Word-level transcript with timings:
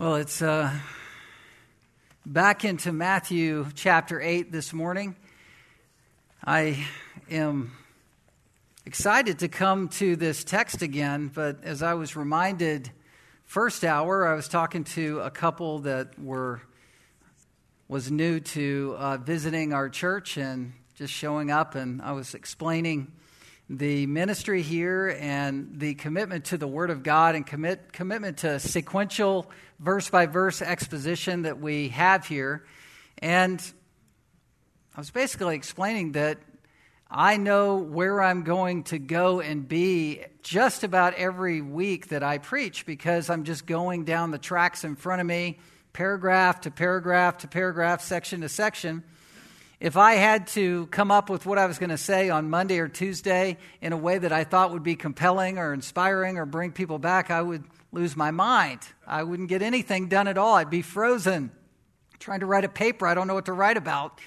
Well, 0.00 0.14
it's 0.14 0.42
uh, 0.42 0.72
back 2.24 2.64
into 2.64 2.92
Matthew 2.92 3.66
chapter 3.74 4.20
8 4.20 4.52
this 4.52 4.72
morning. 4.72 5.16
I 6.44 6.86
am 7.28 7.72
excited 8.86 9.40
to 9.40 9.48
come 9.48 9.88
to 9.88 10.14
this 10.14 10.44
text 10.44 10.82
again, 10.82 11.32
but 11.34 11.64
as 11.64 11.82
I 11.82 11.94
was 11.94 12.14
reminded 12.14 12.92
first 13.44 13.82
hour, 13.82 14.24
I 14.24 14.34
was 14.34 14.46
talking 14.46 14.84
to 14.84 15.18
a 15.18 15.32
couple 15.32 15.80
that 15.80 16.16
were 16.16 16.62
was 17.88 18.08
new 18.08 18.38
to 18.38 18.94
uh, 18.96 19.16
visiting 19.16 19.72
our 19.72 19.88
church 19.88 20.36
and 20.36 20.74
just 20.94 21.12
showing 21.12 21.50
up, 21.50 21.74
and 21.74 22.00
I 22.02 22.12
was 22.12 22.34
explaining 22.36 23.10
the 23.70 24.06
ministry 24.06 24.62
here 24.62 25.14
and 25.20 25.78
the 25.78 25.94
commitment 25.94 26.46
to 26.46 26.56
the 26.56 26.66
Word 26.66 26.90
of 26.90 27.02
God 27.02 27.34
and 27.34 27.46
commit, 27.46 27.92
commitment 27.92 28.38
to 28.38 28.58
sequential 28.58 29.50
verse 29.78 30.08
by 30.08 30.26
verse 30.26 30.62
exposition 30.62 31.42
that 31.42 31.60
we 31.60 31.88
have 31.88 32.26
here. 32.26 32.64
And 33.18 33.62
I 34.94 35.00
was 35.00 35.10
basically 35.10 35.54
explaining 35.54 36.12
that 36.12 36.38
I 37.10 37.36
know 37.36 37.76
where 37.76 38.22
I'm 38.22 38.42
going 38.42 38.84
to 38.84 38.98
go 38.98 39.40
and 39.40 39.66
be 39.66 40.24
just 40.42 40.82
about 40.82 41.14
every 41.14 41.60
week 41.60 42.08
that 42.08 42.22
I 42.22 42.38
preach 42.38 42.86
because 42.86 43.28
I'm 43.30 43.44
just 43.44 43.66
going 43.66 44.04
down 44.04 44.30
the 44.30 44.38
tracks 44.38 44.84
in 44.84 44.96
front 44.96 45.20
of 45.20 45.26
me, 45.26 45.58
paragraph 45.92 46.62
to 46.62 46.70
paragraph 46.70 47.38
to 47.38 47.48
paragraph, 47.48 48.02
section 48.02 48.40
to 48.42 48.48
section. 48.48 49.04
If 49.80 49.96
I 49.96 50.14
had 50.14 50.48
to 50.48 50.86
come 50.86 51.12
up 51.12 51.30
with 51.30 51.46
what 51.46 51.56
I 51.56 51.66
was 51.66 51.78
going 51.78 51.90
to 51.90 51.98
say 51.98 52.30
on 52.30 52.50
Monday 52.50 52.80
or 52.80 52.88
Tuesday 52.88 53.58
in 53.80 53.92
a 53.92 53.96
way 53.96 54.18
that 54.18 54.32
I 54.32 54.42
thought 54.42 54.72
would 54.72 54.82
be 54.82 54.96
compelling 54.96 55.56
or 55.56 55.72
inspiring 55.72 56.36
or 56.36 56.46
bring 56.46 56.72
people 56.72 56.98
back, 56.98 57.30
I 57.30 57.40
would 57.40 57.62
lose 57.92 58.16
my 58.16 58.32
mind. 58.32 58.80
I 59.06 59.22
wouldn't 59.22 59.48
get 59.48 59.62
anything 59.62 60.08
done 60.08 60.26
at 60.26 60.36
all. 60.36 60.56
I'd 60.56 60.68
be 60.68 60.82
frozen 60.82 61.52
trying 62.18 62.40
to 62.40 62.46
write 62.46 62.64
a 62.64 62.68
paper. 62.68 63.06
I 63.06 63.14
don't 63.14 63.28
know 63.28 63.34
what 63.34 63.46
to 63.46 63.52
write 63.52 63.76
about. 63.76 64.20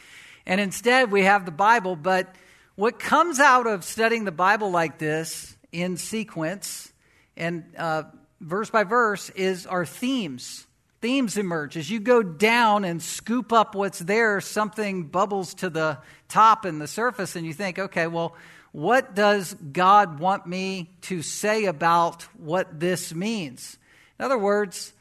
And 0.45 0.61
instead, 0.61 1.11
we 1.11 1.23
have 1.23 1.45
the 1.45 1.51
Bible. 1.51 1.97
But 1.97 2.33
what 2.75 2.97
comes 2.97 3.41
out 3.41 3.67
of 3.67 3.83
studying 3.83 4.23
the 4.23 4.31
Bible 4.31 4.71
like 4.71 4.97
this 4.99 5.57
in 5.73 5.97
sequence 5.97 6.93
and 7.35 7.65
uh, 7.77 8.03
verse 8.39 8.69
by 8.69 8.85
verse 8.85 9.29
is 9.31 9.67
our 9.67 9.85
themes 9.85 10.65
themes 11.01 11.35
emerge. 11.35 11.75
As 11.77 11.89
you 11.89 11.99
go 11.99 12.21
down 12.21 12.85
and 12.85 13.01
scoop 13.01 13.51
up 13.51 13.75
what's 13.75 13.99
there, 13.99 14.39
something 14.39 15.05
bubbles 15.05 15.55
to 15.55 15.69
the 15.69 15.97
top 16.29 16.63
and 16.63 16.79
the 16.79 16.87
surface, 16.87 17.35
and 17.35 17.45
you 17.45 17.53
think, 17.53 17.79
okay, 17.79 18.07
well, 18.07 18.35
what 18.71 19.15
does 19.15 19.53
God 19.53 20.19
want 20.19 20.47
me 20.47 20.91
to 21.01 21.21
say 21.21 21.65
about 21.65 22.23
what 22.37 22.79
this 22.79 23.13
means? 23.13 23.77
In 24.17 24.25
other 24.25 24.37
words, 24.37 24.93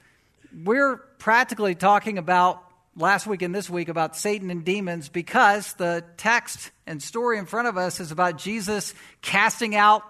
we're 0.65 0.97
practically 0.97 1.75
talking 1.75 2.19
about 2.19 2.64
last 2.97 3.27
week 3.27 3.42
and 3.42 3.55
this 3.55 3.70
week 3.70 3.89
about 3.89 4.17
Satan 4.17 4.51
and 4.51 4.64
demons 4.64 5.09
because 5.09 5.75
the 5.75 6.05
text 6.17 6.70
and 6.87 7.01
story 7.01 7.39
in 7.39 7.47
front 7.47 7.69
of 7.69 7.77
us 7.77 8.01
is 8.01 8.11
about 8.11 8.39
Jesus 8.39 8.95
casting 9.23 9.77
out 9.77 10.03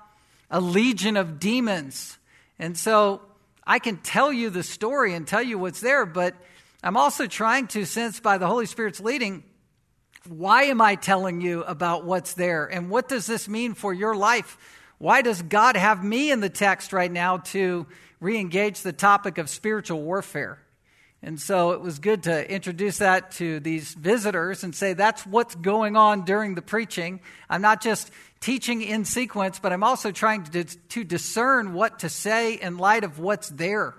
a 0.50 0.60
legion 0.60 1.16
of 1.16 1.38
demons. 1.38 2.16
And 2.58 2.78
so 2.78 3.20
I 3.70 3.78
can 3.78 3.98
tell 3.98 4.32
you 4.32 4.50
the 4.50 4.64
story 4.64 5.14
and 5.14 5.24
tell 5.24 5.44
you 5.44 5.56
what's 5.56 5.80
there, 5.80 6.04
but 6.04 6.34
I'm 6.82 6.96
also 6.96 7.28
trying 7.28 7.68
to 7.68 7.84
sense 7.84 8.18
by 8.18 8.36
the 8.36 8.48
Holy 8.48 8.66
Spirit's 8.66 8.98
leading 8.98 9.44
why 10.26 10.64
am 10.64 10.80
I 10.80 10.96
telling 10.96 11.40
you 11.40 11.62
about 11.62 12.04
what's 12.04 12.34
there? 12.34 12.66
And 12.66 12.90
what 12.90 13.08
does 13.08 13.26
this 13.26 13.48
mean 13.48 13.74
for 13.74 13.94
your 13.94 14.16
life? 14.16 14.58
Why 14.98 15.22
does 15.22 15.40
God 15.40 15.76
have 15.76 16.02
me 16.02 16.32
in 16.32 16.40
the 16.40 16.48
text 16.48 16.92
right 16.92 17.12
now 17.12 17.38
to 17.38 17.86
re 18.18 18.38
engage 18.38 18.82
the 18.82 18.92
topic 18.92 19.38
of 19.38 19.48
spiritual 19.48 20.02
warfare? 20.02 20.58
And 21.22 21.38
so 21.38 21.72
it 21.72 21.82
was 21.82 21.98
good 21.98 22.22
to 22.22 22.50
introduce 22.50 22.98
that 22.98 23.32
to 23.32 23.60
these 23.60 23.92
visitors 23.92 24.64
and 24.64 24.74
say 24.74 24.94
that's 24.94 25.26
what's 25.26 25.54
going 25.54 25.94
on 25.94 26.24
during 26.24 26.54
the 26.54 26.62
preaching. 26.62 27.20
I'm 27.48 27.60
not 27.60 27.82
just 27.82 28.10
teaching 28.40 28.80
in 28.80 29.04
sequence, 29.04 29.58
but 29.58 29.70
I'm 29.70 29.82
also 29.82 30.12
trying 30.12 30.44
to, 30.44 30.64
to 30.64 31.04
discern 31.04 31.74
what 31.74 31.98
to 31.98 32.08
say 32.08 32.54
in 32.54 32.78
light 32.78 33.04
of 33.04 33.18
what's 33.18 33.50
there. 33.50 33.94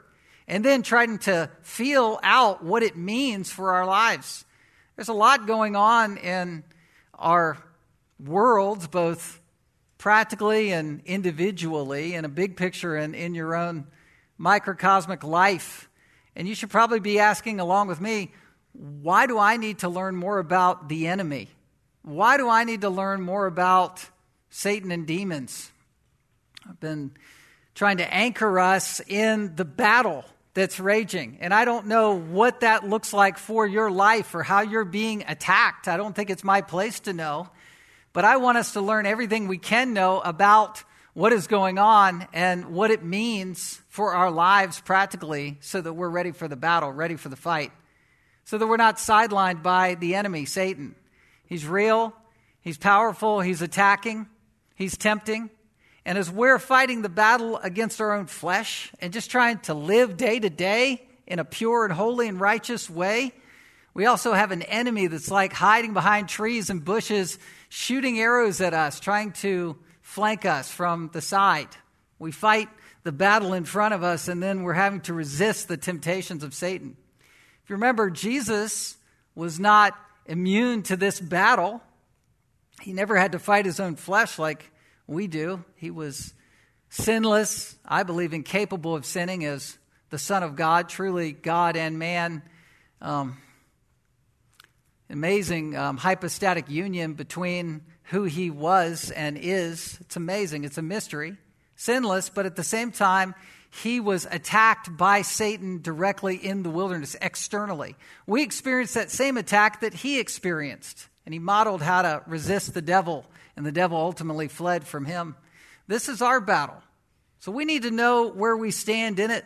And 0.47 0.65
then 0.65 0.81
trying 0.81 1.19
to 1.19 1.51
feel 1.61 2.19
out 2.23 2.63
what 2.63 2.81
it 2.81 2.97
means 2.97 3.51
for 3.51 3.73
our 3.73 3.85
lives. 3.85 4.43
There's 4.95 5.07
a 5.07 5.13
lot 5.13 5.45
going 5.45 5.75
on 5.75 6.17
in 6.17 6.63
our 7.13 7.57
worlds, 8.19 8.87
both 8.87 9.39
practically 9.99 10.71
and 10.71 11.01
individually, 11.05 12.15
in 12.15 12.25
a 12.25 12.29
big 12.29 12.57
picture 12.57 12.95
and 12.95 13.13
in 13.13 13.35
your 13.35 13.55
own 13.55 13.85
microcosmic 14.39 15.23
life. 15.23 15.87
And 16.35 16.47
you 16.47 16.55
should 16.55 16.69
probably 16.69 16.99
be 16.99 17.19
asking 17.19 17.59
along 17.59 17.87
with 17.87 18.01
me 18.01 18.31
why 18.73 19.27
do 19.27 19.37
I 19.37 19.57
need 19.57 19.79
to 19.79 19.89
learn 19.89 20.15
more 20.15 20.39
about 20.39 20.87
the 20.87 21.07
enemy? 21.07 21.49
Why 22.03 22.37
do 22.37 22.49
I 22.49 22.63
need 22.63 22.81
to 22.81 22.89
learn 22.89 23.21
more 23.21 23.45
about 23.45 24.05
Satan 24.51 24.91
and 24.91 25.07
demons. 25.07 25.71
I've 26.69 26.79
been 26.79 27.11
trying 27.73 27.97
to 27.97 28.13
anchor 28.13 28.59
us 28.59 28.99
in 29.07 29.55
the 29.55 29.65
battle 29.65 30.25
that's 30.53 30.79
raging. 30.79 31.37
And 31.39 31.53
I 31.53 31.63
don't 31.63 31.87
know 31.87 32.19
what 32.19 32.59
that 32.59 32.87
looks 32.87 33.13
like 33.13 33.37
for 33.37 33.65
your 33.65 33.89
life 33.89 34.35
or 34.35 34.43
how 34.43 34.59
you're 34.59 34.83
being 34.83 35.23
attacked. 35.25 35.87
I 35.87 35.95
don't 35.95 36.13
think 36.13 36.29
it's 36.29 36.43
my 36.43 36.61
place 36.61 36.99
to 37.01 37.13
know. 37.13 37.49
But 38.11 38.25
I 38.25 38.37
want 38.37 38.57
us 38.57 38.73
to 38.73 38.81
learn 38.81 39.05
everything 39.05 39.47
we 39.47 39.57
can 39.57 39.93
know 39.93 40.19
about 40.19 40.83
what 41.13 41.33
is 41.33 41.47
going 41.47 41.77
on 41.77 42.27
and 42.33 42.73
what 42.73 42.91
it 42.91 43.03
means 43.03 43.81
for 43.89 44.13
our 44.13 44.31
lives 44.31 44.79
practically 44.79 45.57
so 45.59 45.81
that 45.81 45.93
we're 45.93 46.09
ready 46.09 46.31
for 46.31 46.47
the 46.47 46.55
battle, 46.55 46.91
ready 46.91 47.15
for 47.15 47.29
the 47.29 47.35
fight, 47.35 47.71
so 48.45 48.57
that 48.57 48.67
we're 48.67 48.77
not 48.77 48.97
sidelined 48.97 49.61
by 49.61 49.95
the 49.95 50.15
enemy, 50.15 50.45
Satan. 50.45 50.95
He's 51.45 51.65
real, 51.65 52.13
he's 52.61 52.77
powerful, 52.77 53.41
he's 53.41 53.61
attacking. 53.61 54.27
He's 54.81 54.97
tempting. 54.97 55.51
And 56.05 56.17
as 56.17 56.31
we're 56.31 56.57
fighting 56.57 57.03
the 57.03 57.09
battle 57.09 57.57
against 57.57 58.01
our 58.01 58.13
own 58.13 58.25
flesh 58.25 58.91
and 58.99 59.13
just 59.13 59.29
trying 59.29 59.59
to 59.59 59.75
live 59.75 60.17
day 60.17 60.39
to 60.39 60.49
day 60.49 61.07
in 61.27 61.37
a 61.37 61.45
pure 61.45 61.85
and 61.85 61.93
holy 61.93 62.27
and 62.27 62.39
righteous 62.39 62.89
way, 62.89 63.31
we 63.93 64.07
also 64.07 64.33
have 64.33 64.49
an 64.51 64.63
enemy 64.63 65.05
that's 65.05 65.29
like 65.29 65.53
hiding 65.53 65.93
behind 65.93 66.29
trees 66.29 66.71
and 66.71 66.83
bushes, 66.83 67.37
shooting 67.69 68.19
arrows 68.19 68.59
at 68.59 68.73
us, 68.73 68.99
trying 68.99 69.33
to 69.33 69.77
flank 70.11 70.45
us 70.45 70.69
from 70.69 71.09
the 71.13 71.21
side. 71.21 71.69
We 72.19 72.33
fight 72.33 72.67
the 73.03 73.13
battle 73.13 73.53
in 73.53 73.63
front 73.63 73.93
of 73.93 74.03
us, 74.03 74.27
and 74.27 74.43
then 74.43 74.61
we're 74.63 74.73
having 74.73 74.99
to 75.01 75.13
resist 75.13 75.69
the 75.69 75.77
temptations 75.77 76.43
of 76.43 76.53
Satan. 76.53 76.97
If 77.63 77.69
you 77.69 77.75
remember, 77.77 78.09
Jesus 78.09 78.97
was 79.35 79.57
not 79.57 79.97
immune 80.25 80.83
to 80.83 80.97
this 80.97 81.17
battle. 81.21 81.81
He 82.81 82.91
never 82.91 83.15
had 83.15 83.31
to 83.31 83.39
fight 83.39 83.65
his 83.65 83.79
own 83.79 83.95
flesh 83.95 84.37
like 84.37 84.69
we 85.07 85.27
do. 85.27 85.63
He 85.75 85.91
was 85.91 86.33
sinless, 86.89 87.77
I 87.85 88.03
believe, 88.03 88.33
incapable 88.33 88.93
of 88.93 89.05
sinning 89.05 89.45
as 89.45 89.77
the 90.09 90.19
Son 90.19 90.43
of 90.43 90.57
God, 90.57 90.89
truly 90.89 91.31
God 91.31 91.77
and 91.77 91.97
man. 91.97 92.43
Um, 93.01 93.37
amazing 95.09 95.77
um, 95.77 95.95
hypostatic 95.95 96.69
union 96.69 97.13
between 97.13 97.83
who 98.11 98.23
he 98.23 98.49
was 98.49 99.11
and 99.11 99.37
is. 99.37 99.97
It's 100.01 100.15
amazing. 100.15 100.63
It's 100.63 100.77
a 100.77 100.81
mystery. 100.81 101.37
Sinless, 101.75 102.29
but 102.29 102.45
at 102.45 102.55
the 102.55 102.63
same 102.63 102.91
time, 102.91 103.35
he 103.71 103.99
was 103.99 104.27
attacked 104.29 104.95
by 104.95 105.21
Satan 105.21 105.81
directly 105.81 106.35
in 106.35 106.63
the 106.63 106.69
wilderness, 106.69 107.15
externally. 107.21 107.95
We 108.27 108.43
experienced 108.43 108.93
that 108.93 109.09
same 109.09 109.37
attack 109.37 109.81
that 109.81 109.93
he 109.93 110.19
experienced, 110.19 111.07
and 111.25 111.33
he 111.33 111.39
modeled 111.39 111.81
how 111.81 112.01
to 112.03 112.21
resist 112.27 112.73
the 112.73 112.81
devil 112.81 113.25
and 113.55 113.65
the 113.65 113.71
devil 113.71 113.97
ultimately 113.97 114.47
fled 114.47 114.87
from 114.87 115.05
him. 115.05 115.35
This 115.87 116.09
is 116.09 116.21
our 116.21 116.39
battle. 116.39 116.81
So 117.39 117.51
we 117.51 117.65
need 117.65 117.83
to 117.83 117.91
know 117.91 118.27
where 118.29 118.55
we 118.55 118.71
stand 118.71 119.19
in 119.19 119.31
it. 119.31 119.45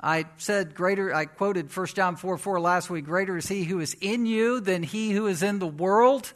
I 0.00 0.26
said 0.36 0.74
greater, 0.74 1.14
I 1.14 1.24
quoted 1.24 1.74
1 1.76 1.86
John 1.88 2.16
4 2.16 2.38
4 2.38 2.60
last 2.60 2.88
week 2.90 3.04
greater 3.04 3.36
is 3.36 3.48
he 3.48 3.64
who 3.64 3.80
is 3.80 3.96
in 4.00 4.26
you 4.26 4.60
than 4.60 4.82
he 4.82 5.10
who 5.10 5.26
is 5.26 5.42
in 5.42 5.58
the 5.58 5.66
world. 5.66 6.32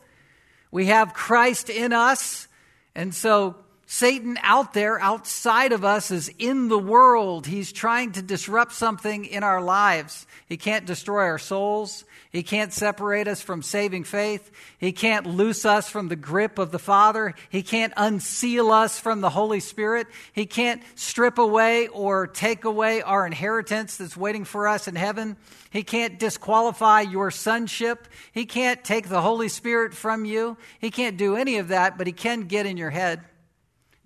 We 0.72 0.86
have 0.86 1.14
Christ 1.14 1.70
in 1.70 1.92
us. 1.92 2.48
And 2.96 3.14
so 3.14 3.54
Satan 3.86 4.38
out 4.42 4.72
there, 4.72 4.98
outside 4.98 5.72
of 5.72 5.84
us, 5.84 6.10
is 6.10 6.32
in 6.38 6.68
the 6.68 6.78
world. 6.78 7.46
He's 7.46 7.70
trying 7.70 8.12
to 8.12 8.22
disrupt 8.22 8.72
something 8.72 9.26
in 9.26 9.44
our 9.44 9.60
lives. 9.60 10.26
He 10.48 10.56
can't 10.56 10.86
destroy 10.86 11.24
our 11.24 11.38
souls. 11.38 12.04
He 12.32 12.42
can't 12.42 12.72
separate 12.72 13.28
us 13.28 13.42
from 13.42 13.60
saving 13.60 14.04
faith. 14.04 14.50
He 14.78 14.92
can't 14.92 15.26
loose 15.26 15.66
us 15.66 15.90
from 15.90 16.08
the 16.08 16.16
grip 16.16 16.58
of 16.58 16.72
the 16.72 16.78
Father. 16.78 17.34
He 17.50 17.62
can't 17.62 17.92
unseal 17.94 18.70
us 18.70 18.98
from 18.98 19.20
the 19.20 19.28
Holy 19.28 19.60
Spirit. 19.60 20.06
He 20.32 20.46
can't 20.46 20.82
strip 20.94 21.36
away 21.36 21.88
or 21.88 22.26
take 22.26 22.64
away 22.64 23.02
our 23.02 23.26
inheritance 23.26 23.98
that's 23.98 24.16
waiting 24.16 24.46
for 24.46 24.66
us 24.66 24.88
in 24.88 24.96
heaven. 24.96 25.36
He 25.68 25.82
can't 25.82 26.18
disqualify 26.18 27.02
your 27.02 27.30
sonship. 27.30 28.08
He 28.32 28.46
can't 28.46 28.82
take 28.82 29.10
the 29.10 29.20
Holy 29.20 29.48
Spirit 29.48 29.92
from 29.92 30.24
you. 30.24 30.56
He 30.80 30.90
can't 30.90 31.18
do 31.18 31.36
any 31.36 31.58
of 31.58 31.68
that, 31.68 31.98
but 31.98 32.06
he 32.06 32.14
can 32.14 32.42
get 32.48 32.64
in 32.64 32.78
your 32.78 32.90
head. 32.90 33.20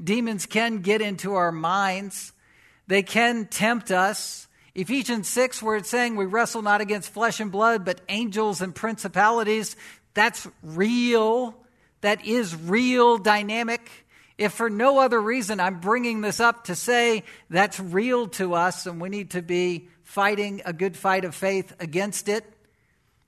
Demons 0.03 0.47
can 0.47 0.79
get 0.79 1.01
into 1.01 1.35
our 1.35 1.53
minds. 1.53 2.33
They 2.89 3.05
can 3.05 3.47
tempt 3.47 3.93
us 3.93 4.46
Ephesians 4.77 5.27
6, 5.29 5.63
where 5.63 5.77
it's 5.77 5.89
saying 5.89 6.17
we 6.17 6.27
wrestle 6.27 6.61
not 6.61 6.83
against 6.83 7.09
flesh 7.09 7.41
and 7.41 7.51
blood, 7.51 7.83
but 7.83 8.03
angels 8.11 8.61
and 8.61 8.75
principalities, 8.75 9.75
that's 10.13 10.47
real. 10.63 11.57
That 12.03 12.27
is 12.27 12.55
real 12.55 13.17
dynamic. 13.17 13.91
If 14.37 14.53
for 14.53 14.69
no 14.69 14.99
other 14.99 15.19
reason, 15.19 15.61
I'm 15.61 15.81
bringing 15.81 16.21
this 16.21 16.41
up 16.41 16.65
to 16.65 16.75
say 16.75 17.25
that's 17.49 17.81
real 17.81 18.29
to 18.29 18.53
us 18.53 18.85
and 18.85 19.01
we 19.01 19.09
need 19.09 19.31
to 19.31 19.41
be 19.41 19.89
fighting 20.03 20.61
a 20.67 20.75
good 20.75 20.95
fight 20.95 21.25
of 21.25 21.35
faith 21.35 21.75
against 21.81 22.29
it, 22.29 22.45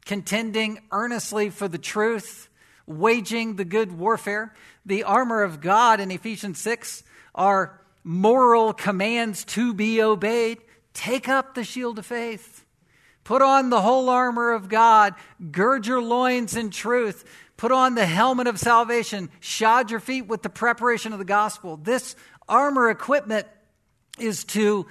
contending 0.04 0.82
earnestly 0.92 1.48
for 1.48 1.66
the 1.66 1.78
truth, 1.78 2.50
waging 2.86 3.56
the 3.56 3.64
good 3.64 3.98
warfare. 3.98 4.54
The 4.84 5.04
armor 5.04 5.42
of 5.42 5.62
God 5.62 5.98
in 5.98 6.10
Ephesians 6.10 6.58
6 6.58 7.04
are 7.34 7.80
moral 8.04 8.74
commands 8.74 9.46
to 9.46 9.72
be 9.72 10.02
obeyed. 10.02 10.58
Take 10.98 11.28
up 11.28 11.54
the 11.54 11.62
shield 11.62 12.00
of 12.00 12.06
faith. 12.06 12.64
Put 13.22 13.40
on 13.40 13.70
the 13.70 13.80
whole 13.80 14.08
armor 14.08 14.50
of 14.50 14.68
God. 14.68 15.14
Gird 15.52 15.86
your 15.86 16.02
loins 16.02 16.56
in 16.56 16.70
truth. 16.70 17.24
Put 17.56 17.70
on 17.70 17.94
the 17.94 18.04
helmet 18.04 18.48
of 18.48 18.58
salvation. 18.58 19.30
Shod 19.38 19.92
your 19.92 20.00
feet 20.00 20.26
with 20.26 20.42
the 20.42 20.48
preparation 20.48 21.12
of 21.12 21.20
the 21.20 21.24
gospel. 21.24 21.76
This 21.76 22.16
armor 22.48 22.90
equipment 22.90 23.46
is 24.18 24.42
to 24.46 24.88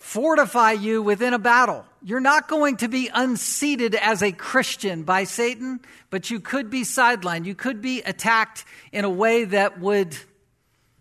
fortify 0.00 0.72
you 0.72 1.00
within 1.02 1.34
a 1.34 1.38
battle. 1.38 1.84
You're 2.02 2.18
not 2.18 2.48
going 2.48 2.78
to 2.78 2.88
be 2.88 3.08
unseated 3.14 3.94
as 3.94 4.24
a 4.24 4.32
Christian 4.32 5.04
by 5.04 5.22
Satan, 5.22 5.78
but 6.10 6.32
you 6.32 6.40
could 6.40 6.68
be 6.68 6.82
sidelined. 6.82 7.44
You 7.44 7.54
could 7.54 7.80
be 7.80 8.02
attacked 8.02 8.64
in 8.90 9.04
a 9.04 9.10
way 9.10 9.44
that 9.44 9.78
would 9.78 10.16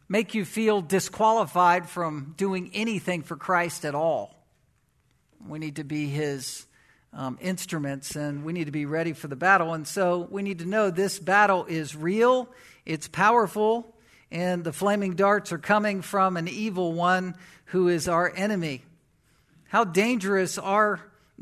make 0.08 0.36
you 0.36 0.46
feel 0.46 0.80
disqualified 0.80 1.90
from 1.90 2.36
doing 2.38 2.70
anything 2.76 3.24
for 3.24 3.36
Christ 3.36 3.84
at 3.84 3.96
all. 3.96 4.33
We 5.48 5.60
need 5.60 5.78
to 5.78 5.84
be 5.84 6.08
his 6.08 6.66
um, 7.14 7.38
instruments 7.42 8.16
and 8.16 8.44
we 8.44 8.54
need 8.54 8.66
to 8.66 8.72
be 8.72 8.86
ready 8.86 9.14
for 9.14 9.28
the 9.28 9.36
battle. 9.36 9.74
And 9.74 9.88
so 9.88 10.28
we 10.32 10.42
need 10.42 10.60
to 10.60 10.66
know 10.66 10.90
this 10.90 11.20
battle 11.20 11.66
is 11.66 11.96
real, 11.96 12.50
it's 12.86 13.08
powerful, 13.08 13.94
and 14.32 14.64
the 14.64 14.74
flaming 14.74 15.14
darts 15.14 15.52
are 15.52 15.60
coming 15.60 16.02
from 16.02 16.38
an 16.38 16.48
evil 16.48 16.94
one 16.94 17.36
who 17.66 17.88
is 17.88 18.08
our 18.08 18.32
enemy. 18.36 18.84
How 19.68 19.84
dangerous 19.84 20.58
are 20.58 21.00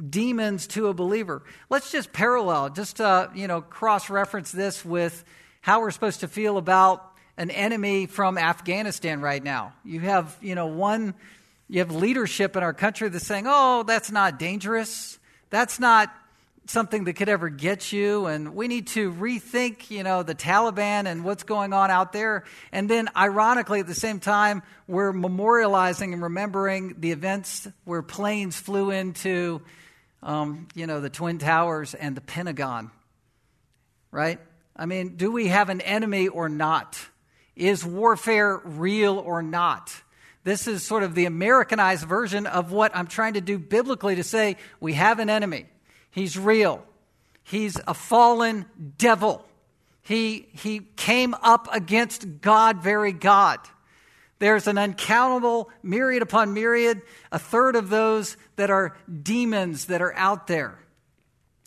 demons 0.09 0.67
to 0.67 0.87
a 0.87 0.93
believer? 0.93 1.43
Let's 1.69 1.91
just 1.91 2.11
parallel, 2.11 2.69
just 2.69 2.99
uh, 2.99 3.29
you 3.33 3.47
know, 3.47 3.61
cross 3.61 4.09
reference 4.09 4.51
this 4.51 4.83
with 4.83 5.23
how 5.61 5.81
we're 5.81 5.91
supposed 5.91 6.21
to 6.21 6.27
feel 6.27 6.57
about 6.57 7.05
an 7.37 7.49
enemy 7.49 8.07
from 8.07 8.37
Afghanistan 8.37 9.21
right 9.21 9.43
now. 9.43 9.73
You 9.85 10.01
have, 10.01 10.37
you 10.41 10.55
know, 10.55 10.67
one 10.67 11.13
you 11.71 11.79
have 11.79 11.95
leadership 11.95 12.57
in 12.57 12.63
our 12.63 12.73
country 12.73 13.07
that's 13.07 13.25
saying, 13.25 13.45
"Oh, 13.47 13.83
that's 13.83 14.11
not 14.11 14.37
dangerous." 14.37 15.17
That's 15.51 15.79
not 15.79 16.13
something 16.65 17.05
that 17.05 17.13
could 17.13 17.29
ever 17.29 17.47
get 17.47 17.93
you. 17.93 18.25
And 18.25 18.55
we 18.55 18.67
need 18.67 18.87
to 18.87 19.11
rethink 19.13 19.89
you 19.89 20.03
know 20.03 20.21
the 20.21 20.35
taliban 20.35 21.05
and 21.05 21.23
what's 21.23 21.43
going 21.43 21.71
on 21.71 21.89
out 21.89 22.11
there. 22.11 22.43
And 22.73 22.89
then 22.89 23.07
ironically 23.15 23.79
at 23.79 23.87
the 23.87 23.95
same 23.95 24.19
time 24.19 24.63
we're 24.85 25.13
memorializing 25.13 26.11
and 26.11 26.21
remembering 26.21 26.95
the 26.99 27.11
events 27.11 27.69
where 27.85 28.01
planes 28.01 28.59
flew 28.59 28.91
into 28.91 29.61
um, 30.21 30.67
you 30.75 30.87
know 30.87 30.99
the 30.99 31.09
twin 31.09 31.37
towers 31.37 31.93
and 31.93 32.17
the 32.17 32.21
pentagon 32.21 32.91
right? 34.11 34.41
I 34.75 34.85
mean 34.87 35.15
do 35.15 35.31
we 35.31 35.47
have 35.47 35.69
an 35.69 35.79
enemy 35.79 36.27
or 36.27 36.49
not? 36.49 36.99
Is 37.55 37.85
warfare 37.85 38.57
real 38.57 39.17
or 39.19 39.41
not 39.41 39.93
this 40.43 40.67
is 40.67 40.83
sort 40.83 41.03
of 41.03 41.13
the 41.13 41.25
Americanized 41.25 42.05
version 42.05 42.47
of 42.47 42.71
what 42.71 42.95
I'm 42.95 43.07
trying 43.07 43.33
to 43.33 43.41
do 43.41 43.59
biblically 43.59 44.15
to 44.15 44.23
say 44.23 44.57
we 44.79 44.93
have 44.93 45.19
an 45.19 45.29
enemy. 45.29 45.67
He's 46.09 46.37
real. 46.37 46.83
He's 47.43 47.79
a 47.87 47.93
fallen 47.93 48.65
devil. 48.97 49.45
He, 50.01 50.47
he 50.53 50.79
came 50.95 51.35
up 51.35 51.67
against 51.71 52.41
God, 52.41 52.81
very 52.81 53.13
God. 53.13 53.59
There's 54.39 54.65
an 54.65 54.79
uncountable 54.79 55.69
myriad 55.83 56.23
upon 56.23 56.55
myriad, 56.55 57.03
a 57.31 57.37
third 57.37 57.75
of 57.75 57.89
those 57.89 58.37
that 58.55 58.71
are 58.71 58.97
demons 59.21 59.85
that 59.85 60.01
are 60.01 60.15
out 60.15 60.47
there. 60.47 60.79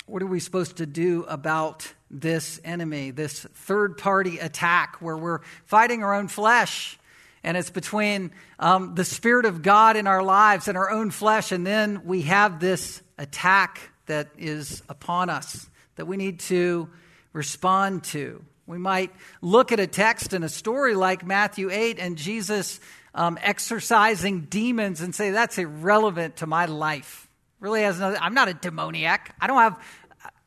What 0.07 0.23
are 0.23 0.27
we 0.27 0.41
supposed 0.41 0.79
to 0.79 0.87
do 0.87 1.25
about 1.29 1.93
this 2.11 2.61
enemy, 2.65 3.13
this 3.13 3.41
third 3.55 3.97
party 3.97 4.39
attack 4.39 4.97
where 5.01 5.17
we're 5.17 5.41
fighting 5.65 6.03
our 6.03 6.15
own 6.15 6.27
flesh? 6.27 6.99
And 7.45 7.57
it's 7.57 7.71
between 7.71 8.33
um, 8.59 8.95
the 8.95 9.05
Spirit 9.05 9.45
of 9.45 9.63
God 9.63 9.97
in 9.97 10.07
our 10.07 10.23
lives 10.23 10.67
and 10.67 10.77
our 10.77 10.91
own 10.91 11.11
flesh, 11.11 11.53
and 11.53 11.67
then 11.67 12.03
we 12.05 12.23
have 12.23 12.59
this 12.59 13.03
attack 13.19 13.91
that 14.07 14.31
is 14.37 14.83
upon 14.89 15.31
us 15.31 15.69
that 15.97 16.07
we 16.07 16.17
need 16.17 16.41
to 16.41 16.89
respond 17.33 18.05
to. 18.05 18.45
We 18.67 18.79
might 18.79 19.13
look 19.43 19.73
at 19.73 19.81
a 19.81 19.87
text 19.87 20.33
and 20.33 20.45
a 20.45 20.49
story 20.49 20.95
like 20.95 21.25
Matthew 21.25 21.71
8 21.71 21.99
and 21.99 22.17
Jesus 22.17 22.81
um, 23.15 23.39
exorcising 23.43 24.43
demons 24.43 25.03
and 25.03 25.15
say, 25.15 25.31
that's 25.31 25.59
irrelevant 25.59 26.37
to 26.37 26.47
my 26.47 26.65
life. 26.65 27.29
Really 27.61 27.83
has 27.83 28.01
no, 28.01 28.17
I'm 28.21 28.35
not 28.35 28.49
a 28.49 28.55
demoniac. 28.55 29.35
I 29.41 29.47
don't 29.47 29.59
have 29.59 29.81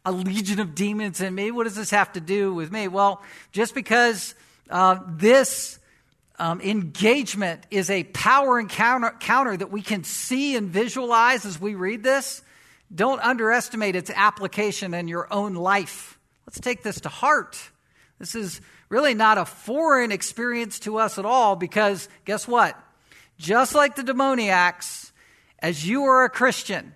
a 0.04 0.12
legion 0.12 0.60
of 0.60 0.74
demons 0.74 1.22
in 1.22 1.34
me. 1.34 1.52
What 1.52 1.66
does 1.66 1.76
this 1.76 1.92
have 1.92 2.12
to 2.14 2.20
do 2.20 2.54
with 2.54 2.72
me? 2.72 2.88
Well, 2.88 3.22
just 3.52 3.76
because 3.76 4.36
uh, 4.70 5.00
this 5.08 5.80
um, 6.40 6.62
engagement 6.62 7.66
is 7.72 7.90
a 7.90 8.04
power 8.04 8.60
encounter 8.60 9.16
counter 9.20 9.58
that 9.58 9.72
we 9.72 9.82
can 9.82 10.04
see 10.04 10.56
and 10.56 10.70
visualize 10.70 11.46
as 11.46 11.60
we 11.60 11.76
read 11.76 12.04
this. 12.04 12.44
Don't 12.94 13.20
underestimate 13.22 13.96
its 13.96 14.12
application 14.14 14.94
in 14.94 15.08
your 15.08 15.32
own 15.34 15.56
life. 15.56 16.20
Let's 16.46 16.60
take 16.60 16.84
this 16.84 17.02
to 17.02 17.10
heart. 17.10 17.58
This 18.20 18.36
is 18.36 18.62
really 18.90 19.14
not 19.14 19.38
a 19.38 19.46
foreign 19.46 20.12
experience 20.12 20.80
to 20.80 20.98
us 20.98 21.18
at 21.18 21.26
all 21.26 21.56
because 21.56 22.08
guess 22.24 22.48
what? 22.48 22.80
Just 23.38 23.76
like 23.76 23.96
the 23.96 24.04
demoniacs, 24.04 25.12
as 25.60 25.88
you 25.88 26.04
are 26.06 26.24
a 26.24 26.30
Christian, 26.30 26.94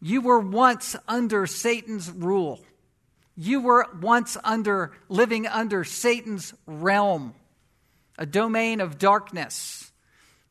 you 0.00 0.20
were 0.20 0.38
once 0.38 0.94
under 1.06 1.46
Satan's 1.46 2.10
rule. 2.10 2.60
You 3.36 3.60
were 3.60 3.86
once 4.00 4.36
under 4.44 4.92
living 5.08 5.46
under 5.46 5.84
Satan's 5.84 6.54
realm 6.66 7.34
a 8.18 8.26
domain 8.26 8.80
of 8.80 8.98
darkness, 8.98 9.90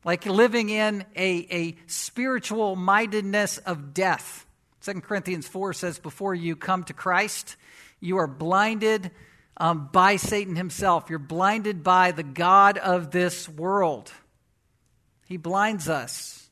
like 0.04 0.26
living 0.26 0.70
in 0.70 1.04
a, 1.14 1.46
a 1.50 1.76
spiritual 1.86 2.74
mindedness 2.74 3.58
of 3.58 3.92
death. 3.92 4.46
2 4.82 5.02
Corinthians 5.02 5.46
4 5.46 5.74
says, 5.74 5.98
Before 5.98 6.34
you 6.34 6.56
come 6.56 6.82
to 6.84 6.94
Christ, 6.94 7.56
you 8.00 8.16
are 8.16 8.26
blinded 8.26 9.10
um, 9.58 9.88
by 9.92 10.16
Satan 10.16 10.56
himself. 10.56 11.10
You're 11.10 11.18
blinded 11.18 11.84
by 11.84 12.12
the 12.12 12.22
God 12.22 12.78
of 12.78 13.10
this 13.10 13.48
world. 13.48 14.10
He 15.26 15.36
blinds 15.36 15.88
us, 15.88 16.48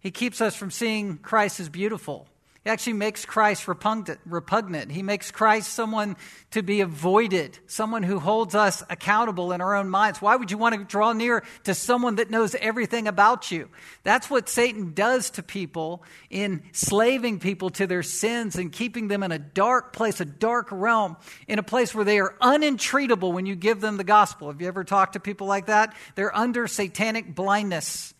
he 0.00 0.10
keeps 0.10 0.40
us 0.40 0.56
from 0.56 0.70
seeing 0.70 1.18
Christ 1.18 1.60
as 1.60 1.68
beautiful. 1.68 2.28
He 2.66 2.72
actually 2.72 2.94
makes 2.94 3.24
Christ 3.24 3.68
repugnant. 3.68 4.90
He 4.90 5.04
makes 5.04 5.30
Christ 5.30 5.72
someone 5.72 6.16
to 6.50 6.64
be 6.64 6.80
avoided, 6.80 7.60
someone 7.68 8.02
who 8.02 8.18
holds 8.18 8.56
us 8.56 8.82
accountable 8.90 9.52
in 9.52 9.60
our 9.60 9.76
own 9.76 9.88
minds. 9.88 10.20
Why 10.20 10.34
would 10.34 10.50
you 10.50 10.58
want 10.58 10.74
to 10.74 10.82
draw 10.82 11.12
near 11.12 11.44
to 11.62 11.74
someone 11.76 12.16
that 12.16 12.28
knows 12.28 12.56
everything 12.56 13.06
about 13.06 13.52
you? 13.52 13.68
That's 14.02 14.28
what 14.28 14.48
Satan 14.48 14.94
does 14.94 15.30
to 15.30 15.44
people 15.44 16.02
in 16.28 16.64
slaving 16.72 17.38
people 17.38 17.70
to 17.70 17.86
their 17.86 18.02
sins 18.02 18.56
and 18.56 18.72
keeping 18.72 19.06
them 19.06 19.22
in 19.22 19.30
a 19.30 19.38
dark 19.38 19.92
place, 19.92 20.20
a 20.20 20.24
dark 20.24 20.66
realm, 20.72 21.18
in 21.46 21.60
a 21.60 21.62
place 21.62 21.94
where 21.94 22.04
they 22.04 22.18
are 22.18 22.34
unentreatable 22.40 23.30
when 23.30 23.46
you 23.46 23.54
give 23.54 23.80
them 23.80 23.96
the 23.96 24.02
gospel. 24.02 24.48
Have 24.50 24.60
you 24.60 24.66
ever 24.66 24.82
talked 24.82 25.12
to 25.12 25.20
people 25.20 25.46
like 25.46 25.66
that? 25.66 25.94
They're 26.16 26.36
under 26.36 26.66
satanic 26.66 27.32
blindness. 27.32 28.12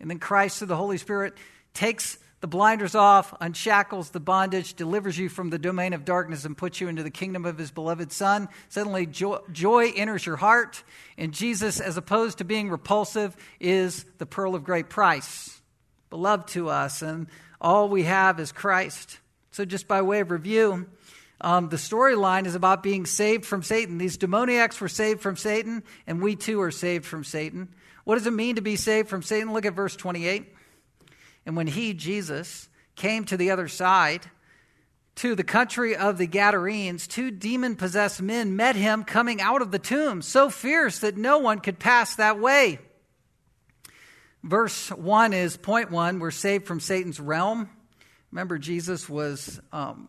And 0.00 0.08
then 0.08 0.18
Christ, 0.18 0.60
through 0.60 0.68
the 0.68 0.76
Holy 0.76 0.96
Spirit, 0.96 1.34
takes 1.74 2.16
the 2.42 2.48
blinders 2.48 2.96
off, 2.96 3.32
unshackles 3.40 4.10
the 4.10 4.18
bondage, 4.18 4.74
delivers 4.74 5.16
you 5.16 5.28
from 5.28 5.50
the 5.50 5.60
domain 5.60 5.92
of 5.92 6.04
darkness, 6.04 6.44
and 6.44 6.58
puts 6.58 6.80
you 6.80 6.88
into 6.88 7.04
the 7.04 7.10
kingdom 7.10 7.44
of 7.44 7.56
his 7.56 7.70
beloved 7.70 8.10
Son. 8.10 8.48
Suddenly, 8.68 9.06
joy, 9.06 9.38
joy, 9.52 9.92
enters 9.94 10.26
your 10.26 10.34
heart, 10.34 10.82
and 11.16 11.32
Jesus, 11.32 11.78
as 11.78 11.96
opposed 11.96 12.38
to 12.38 12.44
being 12.44 12.68
repulsive, 12.68 13.36
is 13.60 14.04
the 14.18 14.26
pearl 14.26 14.56
of 14.56 14.64
great 14.64 14.90
price, 14.90 15.62
beloved 16.10 16.48
to 16.48 16.68
us, 16.68 17.00
and 17.00 17.28
all 17.60 17.88
we 17.88 18.02
have 18.02 18.40
is 18.40 18.50
Christ. 18.50 19.20
So, 19.52 19.64
just 19.64 19.86
by 19.86 20.02
way 20.02 20.18
of 20.18 20.32
review, 20.32 20.88
um, 21.40 21.68
the 21.68 21.76
storyline 21.76 22.46
is 22.46 22.56
about 22.56 22.82
being 22.82 23.06
saved 23.06 23.46
from 23.46 23.62
Satan. 23.62 23.98
These 23.98 24.16
demoniacs 24.16 24.80
were 24.80 24.88
saved 24.88 25.20
from 25.20 25.36
Satan, 25.36 25.84
and 26.08 26.20
we 26.20 26.34
too 26.34 26.60
are 26.60 26.72
saved 26.72 27.04
from 27.04 27.22
Satan. 27.22 27.68
What 28.02 28.16
does 28.16 28.26
it 28.26 28.32
mean 28.32 28.56
to 28.56 28.62
be 28.62 28.74
saved 28.74 29.08
from 29.08 29.22
Satan? 29.22 29.52
Look 29.52 29.64
at 29.64 29.74
verse 29.74 29.94
28. 29.94 30.56
And 31.44 31.56
when 31.56 31.66
he, 31.66 31.94
Jesus, 31.94 32.68
came 32.94 33.24
to 33.24 33.36
the 33.36 33.50
other 33.50 33.68
side, 33.68 34.30
to 35.16 35.34
the 35.34 35.44
country 35.44 35.94
of 35.96 36.18
the 36.18 36.26
Gadarenes, 36.26 37.06
two 37.06 37.30
demon 37.30 37.76
possessed 37.76 38.22
men 38.22 38.56
met 38.56 38.76
him 38.76 39.04
coming 39.04 39.40
out 39.40 39.62
of 39.62 39.70
the 39.70 39.78
tomb, 39.78 40.22
so 40.22 40.48
fierce 40.48 41.00
that 41.00 41.16
no 41.16 41.38
one 41.38 41.58
could 41.58 41.78
pass 41.78 42.16
that 42.16 42.38
way. 42.38 42.78
Verse 44.42 44.90
1 44.90 45.32
is 45.32 45.56
point 45.56 45.90
one 45.90 46.18
we're 46.18 46.32
saved 46.32 46.66
from 46.66 46.80
Satan's 46.80 47.20
realm. 47.20 47.70
Remember, 48.32 48.58
Jesus 48.58 49.08
was, 49.08 49.60
um, 49.72 50.08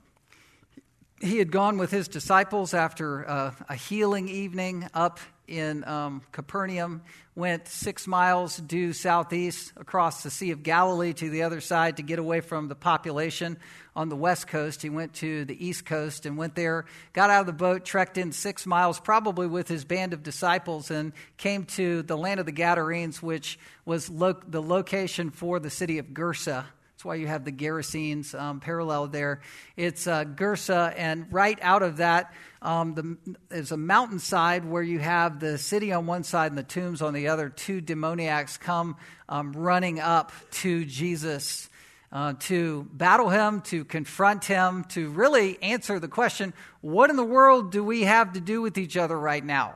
he 1.22 1.38
had 1.38 1.52
gone 1.52 1.78
with 1.78 1.92
his 1.92 2.08
disciples 2.08 2.74
after 2.74 3.30
uh, 3.30 3.52
a 3.70 3.75
healing 3.75 4.30
evening 4.30 4.88
up 4.94 5.20
in 5.48 5.84
um, 5.84 6.22
Capernaum, 6.32 7.04
went 7.36 7.68
six 7.68 8.06
miles 8.06 8.58
due 8.58 8.94
southeast 8.94 9.74
across 9.78 10.22
the 10.22 10.30
Sea 10.30 10.52
of 10.52 10.62
Galilee 10.62 11.13
to 11.13 11.30
the 11.30 11.44
other 11.44 11.62
side 11.62 11.98
to 11.98 12.04
get 12.04 12.20
away 12.20 12.42
from 12.42 12.68
the 12.68 12.75
population 12.75 13.58
on 13.96 14.10
the 14.10 14.16
west 14.16 14.48
coast. 14.48 14.82
He 14.82 14.90
went 14.90 15.13
to 15.16 15.44
the 15.46 15.66
east 15.66 15.86
coast 15.86 16.25
and 16.25 16.38
went 16.38 16.54
there, 16.56 16.86
got 17.12 17.32
out 17.32 17.42
of 17.42 17.48
the 17.48 17.54
boat, 17.54 17.86
trekked 17.86 18.18
in 18.18 18.32
six 18.32 18.66
miles, 18.68 19.00
probably 19.00 19.48
with 19.48 19.68
his 19.68 19.84
band 19.84 20.13
of 20.13 20.22
disciples, 20.22 20.92
and 20.92 21.12
came 21.38 21.66
to 21.66 22.04
the 22.04 22.18
land 22.18 22.40
of 22.40 22.46
the 22.46 22.52
Gadarenes, 22.52 23.22
which 23.22 23.58
was 23.86 24.10
lo- 24.10 24.40
the 24.48 24.62
location 24.62 25.32
for 25.32 25.60
the 25.60 25.70
city 25.72 25.98
of 25.98 26.08
Gersa. 26.08 26.66
That's 27.03 27.10
why 27.10 27.15
you 27.15 27.27
have 27.27 27.43
the 27.43 27.51
Gerasenes 27.51 28.33
um, 28.33 28.62
parallel 28.62 29.07
there. 29.07 29.41
It's 29.75 30.07
uh, 30.07 30.24
Gersa, 30.24 30.93
and 30.95 31.25
right 31.33 31.60
out 31.62 31.83
of 31.83 31.98
that 31.98 32.33
um, 32.62 32.93
the, 32.93 33.17
is 33.53 33.74
a 33.74 33.77
mountainside 33.77 34.63
where 34.63 34.81
you 34.81 35.00
have 35.00 35.41
the 35.41 35.57
city 35.57 35.91
on 35.91 36.05
one 36.05 36.24
side 36.24 36.53
and 36.53 36.57
the 36.57 36.63
tombs 36.63 37.01
on 37.01 37.13
the 37.13 37.27
other. 37.27 37.50
Two 37.50 37.81
demoniacs 37.81 38.57
come 38.57 38.95
um, 39.27 39.51
running 39.51 40.00
up 40.00 40.31
to 40.51 40.86
Jesus 40.86 41.69
uh, 42.13 42.36
to 42.39 42.88
battle 42.93 43.27
him, 43.27 43.60
to 43.63 43.83
confront 43.83 44.45
him, 44.45 44.86
to 44.86 45.10
really 45.10 45.62
answer 45.62 46.00
the 46.00 46.07
question 46.07 46.53
what 46.79 47.10
in 47.10 47.17
the 47.17 47.25
world 47.25 47.74
do 47.74 47.83
we 47.83 48.03
have 48.03 48.31
to 48.31 48.39
do 48.39 48.62
with 48.62 48.77
each 48.77 48.95
other 48.95 49.19
right 49.19 49.43
now? 49.43 49.75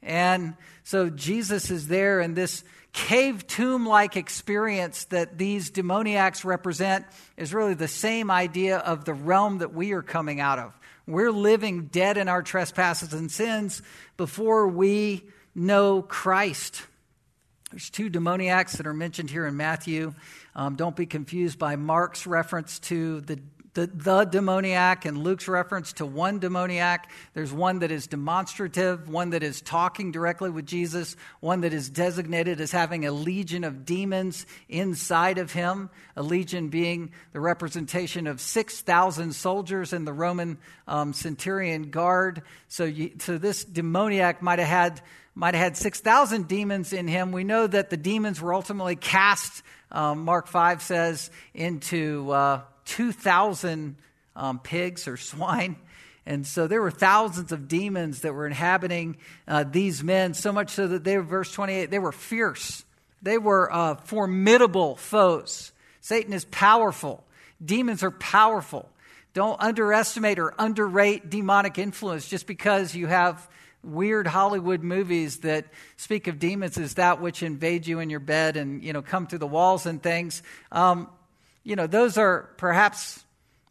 And 0.00 0.54
so 0.84 1.10
Jesus 1.10 1.72
is 1.72 1.88
there 1.88 2.20
in 2.20 2.34
this 2.34 2.62
cave 2.92 3.46
tomb 3.46 3.86
like 3.86 4.16
experience 4.16 5.04
that 5.06 5.38
these 5.38 5.70
demoniacs 5.70 6.44
represent 6.44 7.06
is 7.36 7.54
really 7.54 7.74
the 7.74 7.88
same 7.88 8.30
idea 8.30 8.78
of 8.78 9.04
the 9.04 9.14
realm 9.14 9.58
that 9.58 9.72
we 9.74 9.92
are 9.92 10.02
coming 10.02 10.40
out 10.40 10.58
of. 10.58 10.78
We're 11.06 11.32
living 11.32 11.86
dead 11.86 12.16
in 12.16 12.28
our 12.28 12.42
trespasses 12.42 13.12
and 13.12 13.30
sins 13.30 13.82
before 14.16 14.68
we 14.68 15.24
know 15.54 16.02
Christ. 16.02 16.82
There's 17.70 17.88
two 17.88 18.10
demoniacs 18.10 18.76
that 18.76 18.86
are 18.86 18.94
mentioned 18.94 19.30
here 19.30 19.46
in 19.46 19.56
Matthew. 19.56 20.14
Um, 20.54 20.76
don't 20.76 20.94
be 20.94 21.06
confused 21.06 21.58
by 21.58 21.76
Mark's 21.76 22.26
reference 22.26 22.78
to 22.80 23.22
the 23.22 23.40
the, 23.74 23.86
the 23.86 24.24
demoniac 24.24 25.06
and 25.06 25.16
Luke's 25.16 25.48
reference 25.48 25.94
to 25.94 26.04
one 26.04 26.38
demoniac. 26.38 27.10
There's 27.32 27.52
one 27.52 27.78
that 27.78 27.90
is 27.90 28.06
demonstrative, 28.06 29.08
one 29.08 29.30
that 29.30 29.42
is 29.42 29.62
talking 29.62 30.12
directly 30.12 30.50
with 30.50 30.66
Jesus, 30.66 31.16
one 31.40 31.62
that 31.62 31.72
is 31.72 31.88
designated 31.88 32.60
as 32.60 32.70
having 32.70 33.06
a 33.06 33.12
legion 33.12 33.64
of 33.64 33.86
demons 33.86 34.44
inside 34.68 35.38
of 35.38 35.52
him, 35.52 35.88
a 36.16 36.22
legion 36.22 36.68
being 36.68 37.12
the 37.32 37.40
representation 37.40 38.26
of 38.26 38.42
6,000 38.42 39.32
soldiers 39.32 39.94
in 39.94 40.04
the 40.04 40.12
Roman 40.12 40.58
um, 40.86 41.14
centurion 41.14 41.90
guard. 41.90 42.42
So, 42.68 42.84
you, 42.84 43.12
so 43.20 43.38
this 43.38 43.64
demoniac 43.64 44.42
might 44.42 44.58
have 44.58 44.68
had 44.68 45.02
might 45.34 45.54
have 45.54 45.64
had 45.64 45.76
6,000 45.78 46.46
demons 46.46 46.92
in 46.92 47.08
him. 47.08 47.32
We 47.32 47.42
know 47.42 47.66
that 47.66 47.88
the 47.88 47.96
demons 47.96 48.38
were 48.38 48.52
ultimately 48.52 48.96
cast, 48.96 49.62
um, 49.90 50.26
Mark 50.26 50.46
5 50.46 50.82
says, 50.82 51.30
into 51.54 52.30
uh, 52.30 52.60
2,000 52.92 53.96
um, 54.36 54.58
pigs 54.58 55.08
or 55.08 55.16
swine. 55.32 55.76
And 56.24 56.46
so 56.46 56.68
there 56.68 56.80
were 56.80 56.90
thousands 56.90 57.50
of 57.50 57.66
demons 57.66 58.20
that 58.20 58.32
were 58.32 58.46
inhabiting 58.46 59.16
uh, 59.48 59.64
these 59.64 60.04
men, 60.04 60.34
so 60.34 60.52
much 60.52 60.70
so 60.70 60.86
that 60.86 61.02
they 61.02 61.16
were, 61.16 61.24
verse 61.24 61.52
28, 61.52 61.90
they 61.90 61.98
were 61.98 62.12
fierce. 62.12 62.84
They 63.22 63.38
were 63.38 63.72
uh, 63.72 63.96
formidable 63.96 64.96
foes. 64.96 65.72
Satan 66.00 66.32
is 66.32 66.44
powerful, 66.44 67.24
demons 67.64 68.02
are 68.02 68.10
powerful. 68.10 68.88
Don't 69.34 69.60
underestimate 69.60 70.38
or 70.38 70.54
underrate 70.58 71.30
demonic 71.30 71.78
influence 71.78 72.28
just 72.28 72.46
because 72.46 72.94
you 72.94 73.06
have 73.06 73.48
weird 73.82 74.26
Hollywood 74.26 74.82
movies 74.82 75.38
that 75.38 75.64
speak 75.96 76.26
of 76.26 76.38
demons 76.38 76.76
as 76.76 76.94
that 76.94 77.20
which 77.20 77.42
invade 77.42 77.86
you 77.86 77.98
in 77.98 78.10
your 78.10 78.20
bed 78.20 78.56
and 78.56 78.84
you 78.84 78.92
know 78.92 79.00
come 79.00 79.26
through 79.26 79.38
the 79.38 79.46
walls 79.46 79.86
and 79.86 80.02
things. 80.02 80.42
Um, 80.70 81.08
you 81.64 81.76
know, 81.76 81.86
those 81.86 82.18
are 82.18 82.50
perhaps 82.56 83.24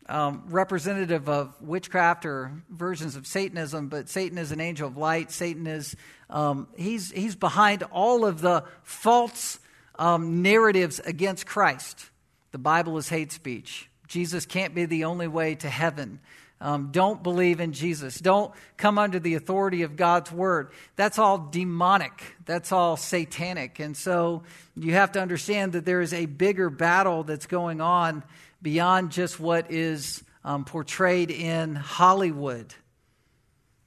um, 0.07 0.43
representative 0.47 1.29
of 1.29 1.61
witchcraft 1.61 2.25
or 2.25 2.51
versions 2.69 3.15
of 3.15 3.25
Satanism, 3.25 3.87
but 3.87 4.09
Satan 4.09 4.37
is 4.37 4.51
an 4.51 4.59
angel 4.59 4.87
of 4.87 4.97
light. 4.97 5.31
Satan 5.31 5.67
is, 5.67 5.95
um, 6.29 6.67
he's, 6.75 7.11
he's 7.11 7.35
behind 7.35 7.83
all 7.83 8.25
of 8.25 8.41
the 8.41 8.63
false 8.83 9.59
um, 9.97 10.41
narratives 10.41 10.99
against 10.99 11.45
Christ. 11.45 12.09
The 12.51 12.57
Bible 12.57 12.97
is 12.97 13.07
hate 13.07 13.31
speech. 13.31 13.89
Jesus 14.07 14.45
can't 14.45 14.75
be 14.75 14.85
the 14.85 15.05
only 15.05 15.27
way 15.27 15.55
to 15.55 15.69
heaven. 15.69 16.19
Um, 16.61 16.89
don't 16.91 17.23
believe 17.23 17.59
in 17.59 17.73
Jesus. 17.73 18.19
Don't 18.19 18.53
come 18.77 18.99
under 18.99 19.19
the 19.19 19.33
authority 19.33 19.81
of 19.81 19.95
God's 19.95 20.31
word. 20.31 20.71
That's 20.95 21.17
all 21.17 21.39
demonic. 21.39 22.35
That's 22.45 22.71
all 22.71 22.97
satanic. 22.97 23.79
And 23.79 23.97
so 23.97 24.43
you 24.75 24.93
have 24.93 25.13
to 25.13 25.21
understand 25.21 25.73
that 25.73 25.85
there 25.85 26.01
is 26.01 26.13
a 26.13 26.27
bigger 26.27 26.69
battle 26.69 27.23
that's 27.23 27.47
going 27.47 27.81
on 27.81 28.23
beyond 28.61 29.11
just 29.11 29.39
what 29.39 29.71
is 29.71 30.23
um, 30.45 30.63
portrayed 30.63 31.31
in 31.31 31.73
Hollywood. 31.73 32.75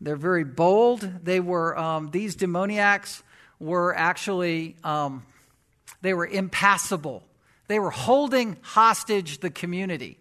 They're 0.01 0.17
very 0.17 0.45
bold. 0.45 1.09
They 1.23 1.39
were, 1.39 1.79
um, 1.79 2.11
these 2.11 2.35
demoniacs 2.35 3.23
were 3.61 3.97
actually, 3.97 4.75
um, 4.83 5.25
they 6.03 6.13
were 6.13 6.27
impassible. 6.27 7.23
They 7.69 7.79
were 7.79 7.91
holding 7.91 8.57
hostage 8.63 9.39
the 9.39 9.51
community. 9.51 10.19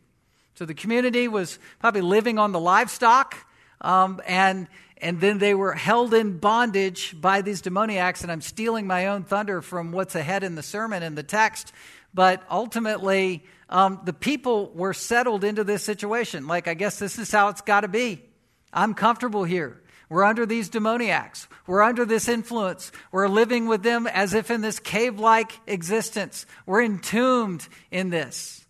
So 0.55 0.65
the 0.65 0.73
community 0.73 1.27
was 1.27 1.57
probably 1.79 2.01
living 2.01 2.37
on 2.37 2.51
the 2.51 2.59
livestock, 2.59 3.35
um, 3.81 4.21
and 4.27 4.67
and 4.97 5.19
then 5.19 5.37
they 5.37 5.53
were 5.53 5.73
held 5.73 6.13
in 6.13 6.37
bondage 6.37 7.19
by 7.19 7.41
these 7.41 7.61
demoniacs. 7.61 8.21
And 8.21 8.31
I'm 8.31 8.41
stealing 8.41 8.87
my 8.87 9.07
own 9.07 9.23
thunder 9.23 9.61
from 9.61 9.91
what's 9.91 10.15
ahead 10.15 10.43
in 10.43 10.55
the 10.55 10.63
sermon 10.63 11.03
and 11.03 11.17
the 11.17 11.23
text, 11.23 11.73
but 12.13 12.41
ultimately 12.49 13.43
um, 13.69 13.99
the 14.05 14.13
people 14.13 14.71
were 14.73 14.93
settled 14.93 15.43
into 15.43 15.63
this 15.65 15.83
situation. 15.83 16.47
Like 16.47 16.67
I 16.67 16.73
guess 16.73 16.99
this 16.99 17.19
is 17.19 17.31
how 17.31 17.49
it's 17.49 17.61
got 17.61 17.81
to 17.81 17.89
be. 17.89 18.23
I'm 18.71 18.93
comfortable 18.93 19.43
here. 19.43 19.81
We're 20.09 20.23
under 20.23 20.45
these 20.45 20.69
demoniacs. 20.69 21.47
We're 21.65 21.81
under 21.81 22.05
this 22.05 22.27
influence. 22.27 22.91
We're 23.11 23.27
living 23.27 23.67
with 23.67 23.83
them 23.83 24.05
as 24.05 24.33
if 24.33 24.51
in 24.51 24.61
this 24.61 24.79
cave 24.79 25.19
like 25.19 25.59
existence. 25.65 26.45
We're 26.65 26.83
entombed 26.83 27.67
in 27.89 28.09
this. 28.09 28.62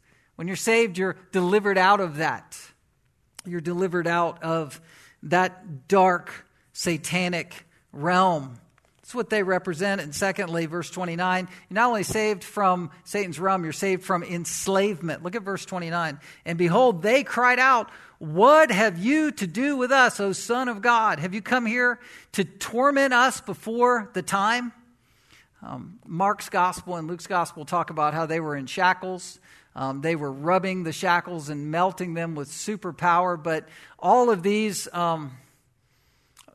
When 0.43 0.49
you're 0.49 0.57
saved, 0.57 0.97
you're 0.97 1.15
delivered 1.31 1.77
out 1.77 2.01
of 2.01 2.17
that. 2.17 2.59
You're 3.45 3.61
delivered 3.61 4.07
out 4.07 4.43
of 4.43 4.81
that 5.23 5.87
dark, 5.87 6.33
satanic 6.73 7.65
realm. 7.93 8.59
That's 8.97 9.15
what 9.15 9.29
they 9.29 9.41
represent. 9.41 10.01
And 10.01 10.13
secondly, 10.13 10.65
verse 10.65 10.89
29, 10.89 11.47
you're 11.47 11.75
not 11.75 11.87
only 11.87 12.03
saved 12.03 12.43
from 12.43 12.91
Satan's 13.05 13.39
realm, 13.39 13.63
you're 13.63 13.71
saved 13.71 14.03
from 14.03 14.21
enslavement. 14.21 15.23
Look 15.23 15.37
at 15.37 15.43
verse 15.43 15.63
29. 15.63 16.19
And 16.43 16.57
behold, 16.57 17.01
they 17.01 17.23
cried 17.23 17.59
out, 17.59 17.89
What 18.19 18.69
have 18.69 18.97
you 18.97 19.31
to 19.31 19.47
do 19.47 19.77
with 19.77 19.93
us, 19.93 20.19
O 20.19 20.33
Son 20.33 20.67
of 20.67 20.81
God? 20.81 21.19
Have 21.19 21.33
you 21.33 21.41
come 21.41 21.65
here 21.65 22.01
to 22.33 22.43
torment 22.43 23.13
us 23.13 23.39
before 23.39 24.11
the 24.13 24.21
time? 24.21 24.73
Um, 25.61 25.99
Mark's 26.05 26.49
gospel 26.49 26.97
and 26.97 27.07
Luke's 27.07 27.27
gospel 27.27 27.63
talk 27.63 27.89
about 27.89 28.13
how 28.13 28.25
they 28.25 28.41
were 28.41 28.57
in 28.57 28.65
shackles. 28.65 29.39
Um, 29.75 30.01
they 30.01 30.15
were 30.15 30.31
rubbing 30.31 30.83
the 30.83 30.91
shackles 30.91 31.49
and 31.49 31.71
melting 31.71 32.13
them 32.13 32.35
with 32.35 32.49
superpower. 32.49 33.41
But 33.41 33.67
all 33.97 34.29
of 34.29 34.43
these, 34.43 34.87
um, 34.93 35.31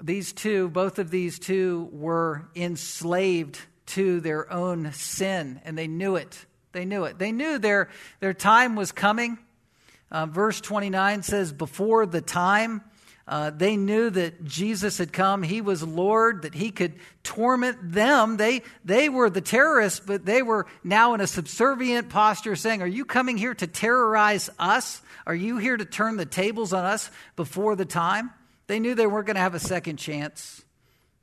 these 0.00 0.32
two, 0.32 0.68
both 0.68 0.98
of 0.98 1.10
these 1.10 1.38
two, 1.38 1.88
were 1.92 2.48
enslaved 2.54 3.58
to 3.86 4.20
their 4.20 4.52
own 4.52 4.92
sin, 4.92 5.60
and 5.64 5.76
they 5.76 5.88
knew 5.88 6.16
it. 6.16 6.44
They 6.72 6.84
knew 6.84 7.04
it. 7.04 7.18
They 7.18 7.32
knew 7.32 7.58
their, 7.58 7.88
their 8.20 8.34
time 8.34 8.76
was 8.76 8.92
coming. 8.92 9.38
Uh, 10.10 10.26
verse 10.26 10.60
29 10.60 11.22
says, 11.22 11.52
Before 11.52 12.06
the 12.06 12.20
time, 12.20 12.82
uh, 13.28 13.50
they 13.50 13.76
knew 13.76 14.08
that 14.08 14.42
Jesus 14.44 14.96
had 14.96 15.12
come. 15.12 15.42
He 15.42 15.60
was 15.60 15.82
Lord, 15.82 16.42
that 16.42 16.54
he 16.54 16.70
could 16.70 16.94
torment 17.22 17.92
them. 17.92 18.38
They, 18.38 18.62
they 18.86 19.10
were 19.10 19.28
the 19.28 19.42
terrorists, 19.42 20.00
but 20.00 20.24
they 20.24 20.40
were 20.42 20.66
now 20.82 21.12
in 21.12 21.20
a 21.20 21.26
subservient 21.26 22.08
posture 22.08 22.56
saying, 22.56 22.80
Are 22.80 22.86
you 22.86 23.04
coming 23.04 23.36
here 23.36 23.52
to 23.52 23.66
terrorize 23.66 24.48
us? 24.58 25.02
Are 25.26 25.34
you 25.34 25.58
here 25.58 25.76
to 25.76 25.84
turn 25.84 26.16
the 26.16 26.24
tables 26.24 26.72
on 26.72 26.86
us 26.86 27.10
before 27.36 27.76
the 27.76 27.84
time? 27.84 28.30
They 28.66 28.80
knew 28.80 28.94
they 28.94 29.06
weren't 29.06 29.26
going 29.26 29.36
to 29.36 29.42
have 29.42 29.54
a 29.54 29.60
second 29.60 29.98
chance. 29.98 30.64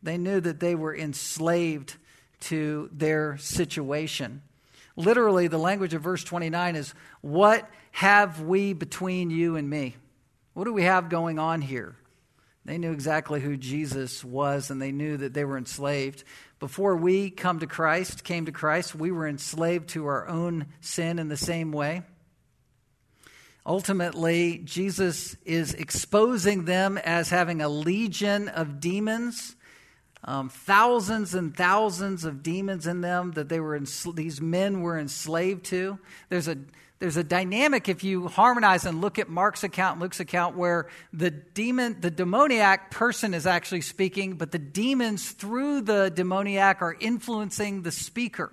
They 0.04 0.20
knew 0.20 0.40
that 0.40 0.60
they 0.60 0.76
were 0.76 0.96
enslaved 0.96 1.96
to 2.42 2.88
their 2.94 3.38
situation. 3.38 4.44
Literally, 4.96 5.48
the 5.48 5.58
language 5.58 5.96
of 5.96 6.04
verse 6.04 6.24
29 6.24 6.76
is, 6.76 6.94
What 7.22 7.68
have 7.92 8.42
we 8.42 8.74
between 8.74 9.32
you 9.32 9.56
and 9.56 9.68
me? 9.68 9.96
What 10.56 10.64
do 10.64 10.72
we 10.72 10.84
have 10.84 11.10
going 11.10 11.38
on 11.38 11.62
here? 11.62 11.98
They 12.64 12.78
knew 12.78 12.94
exactly 12.94 13.42
who 13.42 13.58
Jesus 13.58 14.24
was 14.24 14.72
and 14.72 14.82
they 14.82 14.94
knew 14.94 15.18
that 15.18 15.34
they 15.34 15.44
were 15.44 15.58
enslaved. 15.58 16.24
Before 16.62 16.96
we 16.96 17.30
come 17.30 17.60
to 17.60 17.68
Christ, 17.68 18.24
came 18.24 18.46
to 18.46 18.54
Christ, 18.54 18.96
we 18.96 19.12
were 19.12 19.28
enslaved 19.28 19.90
to 19.90 20.06
our 20.06 20.26
own 20.30 20.68
sin 20.80 21.20
in 21.20 21.28
the 21.28 21.36
same 21.36 21.74
way. 21.74 22.04
Ultimately, 23.66 24.60
Jesus 24.60 25.36
is 25.44 25.74
exposing 25.74 26.64
them 26.64 26.98
as 27.00 27.30
having 27.30 27.62
a 27.62 27.68
legion 27.68 28.48
of 28.48 28.80
demons, 28.80 29.58
um, 30.24 30.48
thousands 30.48 31.36
and 31.36 31.54
thousands 31.54 32.24
of 32.24 32.42
demons 32.42 32.88
in 32.88 33.02
them 33.02 33.34
that 33.34 33.50
they 33.50 33.60
were 33.60 33.78
these 34.14 34.40
men 34.40 34.80
were 34.80 34.98
enslaved 34.98 35.66
to. 35.66 36.00
There's 36.30 36.48
a 36.48 36.60
there's 37.00 37.18
a 37.18 37.24
dynamic 37.24 37.90
if 37.90 38.04
you 38.04 38.28
harmonize 38.28 38.86
and 38.86 39.02
look 39.02 39.20
at 39.20 39.28
Mark's 39.28 39.64
account, 39.64 39.96
and 39.96 40.02
Luke's 40.02 40.20
account, 40.20 40.56
where 40.56 40.88
the 41.12 41.30
demon, 41.30 41.98
the 42.00 42.12
demoniac 42.12 42.90
person 42.90 43.34
is 43.34 43.46
actually 43.46 43.82
speaking, 43.82 44.36
but 44.36 44.52
the 44.52 44.60
demons 44.60 45.32
through 45.32 45.82
the 45.82 46.10
demoniac 46.10 46.82
are 46.82 46.96
influencing 47.00 47.82
the 47.82 47.92
speaker. 47.92 48.52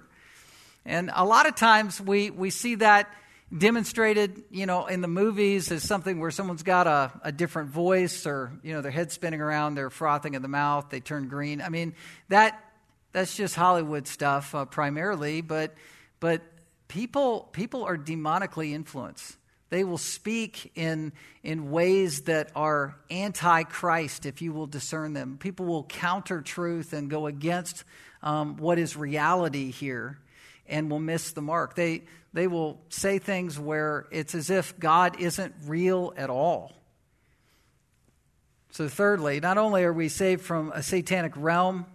And 0.85 1.11
a 1.15 1.25
lot 1.25 1.47
of 1.47 1.55
times 1.55 2.01
we, 2.01 2.31
we 2.31 2.51
see 2.51 2.75
that 2.77 3.09
demonstrated, 3.57 4.43
you 4.51 4.67
know, 4.67 4.87
in 4.87 5.03
the 5.03 5.09
movies 5.09 5.71
as 5.71 5.83
something 5.83 6.19
where 6.19 6.31
someone's 6.31 6.63
got 6.63 6.87
a, 6.87 7.13
a 7.23 7.31
different 7.31 7.71
voice 7.71 8.27
or, 8.27 8.53
you 8.63 8.73
know, 8.73 8.81
their 8.81 8.91
head 8.91 9.13
spinning 9.13 9.41
around, 9.41 9.75
they're 9.75 9.91
frothing 9.91 10.35
in 10.35 10.43
the 10.43 10.49
mouth, 10.49 10.87
they 10.91 11.01
turn 11.01 11.29
green. 11.29 11.61
I 11.61 11.69
mean, 11.69 11.95
that 12.29 12.59
that's 13.13 13.37
just 13.37 13.55
Hollywood 13.55 14.09
stuff 14.09 14.55
uh, 14.55 14.65
primarily, 14.65 15.43
but 15.43 15.75
but 16.19 16.41
people 16.93 17.49
people 17.53 17.85
are 17.85 17.97
demonically 17.97 18.73
influenced. 18.73 19.37
They 19.71 19.83
will 19.83 19.99
speak 19.99 20.73
in 20.75 21.13
in 21.43 21.71
ways 21.71 22.23
that 22.23 22.51
are 22.55 22.97
anti-Christ 23.11 24.27
if 24.27 24.43
you 24.43 24.53
will 24.53 24.67
discern 24.67 25.15
them. 25.15 25.39
People 25.39 25.65
will 25.65 25.85
counter 25.85 26.43
truth 26.43 26.93
and 26.93 27.09
go 27.09 27.27
against 27.27 27.85
um, 28.23 28.59
what 28.59 28.79
is 28.79 28.95
reality 28.95 29.71
here 29.71 30.19
and 30.69 30.91
will 30.91 31.01
miss 31.01 31.33
the 31.33 31.41
mark. 31.41 31.75
They 31.75 32.03
they 32.35 32.47
will 32.47 32.83
say 32.91 33.19
things 33.19 33.59
where 33.59 34.07
it's 34.11 34.35
as 34.35 34.51
if 34.51 34.79
God 34.79 35.19
isn't 35.19 35.55
real 35.65 36.13
at 36.19 36.29
all. 36.29 36.73
So, 38.71 38.87
thirdly, 38.89 39.41
not 39.41 39.57
only 39.57 39.85
are 39.85 39.93
we 39.93 40.11
saved 40.11 40.43
from 40.43 40.73
a 40.73 40.83
satanic 40.83 41.33
realm, 41.37 41.87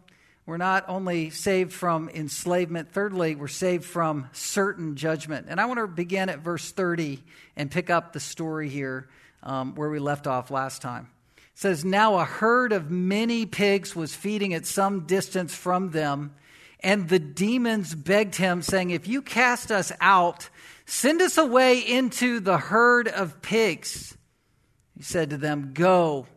we're 0.48 0.58
not 0.58 0.86
only 0.88 1.30
saved 1.30 1.74
from 1.74 2.10
enslavement, 2.10 2.92
thirdly, 2.92 3.36
we're 3.36 3.48
saved 3.48 3.86
from 3.86 4.30
certain 4.32 4.96
judgment. 4.96 5.46
And 5.50 5.62
I 5.62 5.66
want 5.66 5.80
to 5.80 5.88
begin 5.88 6.30
at 6.30 6.39
verse 6.39 6.72
30 6.72 7.22
and 7.56 7.70
pick 7.70 7.92
up 7.92 8.13
the 8.13 8.20
story 8.20 8.70
here 8.70 9.08
um, 9.44 9.75
where 9.75 9.89
we 9.89 10.00
left 10.00 10.25
off 10.25 10.50
last 10.50 10.82
time. 10.82 11.10
It 11.36 11.44
says, 11.60 11.86
Now 11.86 12.18
a 12.18 12.25
herd 12.25 12.72
of 12.72 12.89
many 12.89 13.46
pigs 13.46 13.96
was 13.96 14.16
feeding 14.16 14.56
at 14.56 14.66
some 14.66 15.01
distance 15.01 15.54
from 15.54 15.92
them 15.92 16.34
and 16.82 17.10
the 17.10 17.20
demons 17.20 17.96
begged 17.96 18.36
him, 18.36 18.62
saying, 18.62 18.92
If 18.92 19.08
you 19.08 19.22
cast 19.22 19.72
us 19.72 19.92
out, 20.00 20.50
send 20.86 21.22
us 21.22 21.38
away 21.38 21.80
into 21.80 22.39
the 22.39 22.58
herd 22.58 23.08
of 23.08 23.42
pigs. 23.42 24.16
He 24.96 25.04
said 25.04 25.32
to 25.32 25.38
them, 25.38 25.72
Go. 25.74 26.27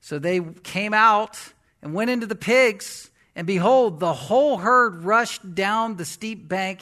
So 0.00 0.18
they 0.18 0.40
came 0.40 0.92
out 0.92 1.38
and 1.82 1.94
went 1.94 2.10
into 2.10 2.26
the 2.26 2.34
pigs, 2.34 3.09
and 3.34 3.46
behold, 3.46 4.00
the 4.00 4.12
whole 4.12 4.58
herd 4.58 5.02
rushed 5.04 5.54
down 5.54 5.96
the 5.96 6.04
steep 6.04 6.48
bank 6.48 6.80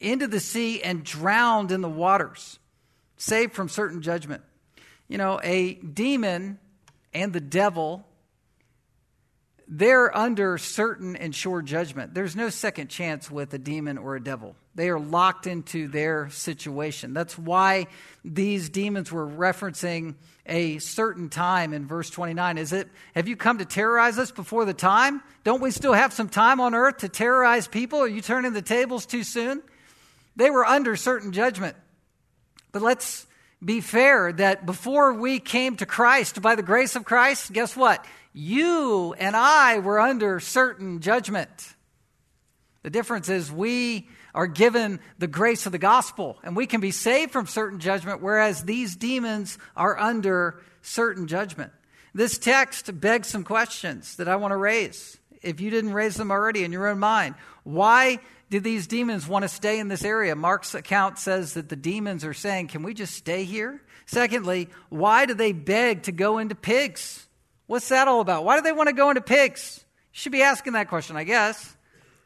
into 0.00 0.26
the 0.26 0.40
sea 0.40 0.82
and 0.82 1.04
drowned 1.04 1.72
in 1.72 1.80
the 1.80 1.88
waters, 1.88 2.58
saved 3.16 3.52
from 3.54 3.68
certain 3.68 4.00
judgment. 4.00 4.42
You 5.08 5.18
know, 5.18 5.40
a 5.42 5.74
demon 5.74 6.58
and 7.12 7.32
the 7.32 7.40
devil 7.40 8.04
they're 9.68 10.16
under 10.16 10.56
certain 10.56 11.14
and 11.14 11.34
sure 11.34 11.60
judgment. 11.60 12.14
There's 12.14 12.34
no 12.34 12.48
second 12.48 12.88
chance 12.88 13.30
with 13.30 13.52
a 13.52 13.58
demon 13.58 13.98
or 13.98 14.16
a 14.16 14.22
devil. 14.22 14.56
They 14.78 14.88
are 14.88 14.98
locked 14.98 15.46
into 15.46 15.88
their 15.88 16.30
situation. 16.30 17.12
That's 17.12 17.36
why 17.36 17.88
these 18.24 18.70
demons 18.70 19.12
were 19.12 19.26
referencing 19.26 20.14
a 20.46 20.78
certain 20.78 21.28
time 21.28 21.74
in 21.74 21.86
verse 21.86 22.08
29. 22.08 22.56
Is 22.56 22.72
it, 22.72 22.88
have 23.14 23.28
you 23.28 23.36
come 23.36 23.58
to 23.58 23.66
terrorize 23.66 24.18
us 24.18 24.30
before 24.30 24.64
the 24.64 24.72
time? 24.72 25.20
Don't 25.44 25.60
we 25.60 25.70
still 25.70 25.92
have 25.92 26.14
some 26.14 26.30
time 26.30 26.60
on 26.60 26.74
earth 26.74 26.98
to 26.98 27.08
terrorize 27.10 27.68
people? 27.68 27.98
Are 27.98 28.08
you 28.08 28.22
turning 28.22 28.54
the 28.54 28.62
tables 28.62 29.04
too 29.04 29.24
soon? 29.24 29.62
They 30.36 30.48
were 30.48 30.64
under 30.64 30.96
certain 30.96 31.32
judgment. 31.32 31.76
But 32.72 32.80
let's 32.80 33.26
be 33.62 33.82
fair 33.82 34.32
that 34.32 34.64
before 34.64 35.12
we 35.12 35.40
came 35.40 35.76
to 35.76 35.86
Christ, 35.86 36.40
by 36.40 36.54
the 36.54 36.62
grace 36.62 36.96
of 36.96 37.04
Christ, 37.04 37.52
guess 37.52 37.76
what? 37.76 38.02
you 38.38 39.14
and 39.14 39.34
I 39.34 39.80
were 39.80 39.98
under 39.98 40.38
certain 40.38 41.00
judgment. 41.00 41.74
The 42.84 42.90
difference 42.90 43.28
is 43.28 43.50
we 43.50 44.08
are 44.38 44.46
given 44.46 45.00
the 45.18 45.26
grace 45.26 45.66
of 45.66 45.72
the 45.72 45.78
gospel 45.78 46.38
and 46.44 46.54
we 46.54 46.64
can 46.64 46.80
be 46.80 46.92
saved 46.92 47.32
from 47.32 47.48
certain 47.48 47.80
judgment, 47.80 48.22
whereas 48.22 48.62
these 48.62 48.94
demons 48.94 49.58
are 49.76 49.98
under 49.98 50.62
certain 50.80 51.26
judgment. 51.26 51.72
This 52.14 52.38
text 52.38 53.00
begs 53.00 53.26
some 53.26 53.42
questions 53.42 54.14
that 54.14 54.28
I 54.28 54.36
want 54.36 54.52
to 54.52 54.56
raise. 54.56 55.18
If 55.42 55.60
you 55.60 55.70
didn't 55.70 55.92
raise 55.92 56.14
them 56.14 56.30
already 56.30 56.62
in 56.62 56.70
your 56.70 56.86
own 56.86 57.00
mind, 57.00 57.34
why 57.64 58.20
did 58.48 58.62
these 58.62 58.86
demons 58.86 59.26
want 59.26 59.42
to 59.42 59.48
stay 59.48 59.80
in 59.80 59.88
this 59.88 60.04
area? 60.04 60.36
Mark's 60.36 60.72
account 60.72 61.18
says 61.18 61.54
that 61.54 61.68
the 61.68 61.74
demons 61.74 62.24
are 62.24 62.32
saying, 62.32 62.68
Can 62.68 62.84
we 62.84 62.94
just 62.94 63.14
stay 63.14 63.42
here? 63.42 63.82
Secondly, 64.06 64.68
why 64.88 65.26
do 65.26 65.34
they 65.34 65.50
beg 65.50 66.04
to 66.04 66.12
go 66.12 66.38
into 66.38 66.54
pigs? 66.54 67.26
What's 67.66 67.88
that 67.88 68.06
all 68.06 68.20
about? 68.20 68.44
Why 68.44 68.56
do 68.56 68.62
they 68.62 68.70
want 68.70 68.88
to 68.88 68.94
go 68.94 69.10
into 69.10 69.20
pigs? 69.20 69.84
You 70.12 70.20
should 70.20 70.32
be 70.32 70.42
asking 70.42 70.74
that 70.74 70.88
question, 70.88 71.16
I 71.16 71.24
guess. 71.24 71.76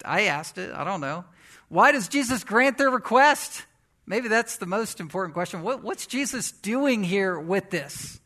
I 0.05 0.25
asked 0.25 0.59
it. 0.59 0.75
I 0.75 0.85
don't 0.85 1.01
know. 1.01 1.25
Why 1.73 1.91
does 1.91 2.09
Jesus 2.09 2.45
grant 2.45 2.77
their 2.77 2.91
request? 2.91 3.65
Maybe 4.05 4.29
that's 4.29 4.59
the 4.59 4.67
most 4.67 5.01
important 5.01 5.33
question. 5.33 5.63
What, 5.63 5.83
what's 5.83 6.07
Jesus 6.07 6.53
doing 6.53 7.03
here 7.03 7.41
with 7.41 7.71
this? 7.71 8.21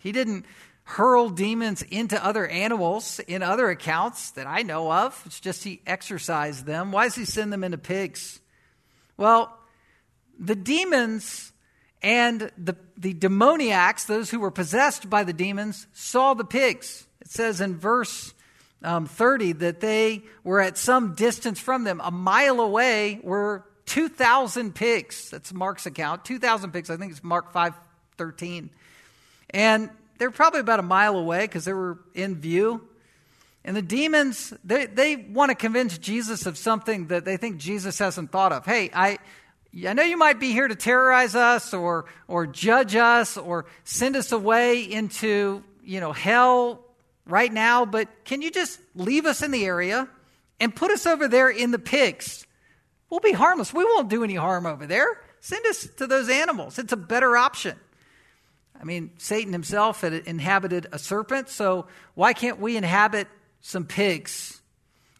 He 0.00 0.12
didn't 0.12 0.44
hurl 0.82 1.30
demons 1.30 1.80
into 1.80 2.22
other 2.22 2.46
animals 2.46 3.18
in 3.20 3.42
other 3.42 3.70
accounts 3.70 4.32
that 4.32 4.46
I 4.46 4.60
know 4.64 4.92
of. 4.92 5.18
It's 5.24 5.40
just 5.40 5.64
he 5.64 5.80
exorcised 5.86 6.66
them. 6.66 6.92
Why 6.92 7.04
does 7.04 7.14
he 7.14 7.24
send 7.24 7.54
them 7.54 7.64
into 7.64 7.78
pigs? 7.78 8.38
Well, 9.16 9.58
the 10.38 10.54
demons 10.54 11.54
and 12.02 12.52
the, 12.58 12.76
the 12.98 13.14
demoniacs, 13.14 14.04
those 14.04 14.28
who 14.28 14.40
were 14.40 14.50
possessed 14.50 15.08
by 15.08 15.24
the 15.24 15.32
demons, 15.32 15.86
saw 15.94 16.34
the 16.34 16.44
pigs. 16.44 17.06
It 17.22 17.30
says 17.30 17.62
in 17.62 17.78
verse 17.78 18.34
um, 18.82 19.06
30 19.06 19.52
that 19.52 19.80
they 19.80 20.22
were 20.44 20.60
at 20.60 20.78
some 20.78 21.14
distance 21.14 21.60
from 21.60 21.84
them. 21.84 22.00
A 22.02 22.10
mile 22.10 22.60
away 22.60 23.20
were 23.22 23.64
2,000 23.86 24.74
pigs. 24.74 25.30
That's 25.30 25.52
Mark's 25.52 25.86
account. 25.86 26.24
2,000 26.24 26.72
pigs. 26.72 26.90
I 26.90 26.96
think 26.96 27.12
it's 27.12 27.24
Mark 27.24 27.52
5 27.52 27.74
13. 28.16 28.70
And 29.50 29.90
they're 30.18 30.30
probably 30.30 30.60
about 30.60 30.78
a 30.78 30.82
mile 30.82 31.16
away 31.16 31.44
because 31.44 31.64
they 31.64 31.72
were 31.72 31.98
in 32.14 32.36
view. 32.36 32.86
And 33.64 33.76
the 33.76 33.82
demons, 33.82 34.54
they, 34.64 34.86
they 34.86 35.16
want 35.16 35.50
to 35.50 35.54
convince 35.54 35.98
Jesus 35.98 36.46
of 36.46 36.56
something 36.56 37.08
that 37.08 37.24
they 37.24 37.36
think 37.36 37.58
Jesus 37.58 37.98
hasn't 37.98 38.30
thought 38.30 38.52
of. 38.52 38.64
Hey, 38.64 38.90
I, 38.92 39.18
I 39.86 39.92
know 39.92 40.02
you 40.02 40.16
might 40.16 40.40
be 40.40 40.52
here 40.52 40.68
to 40.68 40.74
terrorize 40.74 41.34
us 41.34 41.74
or, 41.74 42.06
or 42.28 42.46
judge 42.46 42.94
us 42.96 43.36
or 43.36 43.66
send 43.84 44.16
us 44.16 44.32
away 44.32 44.82
into, 44.82 45.62
you 45.82 46.00
know, 46.00 46.12
hell 46.12 46.84
right 47.30 47.52
now, 47.52 47.84
but 47.84 48.08
can 48.24 48.42
you 48.42 48.50
just 48.50 48.80
leave 48.94 49.26
us 49.26 49.42
in 49.42 49.50
the 49.50 49.64
area 49.64 50.08
and 50.58 50.74
put 50.74 50.90
us 50.90 51.06
over 51.06 51.28
there 51.28 51.48
in 51.48 51.70
the 51.70 51.78
pigs? 51.78 52.46
We'll 53.08 53.20
be 53.20 53.32
harmless. 53.32 53.72
We 53.72 53.84
won't 53.84 54.08
do 54.08 54.22
any 54.24 54.34
harm 54.34 54.66
over 54.66 54.86
there. 54.86 55.20
Send 55.40 55.64
us 55.66 55.88
to 55.96 56.06
those 56.06 56.28
animals. 56.28 56.78
It's 56.78 56.92
a 56.92 56.96
better 56.96 57.36
option. 57.36 57.76
I 58.80 58.84
mean, 58.84 59.10
Satan 59.18 59.52
himself 59.52 60.00
had 60.00 60.12
inhabited 60.12 60.86
a 60.92 60.98
serpent, 60.98 61.48
so 61.48 61.86
why 62.14 62.32
can't 62.32 62.60
we 62.60 62.76
inhabit 62.76 63.28
some 63.60 63.84
pigs? 63.84 64.60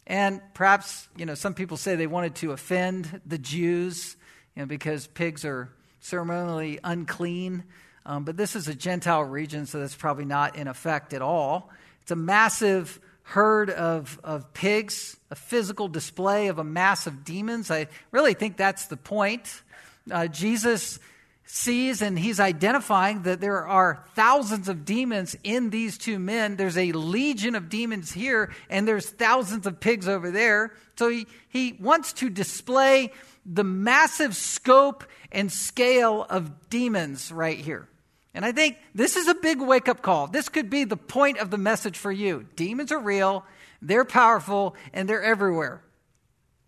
And 0.07 0.41
perhaps, 0.53 1.07
you 1.15 1.25
know, 1.25 1.35
some 1.35 1.53
people 1.53 1.77
say 1.77 1.95
they 1.95 2.07
wanted 2.07 2.35
to 2.35 2.51
offend 2.51 3.21
the 3.25 3.37
Jews 3.37 4.15
you 4.55 4.63
know, 4.63 4.65
because 4.65 5.07
pigs 5.07 5.45
are 5.45 5.69
ceremonially 5.99 6.79
unclean. 6.83 7.63
Um, 8.05 8.23
but 8.23 8.35
this 8.35 8.55
is 8.55 8.67
a 8.67 8.73
Gentile 8.73 9.23
region, 9.23 9.67
so 9.67 9.79
that's 9.79 9.95
probably 9.95 10.25
not 10.25 10.55
in 10.55 10.67
effect 10.67 11.13
at 11.13 11.21
all. 11.21 11.69
It's 12.11 12.19
a 12.19 12.21
massive 12.21 12.99
herd 13.23 13.69
of, 13.69 14.19
of 14.21 14.53
pigs, 14.53 15.15
a 15.29 15.35
physical 15.35 15.87
display 15.87 16.49
of 16.49 16.59
a 16.59 16.63
mass 16.65 17.07
of 17.07 17.23
demons. 17.23 17.71
I 17.71 17.87
really 18.11 18.33
think 18.33 18.57
that's 18.57 18.87
the 18.87 18.97
point. 18.97 19.63
Uh, 20.11 20.27
Jesus 20.27 20.99
sees 21.45 22.01
and 22.01 22.19
he's 22.19 22.41
identifying 22.41 23.21
that 23.21 23.39
there 23.39 23.65
are 23.65 24.03
thousands 24.13 24.67
of 24.67 24.83
demons 24.83 25.37
in 25.45 25.69
these 25.69 25.97
two 25.97 26.19
men. 26.19 26.57
There's 26.57 26.77
a 26.77 26.91
legion 26.91 27.55
of 27.55 27.69
demons 27.69 28.11
here, 28.11 28.51
and 28.69 28.85
there's 28.85 29.09
thousands 29.09 29.65
of 29.65 29.79
pigs 29.79 30.09
over 30.09 30.31
there. 30.31 30.73
So 30.97 31.07
he, 31.07 31.27
he 31.47 31.77
wants 31.79 32.11
to 32.11 32.29
display 32.29 33.13
the 33.45 33.63
massive 33.63 34.35
scope 34.35 35.05
and 35.31 35.49
scale 35.49 36.27
of 36.29 36.69
demons 36.69 37.31
right 37.31 37.57
here. 37.57 37.87
And 38.33 38.45
I 38.45 38.51
think 38.51 38.77
this 38.95 39.15
is 39.15 39.27
a 39.27 39.35
big 39.35 39.59
wake 39.59 39.89
up 39.89 40.01
call. 40.01 40.27
This 40.27 40.47
could 40.49 40.69
be 40.69 40.85
the 40.85 40.97
point 40.97 41.39
of 41.39 41.49
the 41.49 41.57
message 41.57 41.97
for 41.97 42.11
you. 42.11 42.47
Demons 42.55 42.91
are 42.91 42.99
real, 42.99 43.45
they're 43.81 44.05
powerful, 44.05 44.75
and 44.93 45.07
they're 45.07 45.23
everywhere. 45.23 45.81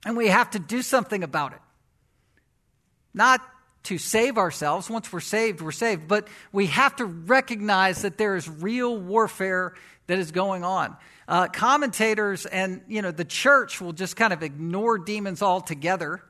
And 0.06 0.18
we 0.18 0.28
have 0.28 0.50
to 0.52 0.60
do 0.60 0.82
something 0.82 1.24
about 1.24 1.54
it. 1.54 1.60
Not 3.14 3.42
to 3.84 3.98
save 3.98 4.38
ourselves. 4.38 4.90
Once 4.90 5.12
we're 5.12 5.20
saved, 5.20 5.62
we're 5.62 5.72
saved. 5.72 6.08
But 6.08 6.28
we 6.52 6.68
have 6.68 6.96
to 6.98 7.06
recognize 7.06 8.02
that 8.02 8.18
there 8.18 8.36
is 8.36 8.50
real 8.50 8.98
warfare 8.98 9.74
that 10.08 10.20
is 10.20 10.32
going 10.32 10.64
on. 10.64 10.96
Uh, 11.28 11.48
commentators 11.48 12.46
and 12.46 12.82
you 12.90 13.02
know 13.02 13.12
the 13.12 13.24
church 13.24 13.80
will 13.80 13.94
just 13.94 14.18
kind 14.18 14.34
of 14.34 14.44
ignore 14.44 14.98
demons 14.98 15.42
altogether. 15.42 16.22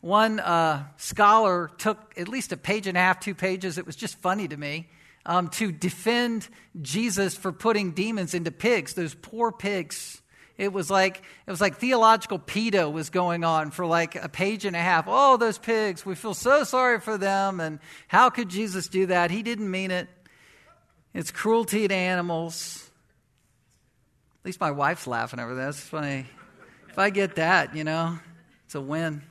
One 0.00 0.40
uh, 0.40 0.84
scholar 0.96 1.70
took 1.78 2.14
at 2.16 2.28
least 2.28 2.52
a 2.52 2.56
page 2.56 2.86
and 2.86 2.96
a 2.96 3.00
half, 3.00 3.20
two 3.20 3.34
pages. 3.34 3.78
It 3.78 3.86
was 3.86 3.96
just 3.96 4.18
funny 4.18 4.48
to 4.48 4.56
me 4.56 4.88
um, 5.26 5.48
to 5.48 5.72
defend 5.72 6.48
Jesus 6.80 7.36
for 7.36 7.52
putting 7.52 7.92
demons 7.92 8.34
into 8.34 8.50
pigs. 8.50 8.94
Those 8.94 9.14
poor 9.14 9.52
pigs 9.52 10.20
it 10.60 10.74
was 10.74 10.90
like 10.90 11.22
it 11.46 11.50
was 11.50 11.60
like 11.62 11.78
theological 11.78 12.38
pedo 12.38 12.92
was 12.92 13.08
going 13.08 13.44
on 13.44 13.70
for 13.70 13.86
like 13.86 14.14
a 14.14 14.28
page 14.28 14.66
and 14.66 14.76
a 14.76 14.78
half. 14.78 15.06
Oh, 15.08 15.38
those 15.38 15.56
pigs, 15.56 16.04
we 16.04 16.14
feel 16.14 16.34
so 16.34 16.64
sorry 16.64 17.00
for 17.00 17.16
them 17.16 17.60
and 17.60 17.78
how 18.08 18.28
could 18.28 18.50
Jesus 18.50 18.86
do 18.88 19.06
that? 19.06 19.30
He 19.30 19.42
didn't 19.42 19.70
mean 19.70 19.90
it. 19.90 20.06
It's 21.14 21.30
cruelty 21.30 21.88
to 21.88 21.94
animals. 21.94 22.90
At 24.42 24.46
least 24.48 24.60
my 24.60 24.70
wife's 24.70 25.06
laughing 25.06 25.40
over 25.40 25.54
this. 25.54 25.80
Funny. 25.80 26.26
If 26.90 26.98
I 26.98 27.08
get 27.08 27.36
that, 27.36 27.74
you 27.74 27.84
know, 27.84 28.18
it's 28.66 28.74
a 28.74 28.82
win. 28.82 29.22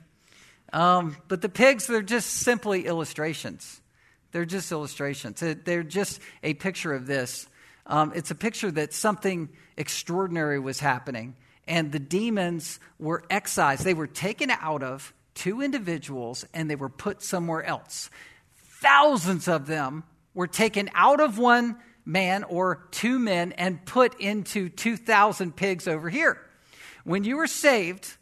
Um, 0.72 1.18
but 1.28 1.42
the 1.42 1.50
pigs, 1.50 1.88
they're 1.88 2.02
just 2.02 2.30
simply 2.30 2.86
illustrations. 2.86 3.82
They're 4.32 4.46
just 4.46 4.72
illustrations. 4.72 5.40
They're 5.40 5.84
just 5.84 6.20
a 6.44 6.54
picture 6.54 6.94
of 6.94 7.08
this. 7.08 7.48
Um, 7.88 8.12
it's 8.16 8.30
a 8.30 8.36
picture 8.36 8.70
that 8.72 8.94
something 8.94 9.50
extraordinary 9.76 10.60
was 10.60 10.80
happening, 10.80 11.36
and 11.68 11.92
the 11.92 12.00
demons 12.00 12.80
were 13.00 13.24
excised. 13.30 13.84
They 13.84 13.96
were 13.96 14.08
taken 14.08 14.52
out 14.52 14.84
of 14.84 15.14
two 15.40 15.62
individuals 15.62 16.46
and 16.54 16.70
they 16.70 16.76
were 16.76 16.90
put 16.90 17.22
somewhere 17.22 17.64
else. 17.64 18.10
Thousands 18.82 19.48
of 19.48 19.68
them 19.68 20.04
were 20.34 20.48
taken 20.48 20.90
out 20.94 21.22
of 21.22 21.38
one 21.38 21.78
man 22.06 22.44
or 22.44 22.88
two 22.92 23.20
men 23.20 23.54
and 23.54 23.86
put 23.86 24.20
into 24.20 24.68
2,000 24.68 25.56
pigs 25.56 25.88
over 25.88 26.10
here. 26.10 26.42
When 27.06 27.24
you 27.24 27.38
were 27.38 27.48
saved, 27.48 28.18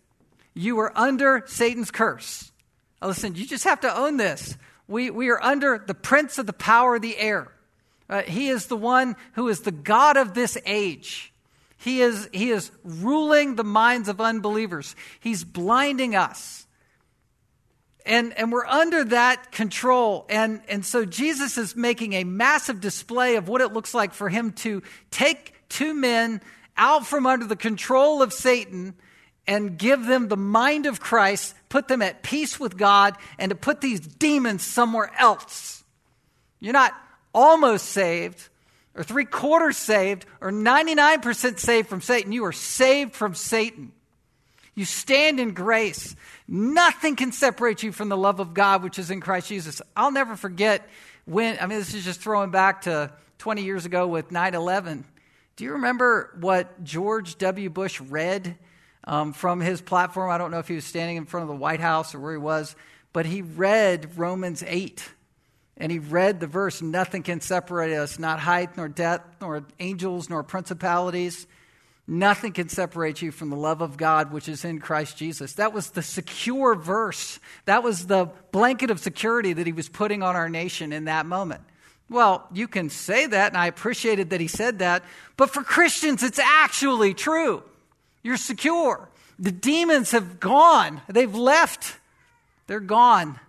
you 0.58 0.76
were 0.76 0.92
under 0.98 1.44
Satan's 1.48 1.92
curse. 1.92 2.52
Now 3.02 3.10
listen, 3.10 3.36
you 3.36 3.46
just 3.46 3.64
have 3.66 3.82
to 3.82 3.96
own 3.96 4.18
this. 4.18 4.58
We, 4.88 5.10
we 5.10 5.30
are 5.30 5.42
under 5.42 5.78
the 5.78 5.94
prince 5.94 6.38
of 6.38 6.46
the 6.46 6.54
power 6.54 6.96
of 6.96 7.02
the 7.02 7.18
air. 7.18 7.52
Uh, 8.10 8.22
he 8.24 8.48
is 8.48 8.68
the 8.68 8.78
one 8.78 9.16
who 9.34 9.50
is 9.50 9.62
the 9.62 9.72
God 9.72 10.18
of 10.18 10.34
this 10.34 10.58
age. 10.66 11.34
He 11.78 12.02
is, 12.02 12.30
he 12.34 12.50
is 12.50 12.72
ruling 12.84 13.56
the 13.56 13.64
minds 13.64 14.10
of 14.10 14.20
unbelievers. 14.20 14.96
He's 15.20 15.44
blinding 15.44 16.16
us. 16.16 16.66
And, 18.06 18.36
and 18.38 18.52
we're 18.52 18.66
under 18.66 19.04
that 19.06 19.52
control. 19.52 20.26
And, 20.30 20.62
and 20.70 20.86
so 20.86 21.04
Jesus 21.04 21.58
is 21.58 21.76
making 21.76 22.14
a 22.14 22.24
massive 22.24 22.80
display 22.80 23.36
of 23.36 23.50
what 23.50 23.62
it 23.62 23.74
looks 23.74 23.94
like 23.94 24.14
for 24.14 24.30
him 24.30 24.54
to 24.54 24.82
take 25.12 25.54
two 25.68 25.94
men 25.94 26.42
out 26.78 27.06
from 27.06 27.26
under 27.28 27.46
the 27.46 27.58
control 27.58 28.22
of 28.22 28.32
Satan 28.32 28.96
and 29.48 29.78
give 29.78 30.06
them 30.06 30.28
the 30.28 30.38
mind 30.38 30.86
of 30.86 31.00
Christ, 31.00 31.56
put 31.70 31.88
them 31.88 32.02
at 32.02 32.22
peace 32.22 32.60
with 32.60 32.78
God, 32.78 33.16
and 33.40 33.50
to 33.50 33.56
put 33.56 33.82
these 33.82 34.02
demons 34.02 34.64
somewhere 34.64 35.10
else. 35.18 35.84
You're 36.60 36.74
not 36.74 36.94
almost 37.34 37.86
saved, 37.86 38.50
or 38.96 39.04
three 39.04 39.26
quarters 39.26 39.78
saved, 39.78 40.26
or 40.42 40.52
99% 40.52 41.60
saved 41.60 41.88
from 41.88 42.02
Satan. 42.02 42.32
You 42.32 42.46
are 42.46 42.52
saved 42.52 43.16
from 43.16 43.36
Satan. 43.36 43.94
You 44.76 44.86
stand 44.86 45.40
in 45.40 45.54
grace. 45.54 46.16
Nothing 46.48 47.16
can 47.16 47.32
separate 47.32 47.84
you 47.84 47.92
from 47.92 48.10
the 48.10 48.18
love 48.18 48.40
of 48.40 48.54
God, 48.54 48.84
which 48.84 49.00
is 49.00 49.10
in 49.10 49.22
Christ 49.22 49.48
Jesus. 49.48 49.82
I'll 49.96 50.12
never 50.12 50.36
forget 50.36 50.88
when, 51.26 51.58
I 51.60 51.66
mean, 51.66 51.80
this 51.80 51.94
is 51.94 52.04
just 52.06 52.22
throwing 52.22 52.52
back 52.52 52.82
to 52.84 53.12
20 53.40 53.64
years 53.64 53.86
ago 53.86 54.08
with 54.08 54.32
9 54.32 54.54
11. 54.54 55.06
Do 55.56 55.64
you 55.64 55.74
remember 55.74 56.36
what 56.40 56.84
George 56.84 57.38
W. 57.40 57.70
Bush 57.70 58.00
read 58.00 58.56
um, 59.08 59.34
from 59.34 59.60
his 59.60 59.82
platform? 59.82 60.30
I 60.30 60.38
don't 60.38 60.52
know 60.52 60.60
if 60.60 60.68
he 60.68 60.76
was 60.76 60.86
standing 60.86 61.18
in 61.18 61.26
front 61.26 61.44
of 61.44 61.48
the 61.48 61.56
White 61.56 61.80
House 61.80 62.14
or 62.14 62.20
where 62.20 62.34
he 62.34 62.38
was, 62.38 62.76
but 63.14 63.26
he 63.26 63.42
read 63.42 64.16
Romans 64.20 64.64
8 64.68 65.04
and 65.78 65.92
he 65.92 66.00
read 66.00 66.40
the 66.40 66.48
verse, 66.48 66.82
Nothing 66.82 67.24
can 67.24 67.42
separate 67.42 67.96
us, 67.96 68.20
not 68.20 68.40
height, 68.40 68.78
nor 68.78 68.88
depth, 68.88 69.42
nor 69.42 69.64
angels, 69.80 70.30
nor 70.30 70.44
principalities. 70.44 71.48
Nothing 72.10 72.54
can 72.54 72.70
separate 72.70 73.22
you 73.22 73.32
from 73.32 73.50
the 73.50 73.58
love 73.58 73.82
of 73.82 73.98
God 73.98 74.32
which 74.32 74.48
is 74.48 74.64
in 74.64 74.80
Christ 74.80 75.18
Jesus. 75.18 75.54
That 75.54 75.74
was 75.74 75.92
the 75.92 76.02
secure 76.02 76.74
verse. 76.74 77.40
That 77.66 77.84
was 77.84 78.08
the 78.08 78.30
blanket 78.52 78.92
of 78.92 79.00
security 79.00 79.54
that 79.54 79.68
he 79.68 79.74
was 79.74 79.90
putting 79.90 80.24
on 80.24 80.36
our 80.36 80.48
nation 80.48 80.94
in 80.94 81.06
that 81.06 81.26
moment. 81.26 81.62
Well, 82.10 82.48
you 82.54 82.70
can 82.70 82.90
say 82.90 83.28
that, 83.28 83.50
and 83.50 83.58
I 83.58 83.68
appreciated 83.68 84.30
that 84.30 84.40
he 84.40 84.48
said 84.48 84.80
that, 84.80 85.04
but 85.36 85.50
for 85.50 85.62
Christians, 85.62 86.24
it's 86.24 86.40
actually 86.40 87.14
true. 87.14 87.62
You're 88.28 88.36
secure. 88.36 89.10
The 89.40 89.54
demons 89.54 90.12
have 90.12 90.38
gone, 90.42 91.00
they've 91.08 91.34
left, 91.34 91.98
they're 92.68 92.82
gone 92.82 93.40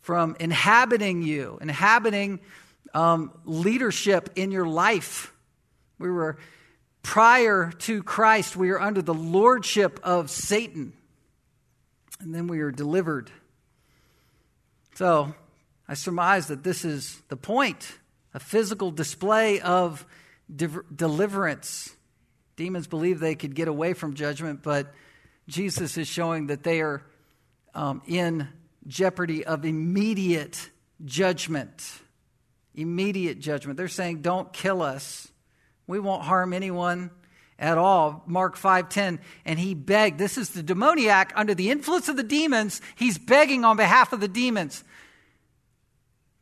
from 0.00 0.38
inhabiting 0.40 1.20
you, 1.20 1.58
inhabiting 1.60 2.40
um, 2.94 3.30
leadership 3.44 4.30
in 4.36 4.52
your 4.52 4.66
life. 4.66 5.34
We 5.98 6.10
were, 6.10 6.38
prior 7.02 7.72
to 7.80 8.02
Christ, 8.02 8.56
we 8.56 8.70
were 8.70 8.80
under 8.80 9.02
the 9.02 9.12
lordship 9.12 10.00
of 10.02 10.30
Satan. 10.30 10.94
And 12.20 12.34
then 12.34 12.46
we 12.46 12.60
are 12.60 12.70
delivered. 12.70 13.30
So 14.94 15.34
I 15.86 15.92
surmise 15.92 16.46
that 16.46 16.62
this 16.64 16.86
is 16.86 17.20
the 17.28 17.36
point 17.36 17.98
a 18.32 18.40
physical 18.40 18.92
display 18.92 19.60
of 19.60 20.06
de- 20.56 20.84
deliverance. 20.96 21.94
Demons 22.60 22.86
believe 22.86 23.20
they 23.20 23.36
could 23.36 23.54
get 23.54 23.68
away 23.68 23.94
from 23.94 24.12
judgment, 24.12 24.62
but 24.62 24.92
Jesus 25.48 25.96
is 25.96 26.06
showing 26.06 26.48
that 26.48 26.62
they 26.62 26.82
are 26.82 27.02
um, 27.74 28.02
in 28.06 28.48
jeopardy 28.86 29.46
of 29.46 29.64
immediate 29.64 30.68
judgment. 31.02 31.90
Immediate 32.74 33.38
judgment. 33.38 33.78
They're 33.78 33.88
saying, 33.88 34.20
don't 34.20 34.52
kill 34.52 34.82
us. 34.82 35.32
We 35.86 36.00
won't 36.00 36.22
harm 36.22 36.52
anyone 36.52 37.10
at 37.58 37.78
all. 37.78 38.24
Mark 38.26 38.58
5:10 38.58 39.20
and 39.46 39.58
he 39.58 39.72
begged. 39.72 40.18
This 40.18 40.36
is 40.36 40.50
the 40.50 40.62
demoniac 40.62 41.32
under 41.36 41.54
the 41.54 41.70
influence 41.70 42.10
of 42.10 42.18
the 42.18 42.22
demons. 42.22 42.82
He's 42.94 43.16
begging 43.16 43.64
on 43.64 43.78
behalf 43.78 44.12
of 44.12 44.20
the 44.20 44.28
demons. 44.28 44.84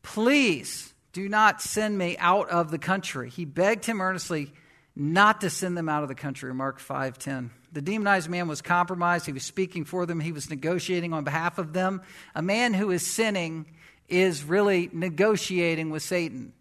Please 0.03 0.93
do 1.13 1.29
not 1.29 1.63
send 1.63 1.97
me 1.97 2.17
out 2.19 2.49
of 2.49 2.73
the 2.73 2.79
country. 2.81 3.31
He 3.31 3.45
begged 3.45 3.85
him 3.85 4.01
earnestly 4.01 4.53
not 4.99 5.43
to 5.43 5.49
send 5.49 5.77
them 5.79 5.89
out 5.89 6.03
of 6.03 6.09
the 6.09 6.15
country. 6.15 6.53
Mark 6.53 6.81
5:10. 6.81 7.51
The 7.73 7.81
demonized 7.81 8.29
man 8.29 8.49
was 8.49 8.61
compromised. 8.61 9.27
He 9.27 9.33
was 9.33 9.45
speaking 9.45 9.85
for 9.85 10.07
them. 10.07 10.19
He 10.19 10.33
was 10.33 10.51
negotiating 10.51 11.13
on 11.13 11.23
behalf 11.23 11.59
of 11.59 11.73
them. 11.73 12.03
A 12.35 12.43
man 12.43 12.75
who 12.75 12.91
is 12.91 13.07
sinning 13.07 13.67
is 14.09 14.43
really 14.43 14.91
negotiating 14.93 15.91
with 15.91 16.03
Satan. 16.03 16.53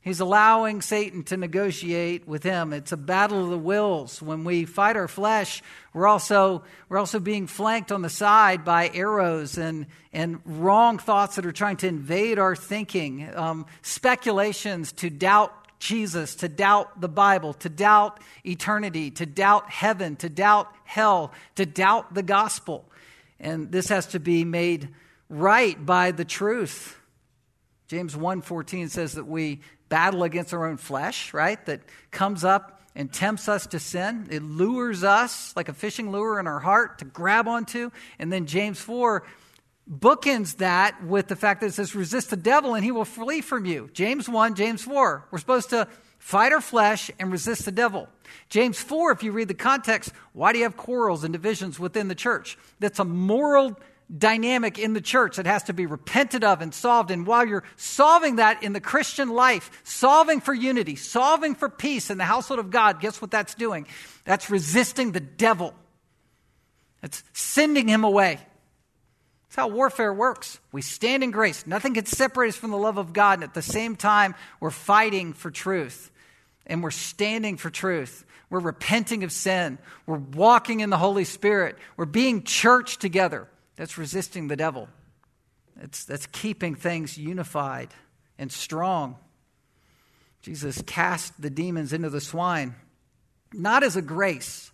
He's 0.00 0.20
allowing 0.20 0.82
Satan 0.82 1.24
to 1.24 1.36
negotiate 1.36 2.26
with 2.26 2.42
him. 2.42 2.72
It's 2.72 2.92
a 2.92 2.96
battle 2.96 3.44
of 3.44 3.50
the 3.50 3.58
wills. 3.58 4.22
When 4.22 4.44
we 4.44 4.64
fight 4.64 4.96
our 4.96 5.08
flesh, 5.08 5.62
we're 5.92 6.06
also, 6.06 6.62
we're 6.88 6.98
also 6.98 7.18
being 7.18 7.46
flanked 7.46 7.90
on 7.92 8.02
the 8.02 8.08
side 8.08 8.64
by 8.64 8.88
arrows 8.94 9.58
and, 9.58 9.86
and 10.12 10.40
wrong 10.44 10.98
thoughts 10.98 11.36
that 11.36 11.44
are 11.44 11.52
trying 11.52 11.76
to 11.78 11.88
invade 11.88 12.38
our 12.38 12.54
thinking, 12.54 13.28
um, 13.34 13.66
speculations 13.82 14.92
to 14.92 15.10
doubt 15.10 15.52
Jesus, 15.78 16.36
to 16.36 16.48
doubt 16.48 17.00
the 17.00 17.08
Bible, 17.08 17.54
to 17.54 17.68
doubt 17.68 18.20
eternity, 18.44 19.10
to 19.12 19.26
doubt 19.26 19.70
heaven, 19.70 20.16
to 20.16 20.28
doubt 20.28 20.72
hell, 20.84 21.32
to 21.56 21.66
doubt 21.66 22.14
the 22.14 22.22
gospel. 22.22 22.84
And 23.38 23.70
this 23.70 23.88
has 23.88 24.06
to 24.08 24.20
be 24.20 24.44
made 24.44 24.88
right 25.28 25.84
by 25.84 26.10
the 26.12 26.24
truth. 26.24 26.98
James 27.88 28.16
1:14 28.16 28.88
says 28.88 29.12
that 29.12 29.26
we 29.26 29.60
battle 29.88 30.24
against 30.24 30.52
our 30.52 30.66
own 30.66 30.76
flesh, 30.76 31.32
right? 31.32 31.64
That 31.66 31.82
comes 32.10 32.44
up 32.44 32.80
and 32.94 33.12
tempts 33.12 33.48
us 33.48 33.66
to 33.68 33.78
sin. 33.78 34.26
It 34.30 34.42
lures 34.42 35.04
us 35.04 35.54
like 35.54 35.68
a 35.68 35.74
fishing 35.74 36.10
lure 36.10 36.40
in 36.40 36.46
our 36.46 36.60
heart 36.60 36.98
to 36.98 37.04
grab 37.04 37.46
onto. 37.46 37.90
And 38.18 38.32
then 38.32 38.46
James 38.46 38.80
4 38.80 39.22
bookends 39.90 40.56
that 40.56 41.04
with 41.04 41.28
the 41.28 41.36
fact 41.36 41.60
that 41.60 41.68
it 41.68 41.74
says, 41.74 41.94
resist 41.94 42.30
the 42.30 42.36
devil 42.36 42.74
and 42.74 42.84
he 42.84 42.90
will 42.90 43.04
flee 43.04 43.40
from 43.40 43.64
you. 43.64 43.88
James 43.92 44.28
1, 44.28 44.54
James 44.54 44.82
4. 44.82 45.28
We're 45.30 45.38
supposed 45.38 45.70
to 45.70 45.88
fight 46.18 46.52
our 46.52 46.60
flesh 46.60 47.10
and 47.18 47.30
resist 47.30 47.64
the 47.64 47.72
devil. 47.72 48.08
James 48.48 48.78
4, 48.80 49.12
if 49.12 49.22
you 49.22 49.32
read 49.32 49.48
the 49.48 49.54
context, 49.54 50.12
why 50.32 50.52
do 50.52 50.58
you 50.58 50.64
have 50.64 50.76
quarrels 50.76 51.22
and 51.22 51.32
divisions 51.32 51.78
within 51.78 52.08
the 52.08 52.14
church? 52.14 52.58
That's 52.80 52.98
a 52.98 53.04
moral 53.04 53.78
dynamic 54.16 54.78
in 54.78 54.92
the 54.92 55.00
church 55.00 55.36
that 55.36 55.46
has 55.46 55.64
to 55.64 55.72
be 55.72 55.86
repented 55.86 56.44
of 56.44 56.60
and 56.60 56.72
solved. 56.72 57.10
And 57.10 57.26
while 57.26 57.46
you're 57.46 57.64
solving 57.76 58.36
that 58.36 58.62
in 58.62 58.72
the 58.72 58.80
Christian 58.80 59.30
life, 59.30 59.70
solving 59.84 60.40
for 60.40 60.54
unity, 60.54 60.96
solving 60.96 61.54
for 61.54 61.68
peace 61.68 62.10
in 62.10 62.18
the 62.18 62.24
household 62.24 62.60
of 62.60 62.70
God, 62.70 63.00
guess 63.00 63.20
what 63.20 63.30
that's 63.30 63.54
doing? 63.54 63.86
That's 64.24 64.50
resisting 64.50 65.12
the 65.12 65.20
devil. 65.20 65.74
It's 67.02 67.22
sending 67.32 67.88
him 67.88 68.04
away. 68.04 68.40
That's 69.48 69.56
how 69.56 69.68
warfare 69.68 70.12
works. 70.12 70.58
We 70.72 70.82
stand 70.82 71.22
in 71.22 71.30
grace. 71.30 71.66
Nothing 71.66 71.94
can 71.94 72.06
separate 72.06 72.48
us 72.48 72.56
from 72.56 72.70
the 72.70 72.76
love 72.76 72.98
of 72.98 73.12
God. 73.12 73.34
And 73.34 73.44
at 73.44 73.54
the 73.54 73.62
same 73.62 73.96
time, 73.96 74.34
we're 74.60 74.70
fighting 74.70 75.32
for 75.32 75.50
truth. 75.50 76.10
And 76.66 76.82
we're 76.82 76.90
standing 76.90 77.56
for 77.56 77.70
truth. 77.70 78.24
We're 78.50 78.60
repenting 78.60 79.24
of 79.24 79.32
sin. 79.32 79.78
We're 80.04 80.18
walking 80.18 80.80
in 80.80 80.90
the 80.90 80.98
Holy 80.98 81.24
Spirit. 81.24 81.76
We're 81.96 82.06
being 82.06 82.42
church 82.42 82.98
together. 82.98 83.48
That's 83.76 83.98
resisting 83.98 84.48
the 84.48 84.56
devil. 84.56 84.88
It's, 85.80 86.04
that's 86.04 86.26
keeping 86.26 86.74
things 86.74 87.18
unified 87.18 87.90
and 88.38 88.50
strong. 88.50 89.16
Jesus 90.42 90.82
cast 90.86 91.40
the 91.40 91.50
demons 91.50 91.92
into 91.92 92.08
the 92.08 92.20
swine, 92.20 92.74
not 93.52 93.82
as 93.82 93.96
a 93.96 94.02
grace, 94.02 94.70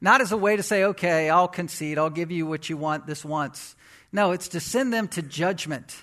not 0.00 0.20
as 0.20 0.32
a 0.32 0.36
way 0.36 0.56
to 0.56 0.62
say, 0.62 0.84
okay, 0.84 1.30
I'll 1.30 1.48
concede, 1.48 1.98
I'll 1.98 2.10
give 2.10 2.30
you 2.30 2.46
what 2.46 2.68
you 2.68 2.76
want 2.76 3.06
this 3.06 3.24
once. 3.24 3.75
No, 4.16 4.32
it's 4.32 4.48
to 4.48 4.60
send 4.60 4.94
them 4.94 5.08
to 5.08 5.20
judgment. 5.20 5.94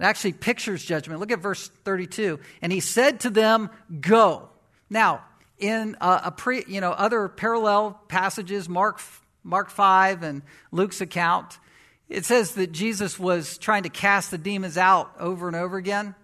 It 0.00 0.02
actually 0.02 0.32
pictures 0.32 0.84
judgment. 0.84 1.20
Look 1.20 1.30
at 1.30 1.38
verse 1.38 1.68
32. 1.84 2.40
And 2.60 2.72
he 2.72 2.80
said 2.80 3.20
to 3.20 3.30
them, 3.30 3.70
Go. 4.00 4.48
Now, 4.90 5.22
in 5.58 5.96
a, 6.00 6.22
a 6.24 6.30
pre, 6.32 6.64
you 6.66 6.80
know, 6.80 6.90
other 6.90 7.28
parallel 7.28 7.92
passages, 8.08 8.68
Mark, 8.68 9.00
Mark 9.44 9.70
5 9.70 10.24
and 10.24 10.42
Luke's 10.72 11.00
account, 11.00 11.60
it 12.08 12.24
says 12.24 12.56
that 12.56 12.72
Jesus 12.72 13.20
was 13.20 13.56
trying 13.56 13.84
to 13.84 13.88
cast 13.88 14.32
the 14.32 14.38
demons 14.38 14.76
out 14.76 15.12
over 15.20 15.46
and 15.46 15.54
over 15.54 15.76
again, 15.76 16.16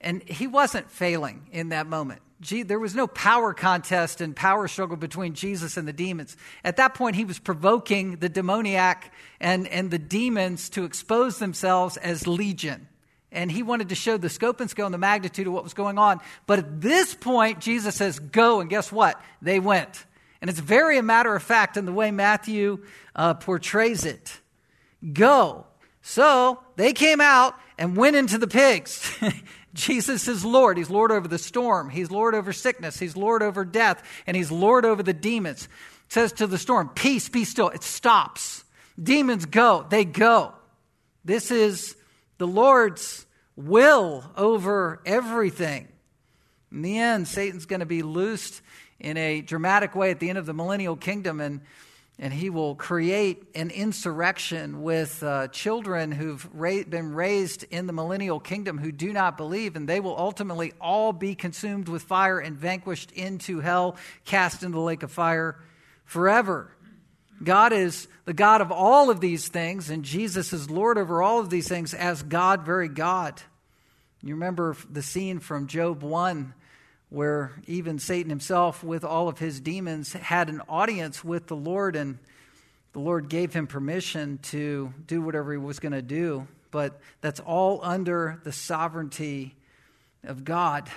and 0.00 0.22
he 0.22 0.46
wasn't 0.46 0.90
failing 0.90 1.48
in 1.52 1.68
that 1.68 1.86
moment. 1.86 2.22
There 2.42 2.78
was 2.78 2.94
no 2.94 3.06
power 3.06 3.54
contest 3.54 4.20
and 4.20 4.34
power 4.34 4.66
struggle 4.68 4.96
between 4.96 5.34
Jesus 5.34 5.76
and 5.76 5.86
the 5.86 5.92
demons. 5.92 6.36
At 6.64 6.76
that 6.76 6.94
point, 6.94 7.16
he 7.16 7.24
was 7.24 7.38
provoking 7.38 8.16
the 8.16 8.28
demoniac 8.28 9.12
and, 9.40 9.68
and 9.68 9.90
the 9.90 9.98
demons 9.98 10.68
to 10.70 10.84
expose 10.84 11.38
themselves 11.38 11.96
as 11.96 12.26
legion. 12.26 12.88
And 13.30 13.50
he 13.50 13.62
wanted 13.62 13.88
to 13.88 13.94
show 13.94 14.18
the 14.18 14.28
scope 14.28 14.60
and 14.60 14.68
scale 14.68 14.86
and 14.86 14.94
the 14.94 14.98
magnitude 14.98 15.46
of 15.46 15.52
what 15.52 15.64
was 15.64 15.72
going 15.72 15.98
on. 15.98 16.20
But 16.46 16.58
at 16.58 16.80
this 16.80 17.14
point, 17.14 17.60
Jesus 17.60 17.94
says, 17.94 18.18
Go. 18.18 18.60
And 18.60 18.68
guess 18.68 18.92
what? 18.92 19.20
They 19.40 19.58
went. 19.58 20.04
And 20.40 20.50
it's 20.50 20.60
very 20.60 20.98
a 20.98 21.02
matter 21.02 21.34
of 21.34 21.42
fact 21.42 21.76
in 21.76 21.86
the 21.86 21.92
way 21.92 22.10
Matthew 22.10 22.84
uh, 23.14 23.34
portrays 23.34 24.04
it. 24.04 24.40
Go. 25.12 25.66
So 26.02 26.58
they 26.76 26.92
came 26.92 27.20
out 27.20 27.54
and 27.78 27.96
went 27.96 28.16
into 28.16 28.36
the 28.36 28.48
pigs. 28.48 29.16
Jesus 29.74 30.28
is 30.28 30.44
Lord. 30.44 30.76
He's 30.76 30.90
Lord 30.90 31.10
over 31.10 31.26
the 31.26 31.38
storm. 31.38 31.88
He's 31.88 32.10
Lord 32.10 32.34
over 32.34 32.52
sickness. 32.52 32.98
He's 32.98 33.16
Lord 33.16 33.42
over 33.42 33.64
death. 33.64 34.02
And 34.26 34.36
He's 34.36 34.50
Lord 34.50 34.84
over 34.84 35.02
the 35.02 35.14
demons. 35.14 35.64
It 35.64 36.12
says 36.12 36.32
to 36.34 36.46
the 36.46 36.58
storm, 36.58 36.90
Peace, 36.90 37.28
be 37.28 37.44
still. 37.44 37.68
It 37.68 37.82
stops. 37.82 38.64
Demons 39.02 39.46
go. 39.46 39.86
They 39.88 40.04
go. 40.04 40.52
This 41.24 41.50
is 41.50 41.96
the 42.38 42.46
Lord's 42.46 43.26
will 43.56 44.24
over 44.36 45.00
everything. 45.06 45.88
In 46.70 46.82
the 46.82 46.98
end, 46.98 47.28
Satan's 47.28 47.66
going 47.66 47.80
to 47.80 47.86
be 47.86 48.02
loosed 48.02 48.62
in 48.98 49.16
a 49.16 49.40
dramatic 49.40 49.94
way 49.94 50.10
at 50.10 50.20
the 50.20 50.28
end 50.28 50.38
of 50.38 50.46
the 50.46 50.54
millennial 50.54 50.96
kingdom, 50.96 51.40
and 51.40 51.60
and 52.22 52.32
he 52.32 52.50
will 52.50 52.76
create 52.76 53.42
an 53.56 53.70
insurrection 53.70 54.80
with 54.82 55.24
uh, 55.24 55.48
children 55.48 56.12
who've 56.12 56.48
ra- 56.54 56.84
been 56.88 57.12
raised 57.14 57.64
in 57.68 57.88
the 57.88 57.92
millennial 57.92 58.38
kingdom 58.38 58.78
who 58.78 58.92
do 58.92 59.12
not 59.12 59.36
believe, 59.36 59.74
and 59.74 59.88
they 59.88 59.98
will 59.98 60.16
ultimately 60.16 60.72
all 60.80 61.12
be 61.12 61.34
consumed 61.34 61.88
with 61.88 62.04
fire 62.04 62.38
and 62.38 62.56
vanquished 62.56 63.10
into 63.10 63.58
hell, 63.58 63.96
cast 64.24 64.62
into 64.62 64.76
the 64.76 64.80
lake 64.80 65.02
of 65.02 65.10
fire 65.10 65.58
forever. 66.04 66.70
God 67.42 67.72
is 67.72 68.06
the 68.24 68.32
God 68.32 68.60
of 68.60 68.70
all 68.70 69.10
of 69.10 69.20
these 69.20 69.48
things, 69.48 69.90
and 69.90 70.04
Jesus 70.04 70.52
is 70.52 70.70
Lord 70.70 70.98
over 70.98 71.24
all 71.24 71.40
of 71.40 71.50
these 71.50 71.66
things 71.66 71.92
as 71.92 72.22
God, 72.22 72.64
very 72.64 72.88
God. 72.88 73.42
You 74.22 74.34
remember 74.34 74.76
the 74.88 75.02
scene 75.02 75.40
from 75.40 75.66
Job 75.66 76.04
1 76.04 76.54
where 77.12 77.52
even 77.66 77.98
Satan 77.98 78.30
himself, 78.30 78.82
with 78.82 79.04
all 79.04 79.28
of 79.28 79.38
his 79.38 79.60
demons, 79.60 80.14
had 80.14 80.48
an 80.48 80.62
audience 80.66 81.22
with 81.22 81.46
the 81.46 81.54
Lord, 81.54 81.94
and 81.94 82.18
the 82.94 83.00
Lord 83.00 83.28
gave 83.28 83.52
him 83.52 83.66
permission 83.66 84.38
to 84.44 84.94
do 85.06 85.20
whatever 85.20 85.52
he 85.52 85.58
was 85.58 85.78
going 85.78 85.92
to 85.92 86.00
do. 86.00 86.46
But 86.70 86.98
that's 87.20 87.38
all 87.38 87.80
under 87.82 88.40
the 88.44 88.52
sovereignty 88.52 89.54
of 90.24 90.42
God. 90.42 90.88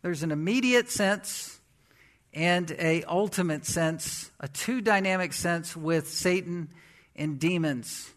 There's 0.00 0.22
an 0.22 0.30
immediate 0.30 0.90
sense 0.90 1.60
and 2.32 2.70
a 2.78 3.02
ultimate 3.02 3.66
sense, 3.66 4.30
a 4.40 4.48
two 4.48 4.80
dynamic 4.80 5.34
sense 5.34 5.76
with 5.76 6.08
Satan 6.08 6.70
and 7.14 7.38
demons. 7.38 8.14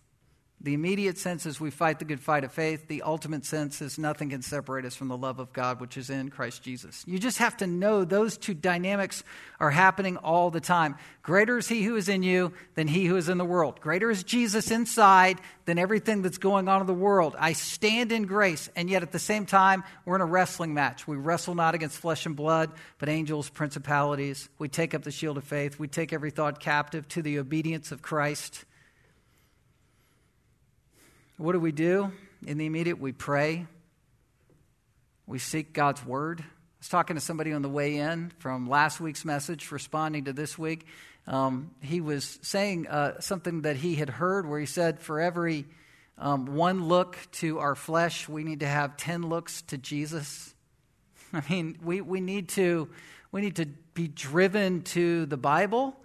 The 0.63 0.76
immediate 0.76 1.17
sense 1.17 1.47
is 1.47 1.60
we 1.60 1.71
fight 1.71 1.97
the 1.97 2.06
good 2.06 2.19
fight 2.19 2.43
of 2.43 2.52
faith. 2.52 2.88
The 2.88 3.02
ultimate 3.02 3.45
sense 3.45 3.82
is 3.82 3.97
nothing 3.97 4.30
can 4.30 4.43
separate 4.43 4.86
us 4.86 4.95
from 4.95 5.08
the 5.08 5.17
love 5.17 5.39
of 5.39 5.52
God, 5.54 5.82
which 5.82 5.97
is 5.97 6.12
in 6.12 6.30
Christ 6.30 6.62
Jesus. 6.62 7.04
You 7.08 7.17
just 7.17 7.39
have 7.39 7.58
to 7.58 7.67
know 7.67 8.06
those 8.06 8.38
two 8.38 8.54
dynamics 8.54 9.24
are 9.60 9.71
happening 9.71 10.17
all 10.17 10.52
the 10.52 10.60
time. 10.60 10.97
Greater 11.24 11.58
is 11.58 11.67
He 11.67 11.82
who 11.82 11.95
is 11.95 12.10
in 12.10 12.21
you 12.21 12.54
than 12.76 12.88
He 12.88 13.06
who 13.06 13.15
is 13.15 13.28
in 13.28 13.39
the 13.39 13.45
world. 13.45 13.82
Greater 13.82 14.12
is 14.12 14.21
Jesus 14.24 14.69
inside 14.69 15.41
than 15.65 15.80
everything 15.80 16.21
that's 16.21 16.38
going 16.38 16.67
on 16.67 16.82
in 16.82 16.88
the 16.88 16.93
world. 16.93 17.36
I 17.39 17.54
stand 17.54 18.12
in 18.12 18.28
grace, 18.28 18.69
and 18.76 18.88
yet 18.88 19.02
at 19.02 19.12
the 19.12 19.19
same 19.19 19.47
time, 19.47 19.84
we're 20.06 20.15
in 20.15 20.21
a 20.21 20.26
wrestling 20.26 20.76
match. 20.76 21.08
We 21.08 21.17
wrestle 21.17 21.56
not 21.56 21.74
against 21.74 21.97
flesh 21.97 22.28
and 22.28 22.36
blood, 22.36 22.71
but 23.00 23.10
angels, 23.10 23.50
principalities. 23.50 24.47
We 24.60 24.67
take 24.67 24.93
up 24.93 25.02
the 25.02 25.12
shield 25.12 25.38
of 25.38 25.43
faith. 25.43 25.80
We 25.80 25.88
take 25.88 26.13
every 26.13 26.30
thought 26.30 26.60
captive 26.60 27.08
to 27.10 27.24
the 27.24 27.39
obedience 27.39 27.91
of 27.91 28.04
Christ. 28.04 28.63
What 31.41 31.54
do 31.54 31.60
we 31.60 31.71
do 31.71 32.12
in 32.45 32.60
the 32.60 32.67
immediate? 32.67 32.99
We 32.99 33.13
pray. 33.13 33.65
We 35.25 35.39
seek 35.39 35.73
God's 35.73 36.06
word. 36.06 36.41
I 36.41 36.45
was 36.77 36.88
talking 36.88 37.15
to 37.15 37.19
somebody 37.19 37.51
on 37.51 37.63
the 37.63 37.69
way 37.69 37.97
in 37.97 38.32
from 38.38 38.69
last 38.69 39.01
week's 39.01 39.25
message, 39.25 39.71
responding 39.71 40.25
to 40.25 40.34
this 40.34 40.56
week. 40.56 40.86
Um, 41.25 41.71
he 41.82 41.99
was 41.99 42.38
saying 42.43 42.86
uh, 42.86 43.21
something 43.21 43.63
that 43.63 43.75
he 43.75 43.95
had 43.95 44.08
heard 44.08 44.47
where 44.47 44.60
he 44.60 44.67
said, 44.67 44.99
For 44.99 45.19
every 45.19 45.65
um, 46.15 46.45
one 46.45 46.88
look 46.88 47.17
to 47.32 47.58
our 47.58 47.73
flesh, 47.73 48.30
we 48.30 48.43
need 48.43 48.60
to 48.60 48.67
have 48.67 48.95
10 48.97 49.23
looks 49.23 49.63
to 49.63 49.80
Jesus. 49.80 50.54
I 51.34 51.41
mean, 51.49 51.80
we, 51.84 52.01
we, 52.01 52.21
need 52.21 52.49
to, 52.49 52.88
we 53.32 53.41
need 53.41 53.56
to 53.56 53.65
be 53.95 54.08
driven 54.08 54.84
to 54.84 55.25
the 55.25 55.38
Bible 55.38 55.95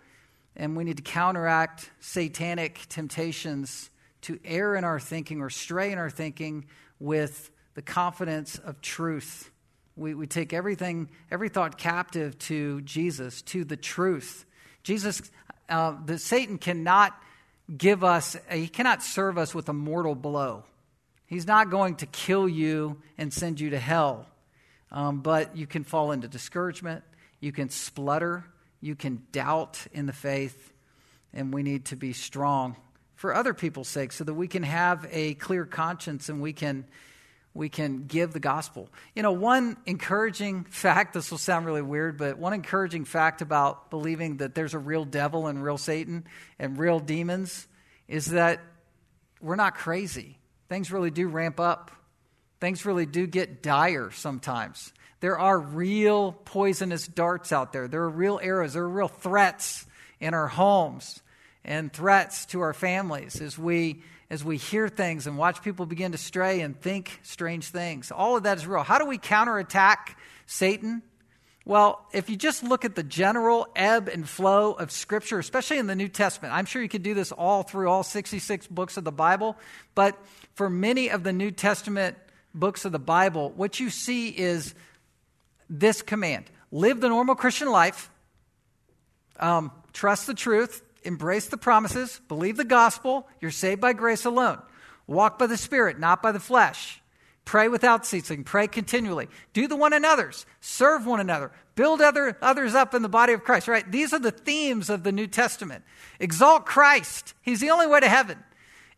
and 0.56 0.78
we 0.78 0.84
need 0.84 0.96
to 0.96 1.02
counteract 1.02 1.90
satanic 2.00 2.86
temptations 2.88 3.90
to 4.26 4.40
err 4.44 4.74
in 4.74 4.82
our 4.82 4.98
thinking 4.98 5.40
or 5.40 5.48
stray 5.48 5.92
in 5.92 5.98
our 5.98 6.10
thinking 6.10 6.66
with 6.98 7.52
the 7.74 7.82
confidence 7.82 8.58
of 8.58 8.80
truth. 8.80 9.52
We, 9.94 10.14
we 10.14 10.26
take 10.26 10.52
everything, 10.52 11.10
every 11.30 11.48
thought 11.48 11.78
captive 11.78 12.36
to 12.40 12.80
Jesus, 12.80 13.42
to 13.42 13.64
the 13.64 13.76
truth. 13.76 14.44
Jesus, 14.82 15.22
uh, 15.68 15.94
the 16.04 16.18
Satan 16.18 16.58
cannot 16.58 17.16
give 17.74 18.02
us, 18.02 18.36
he 18.50 18.66
cannot 18.66 19.00
serve 19.04 19.38
us 19.38 19.54
with 19.54 19.68
a 19.68 19.72
mortal 19.72 20.16
blow. 20.16 20.64
He's 21.26 21.46
not 21.46 21.70
going 21.70 21.94
to 21.96 22.06
kill 22.06 22.48
you 22.48 23.00
and 23.16 23.32
send 23.32 23.60
you 23.60 23.70
to 23.70 23.78
hell. 23.78 24.26
Um, 24.90 25.20
but 25.20 25.56
you 25.56 25.68
can 25.68 25.84
fall 25.84 26.10
into 26.10 26.26
discouragement, 26.26 27.04
you 27.38 27.52
can 27.52 27.68
splutter, 27.68 28.44
you 28.80 28.96
can 28.96 29.22
doubt 29.30 29.86
in 29.92 30.06
the 30.06 30.12
faith, 30.12 30.72
and 31.32 31.54
we 31.54 31.62
need 31.62 31.86
to 31.86 31.96
be 31.96 32.12
strong 32.12 32.74
for 33.16 33.34
other 33.34 33.54
people's 33.54 33.88
sake 33.88 34.12
so 34.12 34.22
that 34.24 34.34
we 34.34 34.46
can 34.46 34.62
have 34.62 35.06
a 35.10 35.34
clear 35.34 35.64
conscience 35.64 36.28
and 36.28 36.40
we 36.40 36.52
can 36.52 36.84
we 37.54 37.70
can 37.70 38.04
give 38.06 38.34
the 38.34 38.40
gospel. 38.40 38.90
You 39.14 39.22
know, 39.22 39.32
one 39.32 39.78
encouraging 39.86 40.64
fact, 40.70 41.14
this 41.14 41.30
will 41.30 41.38
sound 41.38 41.64
really 41.64 41.80
weird, 41.80 42.18
but 42.18 42.38
one 42.38 42.52
encouraging 42.52 43.06
fact 43.06 43.40
about 43.40 43.88
believing 43.88 44.36
that 44.36 44.54
there's 44.54 44.74
a 44.74 44.78
real 44.78 45.06
devil 45.06 45.46
and 45.46 45.64
real 45.64 45.78
Satan 45.78 46.26
and 46.58 46.78
real 46.78 47.00
demons 47.00 47.66
is 48.08 48.26
that 48.26 48.60
we're 49.40 49.56
not 49.56 49.74
crazy. 49.74 50.38
Things 50.68 50.92
really 50.92 51.10
do 51.10 51.28
ramp 51.28 51.58
up. 51.58 51.90
Things 52.60 52.84
really 52.84 53.06
do 53.06 53.26
get 53.26 53.62
dire 53.62 54.10
sometimes. 54.10 54.92
There 55.20 55.38
are 55.38 55.58
real 55.58 56.32
poisonous 56.32 57.06
darts 57.06 57.52
out 57.52 57.72
there. 57.72 57.88
There 57.88 58.02
are 58.02 58.10
real 58.10 58.38
arrows. 58.42 58.74
There 58.74 58.82
are 58.82 58.88
real 58.88 59.08
threats 59.08 59.86
in 60.20 60.34
our 60.34 60.48
homes 60.48 61.22
and 61.66 61.92
threats 61.92 62.46
to 62.46 62.60
our 62.60 62.72
families 62.72 63.40
as 63.42 63.58
we 63.58 64.02
as 64.30 64.42
we 64.42 64.56
hear 64.56 64.88
things 64.88 65.26
and 65.26 65.38
watch 65.38 65.62
people 65.62 65.86
begin 65.86 66.10
to 66.12 66.18
stray 66.18 66.60
and 66.60 66.80
think 66.80 67.20
strange 67.22 67.68
things. 67.68 68.10
All 68.10 68.36
of 68.36 68.42
that 68.42 68.58
is 68.58 68.66
real. 68.66 68.82
How 68.82 68.98
do 68.98 69.06
we 69.06 69.18
counterattack 69.18 70.18
Satan? 70.46 71.02
Well, 71.64 72.04
if 72.12 72.28
you 72.28 72.36
just 72.36 72.64
look 72.64 72.84
at 72.84 72.96
the 72.96 73.04
general 73.04 73.68
ebb 73.76 74.08
and 74.08 74.28
flow 74.28 74.72
of 74.72 74.90
Scripture, 74.90 75.38
especially 75.38 75.78
in 75.78 75.86
the 75.86 75.94
New 75.94 76.08
Testament, 76.08 76.54
I'm 76.54 76.64
sure 76.64 76.82
you 76.82 76.88
could 76.88 77.04
do 77.04 77.14
this 77.14 77.30
all 77.30 77.62
through 77.62 77.88
all 77.88 78.02
66 78.02 78.66
books 78.66 78.96
of 78.96 79.04
the 79.04 79.12
Bible, 79.12 79.56
but 79.94 80.18
for 80.54 80.68
many 80.68 81.08
of 81.08 81.22
the 81.22 81.32
New 81.32 81.52
Testament 81.52 82.16
books 82.52 82.84
of 82.84 82.90
the 82.90 82.98
Bible, 82.98 83.52
what 83.54 83.78
you 83.78 83.90
see 83.90 84.28
is 84.28 84.74
this 85.70 86.02
command 86.02 86.50
live 86.72 87.00
the 87.00 87.08
normal 87.08 87.36
Christian 87.36 87.70
life, 87.70 88.10
um, 89.38 89.70
trust 89.92 90.26
the 90.26 90.34
truth, 90.34 90.82
embrace 91.06 91.46
the 91.46 91.56
promises, 91.56 92.20
believe 92.28 92.56
the 92.56 92.64
gospel, 92.64 93.28
you're 93.40 93.50
saved 93.50 93.80
by 93.80 93.92
grace 93.92 94.24
alone, 94.24 94.58
walk 95.06 95.38
by 95.38 95.46
the 95.46 95.56
Spirit, 95.56 95.98
not 95.98 96.22
by 96.22 96.32
the 96.32 96.40
flesh. 96.40 97.00
Pray 97.46 97.68
without 97.68 98.04
ceasing. 98.04 98.42
Pray 98.42 98.66
continually. 98.66 99.28
Do 99.52 99.68
the 99.68 99.76
one 99.76 99.92
another's. 99.92 100.44
Serve 100.60 101.06
one 101.06 101.20
another. 101.20 101.52
Build 101.76 102.00
other, 102.00 102.36
others 102.42 102.74
up 102.74 102.92
in 102.92 103.02
the 103.02 103.08
body 103.08 103.34
of 103.34 103.44
Christ, 103.44 103.68
right? 103.68 103.90
These 103.90 104.12
are 104.12 104.18
the 104.18 104.32
themes 104.32 104.90
of 104.90 105.04
the 105.04 105.12
New 105.12 105.28
Testament. 105.28 105.84
Exalt 106.18 106.66
Christ. 106.66 107.34
He's 107.42 107.60
the 107.60 107.70
only 107.70 107.86
way 107.86 108.00
to 108.00 108.08
heaven. 108.08 108.38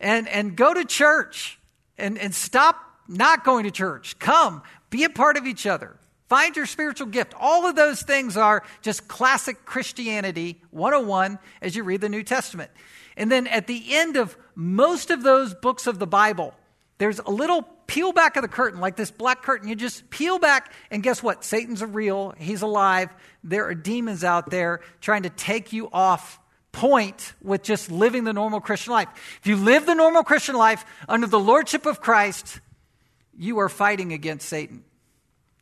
And, 0.01 0.27
and 0.29 0.57
go 0.57 0.73
to 0.73 0.87
church 0.87 1.59
and, 1.99 2.17
and 2.17 2.35
stop 2.35 2.81
not 3.07 3.45
going 3.45 3.65
to 3.65 3.71
church. 3.71 4.19
Come. 4.19 4.63
Be 4.89 5.05
a 5.05 5.11
part 5.11 5.37
of 5.37 5.47
each 5.47 5.67
other. 5.67 5.99
Find 6.29 6.55
your 6.57 6.67
spiritual 6.67 7.07
gift. 7.07 7.35
All 7.39 7.67
of 7.67 7.75
those 7.75 8.03
things 8.03 8.37
are 8.37 8.63
just 8.83 9.09
classic 9.09 9.65
Christianity 9.65 10.61
101 10.71 11.39
as 11.63 11.75
you 11.75 11.85
read 11.85 12.03
the 12.03 12.09
New 12.09 12.23
Testament. 12.23 12.71
And 13.17 13.33
then 13.33 13.47
at 13.47 13.67
the 13.67 13.83
end 13.95 14.17
of 14.17 14.37
most 14.55 15.11
of 15.11 15.23
those 15.23 15.55
books 15.55 15.87
of 15.87 15.99
the 15.99 16.07
Bible, 16.07 16.55
there's 16.99 17.19
a 17.19 17.31
little 17.31 17.63
peel 17.87 18.13
back 18.13 18.37
of 18.37 18.43
the 18.43 18.49
curtain, 18.49 18.81
like 18.81 18.97
this 18.97 19.11
black 19.11 19.43
curtain. 19.43 19.69
You 19.69 19.75
just 19.75 20.11
peel 20.11 20.39
back, 20.39 20.73
and 20.91 21.03
guess 21.03 21.23
what? 21.23 21.45
Satan's 21.45 21.83
real. 21.83 22.35
He's 22.39 22.63
alive. 22.63 23.09
There 23.43 23.67
are 23.67 23.75
demons 23.75 24.23
out 24.23 24.51
there 24.51 24.81
trying 25.01 25.23
to 25.23 25.31
take 25.31 25.73
you 25.73 25.89
off 25.93 26.39
point 26.73 27.33
with 27.43 27.63
just 27.63 27.91
living 27.91 28.25
the 28.25 28.33
normal 28.33 28.61
Christian 28.61 28.93
life. 28.93 29.09
If 29.41 29.47
you 29.47 29.57
live 29.57 29.87
the 29.87 29.95
normal 29.95 30.23
Christian 30.23 30.55
life 30.55 30.85
under 31.09 31.27
the 31.27 31.41
lordship 31.41 31.87
of 31.87 32.01
Christ, 32.01 32.61
you 33.37 33.59
are 33.59 33.69
fighting 33.69 34.13
against 34.13 34.49
Satan. 34.49 34.85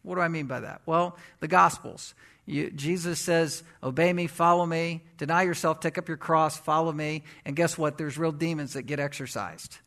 What 0.07 0.15
do 0.15 0.21
I 0.21 0.29
mean 0.29 0.47
by 0.47 0.61
that? 0.61 0.83
Well, 0.87 1.17
the 1.41 1.49
Gospels. 1.49 2.15
You, 2.47 2.71
Jesus 2.71 3.19
says, 3.19 3.65
Obey 3.83 4.13
me, 4.13 4.29
follow 4.29 4.65
me, 4.65 5.03
deny 5.19 5.43
yourself, 5.43 5.81
take 5.81 5.99
up 5.99 6.07
your 6.07 6.17
cross, 6.17 6.57
follow 6.57 6.93
me. 6.93 7.25
And 7.45 7.57
guess 7.57 7.77
what? 7.77 7.99
There's 7.99 8.17
real 8.17 8.31
demons 8.31 8.75
that 8.75 8.83
get 8.83 9.01
exorcised, 9.01 9.79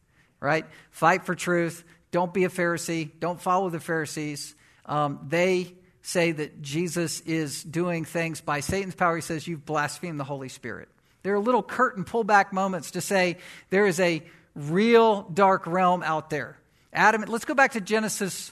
right? 0.41 0.65
Fight 0.91 1.25
for 1.25 1.35
truth. 1.35 1.85
Don't 2.11 2.33
be 2.33 2.43
a 2.43 2.49
Pharisee. 2.49 3.09
Don't 3.21 3.39
follow 3.39 3.69
the 3.69 3.79
Pharisees. 3.79 4.55
Um, 4.85 5.25
they 5.29 5.73
say 6.01 6.33
that 6.33 6.61
Jesus 6.61 7.21
is 7.21 7.63
doing 7.63 8.03
things 8.03 8.41
by 8.41 8.59
Satan's 8.59 8.95
power. 8.95 9.15
He 9.15 9.21
says, 9.21 9.47
You've 9.47 9.65
blasphemed 9.65 10.19
the 10.19 10.25
Holy 10.25 10.49
Spirit. 10.49 10.89
There 11.23 11.33
are 11.33 11.39
little 11.39 11.63
curtain 11.63 12.03
pullback 12.03 12.51
moments 12.51 12.91
to 12.91 13.01
say 13.01 13.37
there 13.69 13.85
is 13.85 14.01
a 14.01 14.21
real 14.53 15.21
dark 15.21 15.65
realm 15.65 16.03
out 16.03 16.29
there. 16.29 16.57
Adam, 16.91 17.21
let's 17.21 17.45
go 17.45 17.53
back 17.53 17.71
to 17.73 17.81
Genesis 17.81 18.51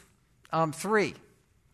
um, 0.54 0.72
3. 0.72 1.14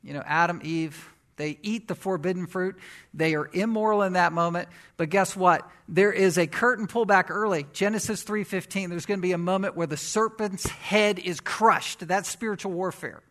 You 0.04 0.13
know, 0.13 0.24
Adam, 0.26 0.62
Eve, 0.63 1.10
they 1.36 1.58
eat 1.62 1.88
the 1.88 1.96
forbidden 1.96 2.46
fruit. 2.46 2.76
They 3.13 3.36
are 3.36 3.50
immoral 3.54 4.04
in 4.04 4.13
that 4.13 4.34
moment. 4.34 4.70
But 4.98 5.10
guess 5.10 5.36
what? 5.36 5.68
There 5.88 6.12
is 6.12 6.38
a 6.38 6.46
curtain 6.46 6.88
pull 6.88 7.06
back 7.06 7.32
early. 7.32 7.66
Genesis 7.74 8.24
3:15. 8.24 8.89
There's 8.89 9.06
going 9.06 9.20
to 9.20 9.22
be 9.22 9.32
a 9.32 9.38
moment 9.38 9.76
where 9.76 9.88
the 9.88 9.98
serpent's 9.98 10.68
head 10.68 11.20
is 11.20 11.39
crushed. 11.39 12.08
That's 12.08 12.30
spiritual 12.30 12.72
warfare. 12.72 13.22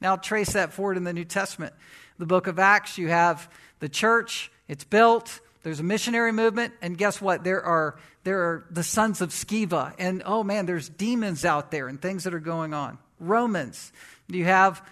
Now 0.00 0.16
trace 0.16 0.52
that 0.54 0.72
forward 0.72 0.96
in 0.96 1.04
the 1.04 1.12
New 1.12 1.24
Testament. 1.24 1.74
The 2.18 2.26
book 2.26 2.46
of 2.46 2.58
Acts, 2.58 2.98
you 2.98 3.08
have 3.08 3.50
the 3.80 3.88
church, 3.88 4.50
it's 4.68 4.84
built, 4.84 5.40
there's 5.62 5.80
a 5.80 5.84
missionary 5.84 6.32
movement, 6.32 6.74
and 6.82 6.98
guess 6.98 7.20
what? 7.20 7.44
There 7.44 7.62
are 7.62 7.96
there 8.24 8.40
are 8.40 8.66
the 8.70 8.82
sons 8.82 9.20
of 9.20 9.30
Sceva, 9.30 9.94
and 9.98 10.22
oh 10.24 10.44
man, 10.44 10.66
there's 10.66 10.88
demons 10.88 11.44
out 11.44 11.70
there 11.70 11.88
and 11.88 12.00
things 12.00 12.24
that 12.24 12.34
are 12.34 12.40
going 12.40 12.74
on. 12.74 12.98
Romans, 13.18 13.92
you 14.28 14.44
have 14.44 14.84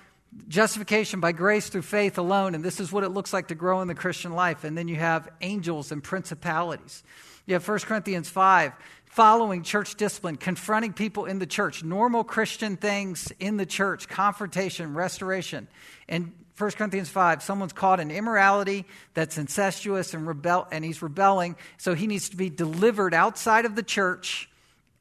justification 0.49 1.21
by 1.21 1.33
grace 1.33 1.69
through 1.69 1.83
faith 1.83 2.19
alone, 2.19 2.55
and 2.55 2.65
this 2.65 2.81
is 2.81 2.93
what 2.93 3.05
it 3.05 3.09
looks 3.09 3.33
like 3.33 3.49
to 3.49 3.55
grow 3.55 3.81
in 3.81 3.89
the 3.89 3.95
Christian 3.95 4.33
life. 4.33 4.65
And 4.65 4.77
then 4.77 4.89
you 4.89 4.97
have 4.97 5.29
angels 5.41 5.93
and 5.93 6.03
principalities. 6.03 7.03
You 7.47 7.55
have 7.55 7.67
1 7.67 7.79
Corinthians 7.81 8.29
5, 8.29 8.73
following 9.07 9.63
church 9.63 9.97
discipline, 9.97 10.37
confronting 10.37 10.93
people 10.93 11.25
in 11.25 11.39
the 11.39 11.47
church, 11.47 11.83
normal 11.83 12.23
Christian 12.23 12.77
things 12.77 13.33
in 13.41 13.57
the 13.57 13.67
church, 13.67 14.09
confrontation, 14.09 14.95
restoration. 14.95 15.67
And 16.09 16.33
1 16.57 16.71
Corinthians 16.73 17.09
5, 17.09 17.43
someone's 17.43 17.73
caught 17.73 18.01
in 18.01 18.11
immorality 18.11 18.85
that's 19.15 19.39
incestuous 19.39 20.15
and 20.15 20.27
rebel 20.27 20.69
and 20.71 20.85
he's 20.85 21.01
rebelling, 21.01 21.57
so 21.79 21.95
he 21.95 22.07
needs 22.07 22.29
to 22.29 22.37
be 22.37 22.51
delivered 22.51 23.15
outside 23.15 23.65
of 23.65 23.75
the 23.75 23.83
church 23.83 24.49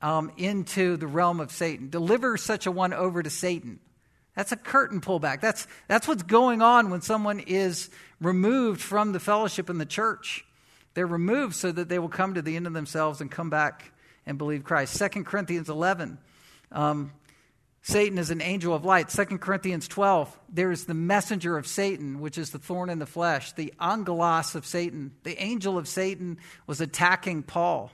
um, 0.02 0.32
into 0.38 0.96
the 0.96 1.06
realm 1.08 1.42
of 1.42 1.52
Satan. 1.52 1.90
Deliver 1.90 2.38
such 2.38 2.66
a 2.66 2.72
one 2.72 2.94
over 2.94 3.22
to 3.22 3.30
Satan. 3.30 3.80
That's 4.40 4.54
a 4.54 4.56
curtain 4.56 5.02
pullback. 5.02 5.42
That's, 5.42 5.68
that's 5.90 6.08
what's 6.08 6.24
going 6.24 6.62
on 6.62 6.92
when 6.92 7.02
someone 7.02 7.42
is 7.42 7.90
removed 8.22 8.80
from 8.80 9.12
the 9.12 9.20
fellowship 9.20 9.70
in 9.70 9.80
the 9.80 9.86
church. 9.86 10.46
They're 10.94 11.06
removed 11.06 11.56
so 11.56 11.74
that 11.74 11.90
they 11.90 12.00
will 12.00 12.08
come 12.08 12.36
to 12.36 12.42
the 12.42 12.56
end 12.56 12.66
of 12.66 12.72
themselves 12.72 13.20
and 13.20 13.30
come 13.30 13.50
back 13.50 13.92
and 14.26 14.38
believe 14.38 14.64
Christ. 14.64 14.98
2 14.98 15.26
Corinthians 15.26 15.68
11, 15.68 16.20
um, 16.72 17.12
Satan 17.82 18.18
is 18.18 18.30
an 18.30 18.42
angel 18.42 18.74
of 18.74 18.86
light. 18.86 19.10
2 19.10 19.26
Corinthians 19.40 19.90
12, 19.90 20.40
there 20.48 20.72
is 20.72 20.86
the 20.86 20.94
messenger 20.94 21.58
of 21.58 21.68
Satan, 21.68 22.22
which 22.22 22.38
is 22.38 22.52
the 22.52 22.60
thorn 22.60 22.90
in 22.90 23.00
the 23.00 23.06
flesh, 23.06 23.52
the 23.52 23.74
angelos 23.82 24.56
of 24.56 24.66
Satan. 24.66 25.12
The 25.24 25.38
angel 25.44 25.78
of 25.78 25.86
Satan 25.86 26.38
was 26.66 26.80
attacking 26.80 27.44
Paul. 27.44 27.92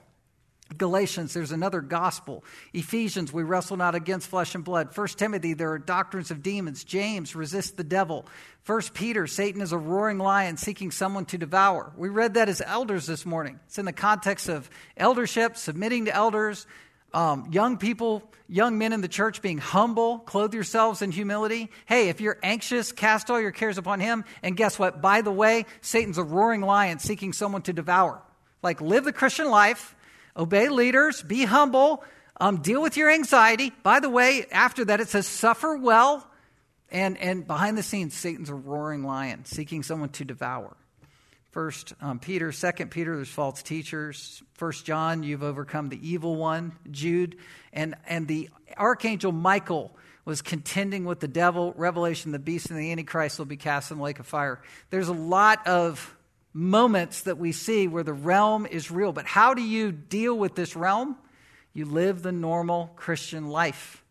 Galatians, 0.78 1.34
there's 1.34 1.51
another 1.51 1.80
gospel. 1.80 2.43
Ephesians, 2.73 3.32
we 3.32 3.43
wrestle 3.43 3.78
not 3.78 3.93
against 3.93 4.28
flesh 4.28 4.56
and 4.56 4.63
blood. 4.63 4.93
First 4.95 5.19
Timothy, 5.19 5.54
there 5.54 5.71
are 5.71 5.78
doctrines 5.80 6.32
of 6.32 6.41
demons. 6.41 6.84
James, 6.84 7.36
resist 7.36 7.78
the 7.78 7.84
devil. 7.84 8.25
First 8.63 8.95
Peter, 8.95 9.28
Satan 9.28 9.62
is 9.62 9.71
a 9.71 9.78
roaring 9.78 10.17
lion 10.17 10.58
seeking 10.58 10.89
someone 10.89 11.25
to 11.25 11.38
devour. 11.38 11.93
We 11.95 12.10
read 12.10 12.34
that 12.34 12.49
as 12.49 12.62
elders 12.65 13.06
this 13.06 13.28
morning. 13.28 13.60
It's 13.67 13.78
in 13.78 13.86
the 13.86 13.93
context 13.93 14.49
of 14.49 14.67
eldership, 14.97 15.56
submitting 15.56 16.06
to 16.06 16.15
elders, 16.15 16.65
um, 17.13 17.47
young 17.51 17.78
people, 17.78 18.23
young 18.49 18.80
men 18.80 18.91
in 18.91 19.01
the 19.01 19.08
church 19.08 19.43
being 19.43 19.60
humble, 19.60 20.17
clothe 20.19 20.56
yourselves 20.56 21.04
in 21.04 21.12
humility. 21.12 21.69
Hey, 21.86 22.10
if 22.10 22.19
you're 22.19 22.39
anxious, 22.41 22.91
cast 22.91 23.30
all 23.30 23.39
your 23.39 23.51
cares 23.51 23.78
upon 23.78 23.99
him. 23.99 24.25
And 24.41 24.58
guess 24.58 24.80
what? 24.80 24.99
By 24.99 25.21
the 25.21 25.32
way, 25.32 25.67
Satan's 25.82 26.17
a 26.17 26.23
roaring 26.23 26.62
lion 26.62 26.97
seeking 26.97 27.34
someone 27.34 27.62
to 27.63 27.73
devour. 27.73 28.21
Like, 28.63 28.82
live 28.82 29.04
the 29.04 29.13
Christian 29.13 29.49
life 29.49 29.95
Obey 30.38 30.69
leaders, 30.69 31.21
be 31.21 31.45
humble, 31.45 32.04
um, 32.39 32.62
deal 32.62 32.82
with 32.82 32.98
your 32.98 33.10
anxiety. 33.10 33.71
By 33.84 34.00
the 34.00 34.10
way, 34.10 34.45
after 34.52 34.86
that, 34.86 35.00
it 35.00 35.08
says, 35.08 35.28
suffer 35.28 35.76
well. 35.76 36.30
And, 36.91 37.17
and 37.17 37.48
behind 37.48 37.78
the 37.78 37.84
scenes, 37.84 38.13
Satan's 38.13 38.50
a 38.50 38.56
roaring 38.56 39.04
lion 39.04 39.45
seeking 39.45 39.84
someone 39.84 40.10
to 40.10 40.26
devour. 40.26 40.76
First 41.52 41.93
um, 42.02 42.19
Peter, 42.19 42.52
Second 42.52 42.91
Peter, 42.91 43.15
there's 43.15 43.30
false 43.30 43.63
teachers. 43.63 44.43
First 44.56 44.86
John, 44.86 45.24
you've 45.24 45.41
overcome 45.41 45.88
the 45.88 46.10
evil 46.10 46.36
one. 46.36 46.74
Jude, 46.91 47.38
and 47.71 47.95
and 48.06 48.28
the 48.28 48.50
archangel 48.78 49.32
Michael 49.32 49.95
was 50.26 50.41
contending 50.41 51.06
with 51.06 51.21
the 51.21 51.30
devil. 51.30 51.74
Revelation, 51.78 52.34
the 52.34 52.39
beast 52.39 52.71
and 52.71 52.78
the 52.78 52.91
antichrist 52.91 53.39
will 53.39 53.45
be 53.45 53.56
cast 53.56 53.89
in 53.89 54.00
the 54.00 54.04
lake 54.04 54.19
of 54.19 54.28
fire. 54.28 54.62
There's 54.89 55.08
a 55.08 55.13
lot 55.13 55.65
of 55.65 56.13
moments 56.56 57.24
that 57.24 57.38
we 57.38 57.52
see 57.52 57.86
where 57.86 58.02
the 58.02 58.13
realm 58.13 58.65
is 58.65 58.89
real. 58.89 59.12
But 59.12 59.26
how 59.26 59.54
do 59.54 59.62
you 59.62 59.91
deal 59.91 60.38
with 60.38 60.56
this 60.56 60.74
realm? 60.74 61.18
You 61.74 61.84
live 61.84 62.22
the 62.22 62.32
normal 62.32 62.94
Christian 62.96 63.50
life, 63.50 64.02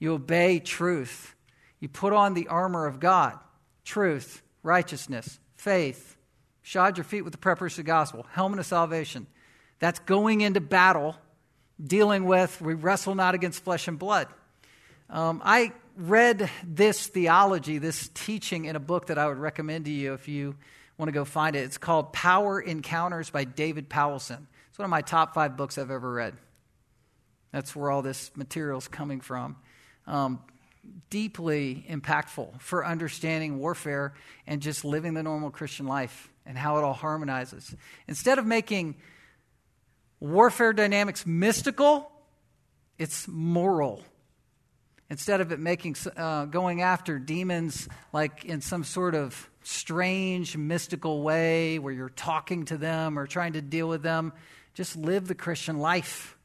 you 0.00 0.14
obey 0.14 0.58
truth, 0.58 1.36
you 1.78 1.88
put 1.88 2.12
on 2.12 2.34
the 2.34 2.48
armor 2.48 2.86
of 2.86 2.98
God 2.98 3.38
truth, 3.84 4.42
righteousness, 4.62 5.38
faith, 5.54 6.16
shod 6.62 6.96
your 6.96 7.04
feet 7.04 7.22
with 7.22 7.32
the 7.32 7.38
preparation 7.38 7.80
of 7.80 7.86
the 7.86 7.90
gospel, 7.92 8.26
helmet 8.30 8.58
of 8.58 8.66
salvation. 8.66 9.26
That's 9.78 9.98
going 10.00 10.40
into 10.40 10.60
battle, 10.60 11.16
dealing 11.84 12.24
with, 12.24 12.60
we 12.60 12.74
wrestle 12.74 13.14
not 13.14 13.34
against 13.34 13.62
flesh 13.64 13.88
and 13.88 13.98
blood. 13.98 14.28
Um, 15.10 15.42
I 15.44 15.72
read 15.96 16.48
this 16.64 17.06
theology, 17.06 17.78
this 17.78 18.08
teaching 18.14 18.64
in 18.64 18.76
a 18.76 18.80
book 18.80 19.06
that 19.06 19.18
I 19.18 19.26
would 19.26 19.38
recommend 19.38 19.84
to 19.84 19.90
you 19.90 20.14
if 20.14 20.28
you 20.28 20.56
want 20.98 21.08
to 21.08 21.12
go 21.12 21.24
find 21.24 21.56
it. 21.56 21.60
It's 21.60 21.78
called 21.78 22.12
Power 22.12 22.60
Encounters 22.60 23.30
by 23.30 23.44
David 23.44 23.88
Powlison. 23.88 24.46
It's 24.68 24.78
one 24.78 24.84
of 24.84 24.90
my 24.90 25.02
top 25.02 25.34
five 25.34 25.56
books 25.56 25.78
I've 25.78 25.90
ever 25.90 26.12
read. 26.12 26.34
That's 27.52 27.76
where 27.76 27.90
all 27.90 28.02
this 28.02 28.30
material 28.36 28.78
is 28.78 28.88
coming 28.88 29.20
from. 29.20 29.56
Um, 30.06 30.40
deeply 31.10 31.86
impactful 31.88 32.60
for 32.60 32.84
understanding 32.84 33.58
warfare 33.58 34.14
and 34.46 34.60
just 34.60 34.84
living 34.84 35.14
the 35.14 35.22
normal 35.22 35.50
Christian 35.50 35.86
life 35.86 36.30
and 36.44 36.58
how 36.58 36.78
it 36.78 36.84
all 36.84 36.94
harmonizes. 36.94 37.74
Instead 38.08 38.38
of 38.38 38.46
making 38.46 38.96
warfare 40.18 40.72
dynamics 40.72 41.26
mystical, 41.26 42.10
it's 42.98 43.28
moral. 43.28 44.02
Instead 45.10 45.40
of 45.40 45.52
it 45.52 45.60
making 45.60 45.94
uh, 46.16 46.46
going 46.46 46.80
after 46.80 47.18
demons 47.18 47.88
like 48.12 48.44
in 48.44 48.60
some 48.60 48.82
sort 48.82 49.14
of 49.14 49.50
strange, 49.62 50.56
mystical 50.56 51.22
way 51.22 51.78
where 51.78 51.92
you're 51.92 52.08
talking 52.10 52.64
to 52.66 52.76
them 52.76 53.18
or 53.18 53.26
trying 53.26 53.54
to 53.54 53.62
deal 53.62 53.88
with 53.88 54.02
them. 54.02 54.32
Just 54.74 54.96
live 54.96 55.28
the 55.28 55.34
Christian 55.34 55.78
life 55.78 56.36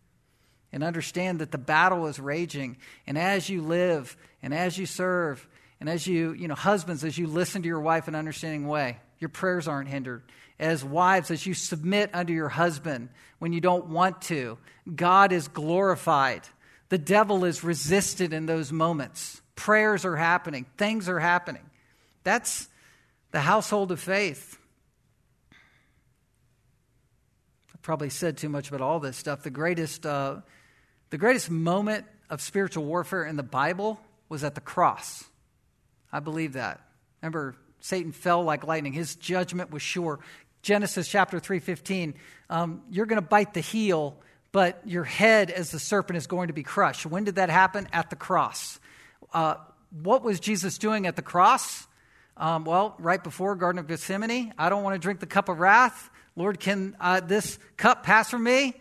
and 0.71 0.83
understand 0.83 1.39
that 1.39 1.51
the 1.51 1.57
battle 1.57 2.07
is 2.07 2.19
raging. 2.19 2.77
And 3.05 3.17
as 3.17 3.49
you 3.49 3.61
live 3.61 4.15
and 4.43 4.53
as 4.53 4.77
you 4.77 4.85
serve 4.85 5.47
and 5.79 5.89
as 5.89 6.05
you, 6.07 6.33
you 6.33 6.47
know, 6.47 6.55
husbands, 6.55 7.03
as 7.03 7.17
you 7.17 7.27
listen 7.27 7.61
to 7.61 7.67
your 7.67 7.79
wife 7.79 8.07
in 8.07 8.15
an 8.15 8.19
understanding 8.19 8.67
way, 8.67 8.97
your 9.19 9.29
prayers 9.29 9.67
aren't 9.67 9.89
hindered. 9.89 10.23
As 10.59 10.83
wives, 10.83 11.31
as 11.31 11.45
you 11.45 11.53
submit 11.53 12.09
under 12.13 12.33
your 12.33 12.49
husband 12.49 13.09
when 13.39 13.53
you 13.53 13.61
don't 13.61 13.87
want 13.87 14.21
to, 14.23 14.57
God 14.95 15.31
is 15.31 15.47
glorified. 15.47 16.41
The 16.89 16.97
devil 16.97 17.45
is 17.45 17.63
resisted 17.63 18.33
in 18.33 18.45
those 18.45 18.71
moments. 18.71 19.41
Prayers 19.55 20.05
are 20.05 20.15
happening, 20.15 20.65
things 20.77 21.09
are 21.09 21.19
happening. 21.19 21.63
That's 22.23 22.67
the 23.37 23.41
household 23.41 23.91
of 23.91 23.99
faith. 23.99 24.57
I 27.71 27.77
probably 27.83 28.09
said 28.09 28.35
too 28.35 28.49
much 28.49 28.69
about 28.69 28.81
all 28.81 28.99
this 28.99 29.15
stuff. 29.15 29.43
The 29.43 29.51
greatest, 29.51 30.07
uh, 30.07 30.37
the 31.11 31.19
greatest 31.19 31.51
moment 31.51 32.07
of 32.31 32.41
spiritual 32.41 32.85
warfare 32.85 33.25
in 33.25 33.35
the 33.35 33.43
Bible 33.43 34.01
was 34.27 34.43
at 34.43 34.55
the 34.55 34.61
cross. 34.61 35.23
I 36.11 36.19
believe 36.19 36.53
that. 36.53 36.81
Remember, 37.21 37.55
Satan 37.79 38.11
fell 38.11 38.43
like 38.43 38.65
lightning. 38.65 38.93
His 38.93 39.15
judgment 39.15 39.69
was 39.69 39.83
sure. 39.83 40.19
Genesis 40.63 41.07
chapter 41.07 41.39
3:15, 41.39 42.15
um, 42.49 42.81
you're 42.89 43.05
going 43.05 43.21
to 43.21 43.29
bite 43.29 43.53
the 43.53 43.61
heel, 43.61 44.17
but 44.51 44.81
your 44.83 45.03
head 45.03 45.51
as 45.51 45.69
the 45.69 45.79
serpent 45.79 46.17
is 46.17 46.25
going 46.25 46.47
to 46.47 46.55
be 46.55 46.63
crushed. 46.63 47.05
When 47.05 47.23
did 47.23 47.35
that 47.35 47.51
happen? 47.51 47.87
At 47.93 48.09
the 48.09 48.15
cross. 48.15 48.79
Uh, 49.31 49.57
what 49.91 50.23
was 50.23 50.39
Jesus 50.39 50.79
doing 50.79 51.05
at 51.05 51.15
the 51.15 51.21
cross? 51.21 51.85
Um, 52.37 52.65
well, 52.65 52.95
right 52.99 53.23
before 53.23 53.55
Garden 53.55 53.79
of 53.79 53.87
Gethsemane, 53.87 54.53
I 54.59 54.69
don't 54.69 54.83
want 54.83 54.93
to 54.93 54.99
drink 54.99 55.19
the 55.19 55.25
cup 55.25 55.49
of 55.49 55.59
wrath. 55.59 56.11
Lord, 56.35 56.59
can 56.59 56.95
uh, 56.99 57.19
this 57.19 57.57
cup 57.77 58.03
pass 58.03 58.29
from 58.29 58.43
me? 58.43 58.75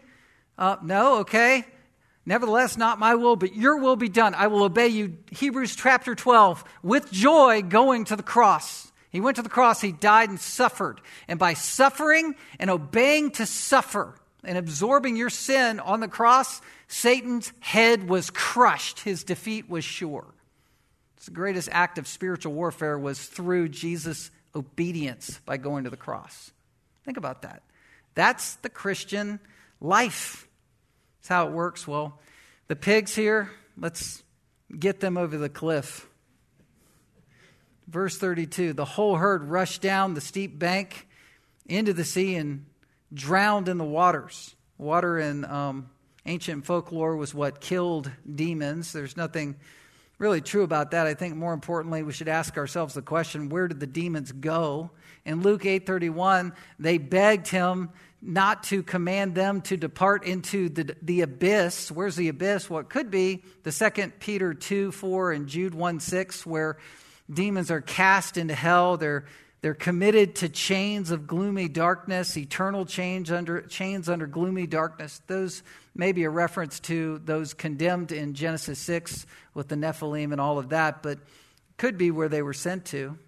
Uh, 0.58 0.76
no, 0.82 1.18
okay. 1.20 1.64
Nevertheless, 2.26 2.76
not 2.76 2.98
my 2.98 3.14
will, 3.14 3.36
but 3.36 3.54
your 3.54 3.78
will 3.78 3.96
be 3.96 4.10
done. 4.10 4.34
I 4.34 4.48
will 4.48 4.64
obey 4.64 4.88
you. 4.88 5.16
Hebrews 5.30 5.74
chapter 5.74 6.14
12, 6.14 6.64
with 6.82 7.10
joy 7.10 7.62
going 7.62 8.04
to 8.06 8.16
the 8.16 8.22
cross. 8.22 8.92
He 9.10 9.20
went 9.20 9.36
to 9.36 9.42
the 9.42 9.48
cross, 9.48 9.80
he 9.80 9.92
died 9.92 10.28
and 10.28 10.38
suffered. 10.38 11.00
And 11.26 11.38
by 11.38 11.54
suffering 11.54 12.34
and 12.58 12.68
obeying 12.68 13.30
to 13.32 13.46
suffer 13.46 14.14
and 14.44 14.58
absorbing 14.58 15.16
your 15.16 15.30
sin 15.30 15.80
on 15.80 16.00
the 16.00 16.08
cross, 16.08 16.60
Satan's 16.88 17.52
head 17.60 18.08
was 18.08 18.28
crushed. 18.28 19.00
His 19.00 19.24
defeat 19.24 19.70
was 19.70 19.84
sure. 19.84 20.26
The 21.24 21.30
greatest 21.30 21.68
act 21.72 21.98
of 21.98 22.06
spiritual 22.06 22.52
warfare 22.52 22.98
was 22.98 23.24
through 23.24 23.70
Jesus' 23.70 24.30
obedience 24.54 25.40
by 25.44 25.56
going 25.56 25.84
to 25.84 25.90
the 25.90 25.96
cross. 25.96 26.52
Think 27.04 27.16
about 27.16 27.42
that. 27.42 27.62
That's 28.14 28.56
the 28.56 28.68
Christian 28.68 29.40
life. 29.80 30.46
That's 31.18 31.28
how 31.28 31.48
it 31.48 31.52
works. 31.52 31.86
Well, 31.86 32.18
the 32.68 32.76
pigs 32.76 33.14
here, 33.14 33.50
let's 33.78 34.22
get 34.76 35.00
them 35.00 35.16
over 35.16 35.36
the 35.36 35.48
cliff. 35.48 36.08
Verse 37.88 38.18
32 38.18 38.72
The 38.72 38.84
whole 38.84 39.16
herd 39.16 39.44
rushed 39.44 39.82
down 39.82 40.14
the 40.14 40.20
steep 40.20 40.58
bank 40.58 41.06
into 41.66 41.92
the 41.92 42.04
sea 42.04 42.36
and 42.36 42.66
drowned 43.12 43.68
in 43.68 43.78
the 43.78 43.84
waters. 43.84 44.54
Water 44.78 45.18
in 45.18 45.44
um, 45.44 45.90
ancient 46.26 46.66
folklore 46.66 47.16
was 47.16 47.34
what 47.34 47.60
killed 47.60 48.10
demons. 48.34 48.92
There's 48.92 49.16
nothing 49.16 49.56
really 50.18 50.40
true 50.40 50.62
about 50.62 50.92
that. 50.92 51.06
I 51.06 51.14
think 51.14 51.36
more 51.36 51.52
importantly, 51.52 52.02
we 52.02 52.12
should 52.12 52.28
ask 52.28 52.56
ourselves 52.56 52.94
the 52.94 53.02
question, 53.02 53.48
where 53.48 53.68
did 53.68 53.80
the 53.80 53.86
demons 53.86 54.32
go? 54.32 54.90
In 55.24 55.42
Luke 55.42 55.64
8:31, 55.64 56.52
they 56.78 56.98
begged 56.98 57.48
him 57.48 57.90
not 58.22 58.62
to 58.64 58.82
command 58.82 59.34
them 59.34 59.60
to 59.60 59.76
depart 59.76 60.24
into 60.24 60.68
the, 60.68 60.96
the 61.02 61.20
abyss. 61.20 61.90
Where's 61.92 62.16
the 62.16 62.28
abyss? 62.28 62.70
What 62.70 62.88
could 62.88 63.10
be 63.10 63.44
the 63.62 63.72
second 63.72 64.18
Peter 64.20 64.54
2, 64.54 64.90
4 64.90 65.32
and 65.32 65.46
Jude 65.46 65.74
1, 65.74 66.00
6, 66.00 66.46
where 66.46 66.78
demons 67.32 67.70
are 67.70 67.80
cast 67.80 68.36
into 68.36 68.54
hell. 68.54 68.96
They're 68.96 69.26
they're 69.62 69.74
committed 69.74 70.36
to 70.36 70.48
chains 70.48 71.10
of 71.10 71.26
gloomy 71.26 71.68
darkness, 71.68 72.36
eternal 72.36 72.84
chains 72.86 73.32
under, 73.32 73.62
chains 73.62 74.08
under 74.08 74.26
gloomy 74.26 74.66
darkness. 74.66 75.20
Those 75.26 75.62
may 75.98 76.12
be 76.12 76.24
a 76.24 76.30
reference 76.30 76.80
to 76.80 77.18
those 77.24 77.54
condemned 77.54 78.12
in 78.12 78.34
Genesis 78.34 78.78
6 78.80 79.26
with 79.54 79.68
the 79.68 79.76
Nephilim 79.76 80.32
and 80.32 80.40
all 80.40 80.58
of 80.58 80.70
that, 80.70 81.02
but 81.02 81.18
could 81.76 81.98
be 81.98 82.10
where 82.10 82.28
they 82.28 82.42
were 82.42 82.52
sent 82.52 82.84
to. 82.86 83.18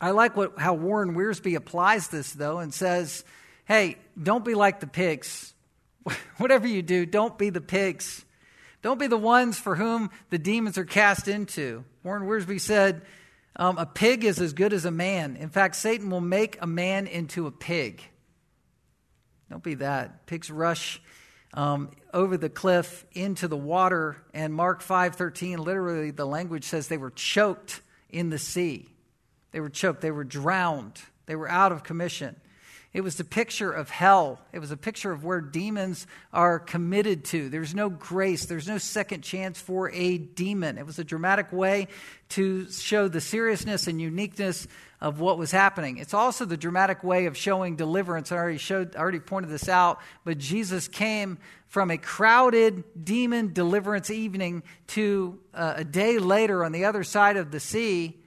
I 0.00 0.10
like 0.10 0.36
what, 0.36 0.58
how 0.58 0.74
Warren 0.74 1.14
Wiersbe 1.14 1.56
applies 1.56 2.08
this, 2.08 2.32
though, 2.32 2.58
and 2.58 2.72
says, 2.72 3.24
hey, 3.64 3.96
don't 4.20 4.44
be 4.44 4.54
like 4.54 4.80
the 4.80 4.86
pigs. 4.86 5.52
Whatever 6.38 6.66
you 6.66 6.82
do, 6.82 7.04
don't 7.06 7.36
be 7.36 7.50
the 7.50 7.60
pigs. 7.60 8.24
Don't 8.82 8.98
be 8.98 9.08
the 9.08 9.16
ones 9.16 9.58
for 9.58 9.74
whom 9.74 10.10
the 10.30 10.38
demons 10.38 10.78
are 10.78 10.84
cast 10.84 11.26
into. 11.26 11.84
Warren 12.04 12.28
Wiersbe 12.28 12.60
said, 12.60 13.02
um, 13.56 13.76
a 13.76 13.86
pig 13.86 14.24
is 14.24 14.40
as 14.40 14.52
good 14.52 14.72
as 14.72 14.84
a 14.84 14.90
man. 14.92 15.36
In 15.36 15.48
fact, 15.48 15.74
Satan 15.74 16.10
will 16.10 16.20
make 16.20 16.58
a 16.62 16.66
man 16.66 17.08
into 17.08 17.48
a 17.48 17.50
pig. 17.50 18.02
Don't 19.50 19.62
be 19.62 19.74
that. 19.74 20.26
Pigs 20.26 20.50
rush 20.50 21.00
um, 21.54 21.90
over 22.12 22.36
the 22.36 22.48
cliff 22.48 23.06
into 23.12 23.48
the 23.48 23.56
water, 23.56 24.16
and 24.34 24.54
Mark 24.54 24.82
5:13, 24.82 25.58
literally 25.58 26.10
the 26.10 26.26
language 26.26 26.64
says 26.64 26.88
they 26.88 26.98
were 26.98 27.10
choked 27.10 27.80
in 28.10 28.30
the 28.30 28.38
sea. 28.38 28.88
They 29.52 29.60
were 29.60 29.70
choked. 29.70 30.00
They 30.00 30.10
were 30.10 30.24
drowned. 30.24 31.00
They 31.26 31.36
were 31.36 31.48
out 31.48 31.72
of 31.72 31.82
commission. 31.82 32.36
It 32.94 33.02
was 33.02 33.20
a 33.20 33.24
picture 33.24 33.70
of 33.70 33.90
hell. 33.90 34.40
It 34.50 34.60
was 34.60 34.70
a 34.70 34.76
picture 34.76 35.12
of 35.12 35.22
where 35.22 35.42
demons 35.42 36.06
are 36.32 36.58
committed 36.58 37.24
to. 37.26 37.50
There's 37.50 37.74
no 37.74 37.90
grace, 37.90 38.46
there's 38.46 38.66
no 38.66 38.78
second 38.78 39.22
chance 39.22 39.60
for 39.60 39.90
a 39.90 40.16
demon. 40.16 40.78
It 40.78 40.86
was 40.86 40.98
a 40.98 41.04
dramatic 41.04 41.52
way 41.52 41.88
to 42.30 42.70
show 42.70 43.06
the 43.06 43.20
seriousness 43.20 43.88
and 43.88 44.00
uniqueness 44.00 44.66
of 45.02 45.20
what 45.20 45.36
was 45.36 45.50
happening. 45.50 45.98
It's 45.98 46.14
also 46.14 46.46
the 46.46 46.56
dramatic 46.56 47.04
way 47.04 47.26
of 47.26 47.36
showing 47.36 47.76
deliverance. 47.76 48.32
I 48.32 48.36
already 48.36 48.58
showed 48.58 48.96
I 48.96 49.00
already 49.00 49.20
pointed 49.20 49.50
this 49.50 49.68
out, 49.68 50.00
but 50.24 50.38
Jesus 50.38 50.88
came 50.88 51.38
from 51.66 51.90
a 51.90 51.98
crowded 51.98 53.04
demon 53.04 53.52
deliverance 53.52 54.10
evening 54.10 54.62
to 54.88 55.38
uh, 55.52 55.74
a 55.76 55.84
day 55.84 56.18
later 56.18 56.64
on 56.64 56.72
the 56.72 56.86
other 56.86 57.04
side 57.04 57.36
of 57.36 57.50
the 57.50 57.60
sea 57.60 58.18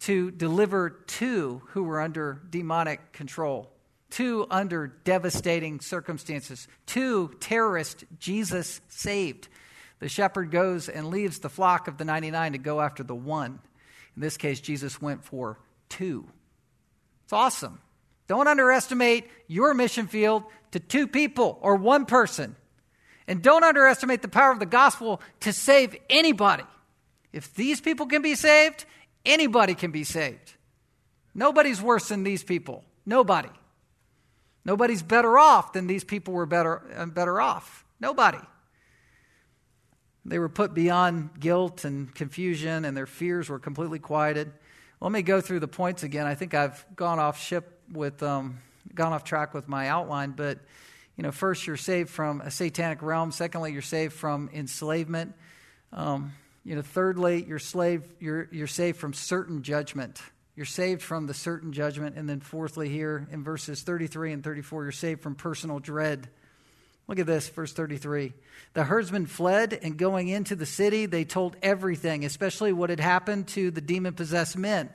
to 0.00 0.30
deliver 0.30 0.90
two 0.90 1.62
who 1.68 1.82
were 1.82 2.00
under 2.00 2.42
demonic 2.50 3.12
control 3.12 3.72
two 4.10 4.46
under 4.50 4.86
devastating 4.86 5.80
circumstances, 5.80 6.68
two 6.86 7.34
terrorists 7.40 8.04
Jesus 8.18 8.80
saved. 8.88 9.48
The 9.98 10.08
shepherd 10.08 10.50
goes 10.50 10.88
and 10.88 11.08
leaves 11.08 11.38
the 11.38 11.48
flock 11.48 11.88
of 11.88 11.96
the 11.96 12.04
99 12.04 12.52
to 12.52 12.58
go 12.58 12.80
after 12.80 13.02
the 13.02 13.14
one. 13.14 13.60
In 14.14 14.22
this 14.22 14.36
case, 14.36 14.60
Jesus 14.60 15.00
went 15.00 15.24
for 15.24 15.58
two. 15.88 16.26
It's 17.24 17.32
awesome. 17.32 17.80
Don't 18.28 18.48
underestimate 18.48 19.28
your 19.46 19.74
mission 19.74 20.06
field 20.06 20.44
to 20.72 20.80
two 20.80 21.06
people 21.06 21.58
or 21.60 21.76
one 21.76 22.06
person. 22.06 22.56
And 23.28 23.42
don't 23.42 23.64
underestimate 23.64 24.22
the 24.22 24.28
power 24.28 24.52
of 24.52 24.58
the 24.58 24.66
gospel 24.66 25.20
to 25.40 25.52
save 25.52 25.96
anybody. 26.08 26.64
If 27.32 27.54
these 27.54 27.80
people 27.80 28.06
can 28.06 28.22
be 28.22 28.34
saved, 28.34 28.84
anybody 29.24 29.74
can 29.74 29.90
be 29.90 30.04
saved. 30.04 30.54
Nobody's 31.34 31.82
worse 31.82 32.08
than 32.08 32.22
these 32.22 32.42
people. 32.42 32.84
Nobody. 33.04 33.48
Nobody's 34.66 35.04
better 35.04 35.38
off 35.38 35.72
than 35.72 35.86
these 35.86 36.02
people 36.02 36.34
were 36.34 36.44
better, 36.44 36.82
uh, 36.96 37.06
better 37.06 37.40
off. 37.40 37.84
Nobody. 38.00 38.40
They 40.24 40.40
were 40.40 40.48
put 40.48 40.74
beyond 40.74 41.38
guilt 41.38 41.84
and 41.84 42.12
confusion, 42.12 42.84
and 42.84 42.96
their 42.96 43.06
fears 43.06 43.48
were 43.48 43.60
completely 43.60 44.00
quieted. 44.00 44.50
Let 45.00 45.12
me 45.12 45.22
go 45.22 45.40
through 45.40 45.60
the 45.60 45.68
points 45.68 46.02
again. 46.02 46.26
I 46.26 46.34
think 46.34 46.52
I've 46.52 46.84
gone 46.96 47.20
off 47.20 47.40
ship 47.40 47.80
with, 47.92 48.24
um, 48.24 48.58
gone 48.92 49.12
off 49.12 49.22
track 49.22 49.54
with 49.54 49.68
my 49.68 49.86
outline, 49.86 50.32
but 50.32 50.58
you 51.16 51.22
know, 51.22 51.30
first 51.30 51.68
you're 51.68 51.76
saved 51.76 52.10
from 52.10 52.40
a 52.40 52.50
satanic 52.50 53.02
realm. 53.02 53.30
Secondly, 53.30 53.72
you're 53.72 53.82
saved 53.82 54.14
from 54.14 54.50
enslavement. 54.52 55.32
Um, 55.92 56.32
you 56.64 56.74
know, 56.74 56.82
thirdly, 56.82 57.44
you're 57.46 57.60
slave, 57.60 58.02
you're 58.18 58.48
you're 58.50 58.66
saved 58.66 58.98
from 58.98 59.12
certain 59.12 59.62
judgment. 59.62 60.20
You're 60.56 60.64
saved 60.64 61.02
from 61.02 61.26
the 61.26 61.34
certain 61.34 61.72
judgment. 61.72 62.16
And 62.16 62.28
then, 62.28 62.40
fourthly, 62.40 62.88
here 62.88 63.28
in 63.30 63.44
verses 63.44 63.82
33 63.82 64.32
and 64.32 64.42
34, 64.42 64.84
you're 64.84 64.92
saved 64.92 65.20
from 65.20 65.34
personal 65.34 65.78
dread. 65.78 66.28
Look 67.08 67.18
at 67.18 67.26
this, 67.26 67.48
verse 67.48 67.72
33. 67.72 68.32
The 68.72 68.84
herdsmen 68.84 69.26
fled, 69.26 69.78
and 69.80 69.96
going 69.96 70.28
into 70.28 70.56
the 70.56 70.66
city, 70.66 71.06
they 71.06 71.24
told 71.24 71.56
everything, 71.62 72.24
especially 72.24 72.72
what 72.72 72.90
had 72.90 73.00
happened 73.00 73.48
to 73.48 73.70
the 73.70 73.80
demon 73.80 74.14
possessed 74.14 74.56
men. 74.56 74.90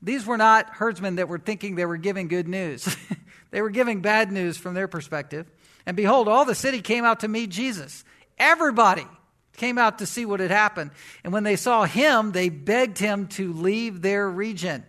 These 0.00 0.24
were 0.24 0.38
not 0.38 0.70
herdsmen 0.70 1.16
that 1.16 1.28
were 1.28 1.38
thinking 1.38 1.74
they 1.74 1.84
were 1.84 1.98
giving 1.98 2.28
good 2.28 2.48
news, 2.48 2.96
they 3.50 3.60
were 3.60 3.70
giving 3.70 4.00
bad 4.00 4.32
news 4.32 4.56
from 4.56 4.74
their 4.74 4.88
perspective. 4.88 5.50
And 5.86 5.96
behold, 5.96 6.28
all 6.28 6.44
the 6.44 6.54
city 6.54 6.80
came 6.80 7.04
out 7.04 7.20
to 7.20 7.28
meet 7.28 7.50
Jesus. 7.50 8.04
Everybody 8.38 9.06
came 9.56 9.76
out 9.76 9.98
to 9.98 10.06
see 10.06 10.24
what 10.24 10.40
had 10.40 10.50
happened. 10.50 10.92
And 11.24 11.32
when 11.32 11.42
they 11.42 11.56
saw 11.56 11.84
him, 11.84 12.32
they 12.32 12.48
begged 12.48 12.98
him 12.98 13.26
to 13.28 13.52
leave 13.52 14.00
their 14.00 14.28
region. 14.28 14.84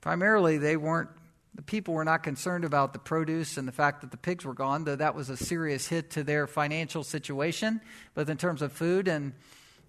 Primarily, 0.00 0.58
they 0.58 0.76
weren't, 0.76 1.10
the 1.54 1.62
people 1.62 1.94
were 1.94 2.04
not 2.04 2.22
concerned 2.22 2.64
about 2.64 2.92
the 2.92 2.98
produce 2.98 3.56
and 3.56 3.66
the 3.66 3.72
fact 3.72 4.00
that 4.02 4.10
the 4.10 4.16
pigs 4.16 4.44
were 4.44 4.54
gone, 4.54 4.84
though 4.84 4.96
that 4.96 5.14
was 5.14 5.28
a 5.30 5.36
serious 5.36 5.86
hit 5.86 6.10
to 6.10 6.22
their 6.22 6.46
financial 6.46 7.02
situation. 7.02 7.80
But 8.14 8.28
in 8.28 8.36
terms 8.36 8.62
of 8.62 8.72
food 8.72 9.08
and 9.08 9.32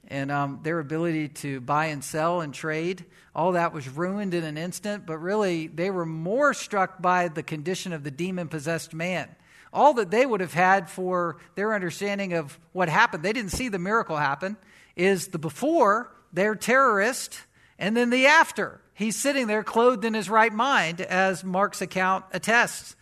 and 0.07 0.31
um, 0.31 0.59
their 0.63 0.79
ability 0.79 1.27
to 1.27 1.61
buy 1.61 1.87
and 1.87 2.03
sell 2.03 2.41
and 2.41 2.53
trade, 2.53 3.05
all 3.35 3.51
that 3.53 3.73
was 3.73 3.87
ruined 3.87 4.33
in 4.33 4.43
an 4.43 4.57
instant. 4.57 5.05
But 5.05 5.17
really, 5.17 5.67
they 5.67 5.91
were 5.91 6.05
more 6.05 6.53
struck 6.53 7.01
by 7.01 7.27
the 7.27 7.43
condition 7.43 7.93
of 7.93 8.03
the 8.03 8.11
demon 8.11 8.47
possessed 8.47 8.93
man. 8.93 9.29
All 9.71 9.93
that 9.95 10.09
they 10.09 10.25
would 10.25 10.41
have 10.41 10.53
had 10.53 10.89
for 10.89 11.37
their 11.53 11.75
understanding 11.75 12.33
of 12.33 12.57
what 12.71 12.89
happened, 12.89 13.23
they 13.23 13.33
didn't 13.33 13.51
see 13.51 13.69
the 13.69 13.77
miracle 13.77 14.17
happen, 14.17 14.57
is 14.95 15.27
the 15.27 15.37
before, 15.37 16.11
their 16.33 16.55
terrorist, 16.55 17.39
and 17.77 17.95
then 17.95 18.09
the 18.09 18.25
after. 18.25 18.81
He's 18.99 19.15
sitting 19.15 19.47
there 19.47 19.63
clothed 19.63 20.03
in 20.03 20.13
his 20.13 20.29
right 20.29 20.51
mind, 20.51 20.99
as 20.99 21.41
Mark's 21.41 21.81
account 21.81 22.25
attests. 22.33 22.97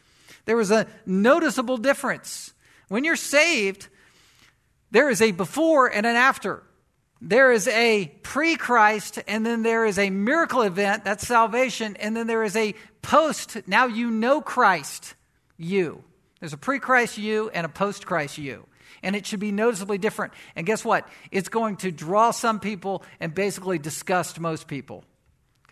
There 0.45 0.55
was 0.55 0.69
a 0.69 0.85
noticeable 1.07 1.77
difference. 1.77 2.53
When 2.87 3.03
you're 3.03 3.15
saved, 3.15 3.87
there 4.91 5.09
is 5.09 5.23
a 5.23 5.31
before 5.31 5.87
and 5.87 6.05
an 6.05 6.15
after. 6.15 6.61
There 7.19 7.51
is 7.51 7.67
a 7.67 8.13
pre 8.21 8.57
Christ, 8.57 9.23
and 9.27 9.43
then 9.43 9.63
there 9.63 9.87
is 9.87 9.97
a 9.97 10.11
miracle 10.11 10.61
event, 10.61 11.03
that's 11.03 11.25
salvation, 11.25 11.95
and 11.95 12.15
then 12.15 12.27
there 12.27 12.43
is 12.43 12.55
a 12.55 12.75
post, 13.01 13.57
now 13.65 13.87
you 13.87 14.11
know 14.11 14.39
Christ, 14.39 15.15
you. 15.57 16.03
There's 16.39 16.53
a 16.53 16.57
pre 16.57 16.77
Christ 16.77 17.17
you 17.17 17.49
and 17.55 17.65
a 17.65 17.69
post 17.69 18.05
Christ 18.05 18.37
you. 18.37 18.67
And 19.01 19.15
it 19.15 19.25
should 19.25 19.39
be 19.39 19.51
noticeably 19.51 19.97
different. 19.97 20.33
And 20.55 20.63
guess 20.63 20.85
what? 20.85 21.09
It's 21.31 21.49
going 21.49 21.77
to 21.77 21.91
draw 21.91 22.29
some 22.29 22.59
people 22.59 23.03
and 23.19 23.33
basically 23.33 23.79
disgust 23.79 24.39
most 24.39 24.67
people. 24.67 25.03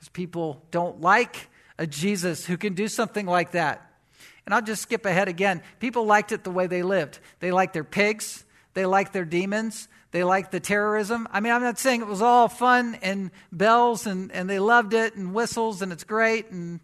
Because 0.06 0.14
people 0.14 0.62
don't 0.70 1.02
like 1.02 1.50
a 1.80 1.88
Jesus 1.88 2.46
who 2.46 2.58
can 2.58 2.76
do 2.76 2.88
something 2.88 3.26
like 3.26 3.52
that. 3.52 3.92
And 4.46 4.54
I'll 4.54 4.62
just 4.62 4.84
skip 4.84 5.06
ahead 5.06 5.28
again. 5.28 5.64
People 5.80 6.06
liked 6.06 6.32
it 6.32 6.44
the 6.44 6.52
way 6.52 6.68
they 6.68 6.84
lived. 6.84 7.20
They 7.40 7.52
liked 7.52 7.74
their 7.74 7.84
pigs, 7.84 8.46
they 8.76 8.86
liked 8.86 9.14
their 9.14 9.26
demons, 9.26 9.88
they 10.12 10.24
liked 10.24 10.52
the 10.52 10.60
terrorism. 10.60 11.28
I 11.32 11.40
mean, 11.40 11.54
I'm 11.54 11.64
not 11.64 11.80
saying 11.80 12.02
it 12.02 12.08
was 12.08 12.22
all 12.22 12.48
fun 12.48 13.00
and 13.02 13.32
bells 13.52 14.06
and, 14.06 14.32
and 14.32 14.48
they 14.48 14.60
loved 14.60 14.94
it 14.94 15.16
and 15.16 15.34
whistles 15.34 15.82
and 15.82 15.92
it's 15.92 16.04
great 16.04 16.52
and 16.52 16.80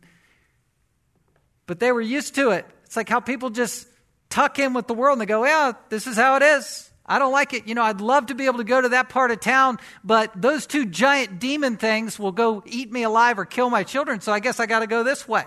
but 1.67 1.79
they 1.79 1.91
were 1.91 2.01
used 2.01 2.35
to 2.35 2.49
it. 2.49 2.65
It's 2.85 2.95
like 2.95 3.07
how 3.07 3.19
people 3.19 3.51
just 3.51 3.87
tuck 4.29 4.57
in 4.57 4.73
with 4.73 4.87
the 4.87 4.93
world 4.93 5.13
and 5.13 5.21
they 5.21 5.27
go, 5.27 5.45
Yeah, 5.45 5.73
this 5.89 6.07
is 6.07 6.15
how 6.15 6.37
it 6.37 6.41
is. 6.43 6.90
I 7.11 7.19
don't 7.19 7.33
like 7.33 7.53
it. 7.53 7.67
You 7.67 7.75
know, 7.75 7.83
I'd 7.83 7.99
love 7.99 8.27
to 8.27 8.35
be 8.35 8.45
able 8.45 8.59
to 8.59 8.63
go 8.63 8.79
to 8.79 8.87
that 8.89 9.09
part 9.09 9.31
of 9.31 9.41
town, 9.41 9.79
but 10.01 10.31
those 10.33 10.65
two 10.65 10.85
giant 10.85 11.39
demon 11.39 11.75
things 11.75 12.17
will 12.17 12.31
go 12.31 12.63
eat 12.65 12.89
me 12.89 13.03
alive 13.03 13.37
or 13.37 13.43
kill 13.43 13.69
my 13.69 13.83
children, 13.83 14.21
so 14.21 14.31
I 14.31 14.39
guess 14.39 14.61
I 14.61 14.65
got 14.65 14.79
to 14.79 14.87
go 14.87 15.03
this 15.03 15.27
way. 15.27 15.43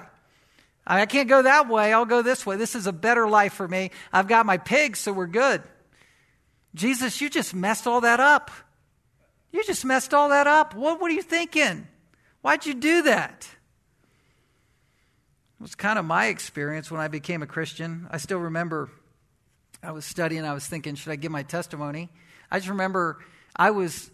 I 0.87 1.07
can't 1.07 1.27
go 1.27 1.41
that 1.41 1.67
way. 1.67 1.91
I'll 1.91 2.05
go 2.05 2.21
this 2.21 2.45
way. 2.45 2.57
This 2.57 2.75
is 2.75 2.87
a 2.87 2.93
better 2.93 3.27
life 3.27 3.55
for 3.55 3.67
me. 3.67 3.93
I've 4.13 4.29
got 4.29 4.45
my 4.45 4.59
pigs, 4.59 4.99
so 4.99 5.11
we're 5.11 5.27
good. 5.27 5.63
Jesus, 6.75 7.23
you 7.23 7.31
just 7.31 7.55
messed 7.55 7.87
all 7.87 8.03
that 8.03 8.21
up. 8.21 8.51
You 9.51 9.65
just 9.65 9.87
messed 9.87 10.13
all 10.13 10.29
that 10.29 10.47
up. 10.47 10.75
What, 10.75 11.01
what 11.01 11.11
are 11.11 11.15
you 11.15 11.23
thinking? 11.23 11.87
Why'd 12.43 12.67
you 12.67 12.75
do 12.75 13.05
that? 13.05 13.49
It 15.59 15.63
was 15.63 15.75
kind 15.75 15.99
of 15.99 16.05
my 16.05 16.27
experience 16.27 16.91
when 16.91 17.01
I 17.01 17.09
became 17.09 17.43
a 17.43 17.47
Christian. 17.47 18.07
I 18.11 18.19
still 18.19 18.41
remember 18.41 18.91
I 19.85 19.93
was 19.93 20.05
studying, 20.05 20.45
I 20.45 20.55
was 20.55 20.67
thinking, 20.67 20.95
should 20.95 21.13
I 21.13 21.17
give 21.17 21.31
my 21.31 21.43
testimony? 21.43 22.11
I 22.51 22.59
just 22.59 22.69
remember 22.69 23.19
I 23.55 23.71
was 23.71 24.11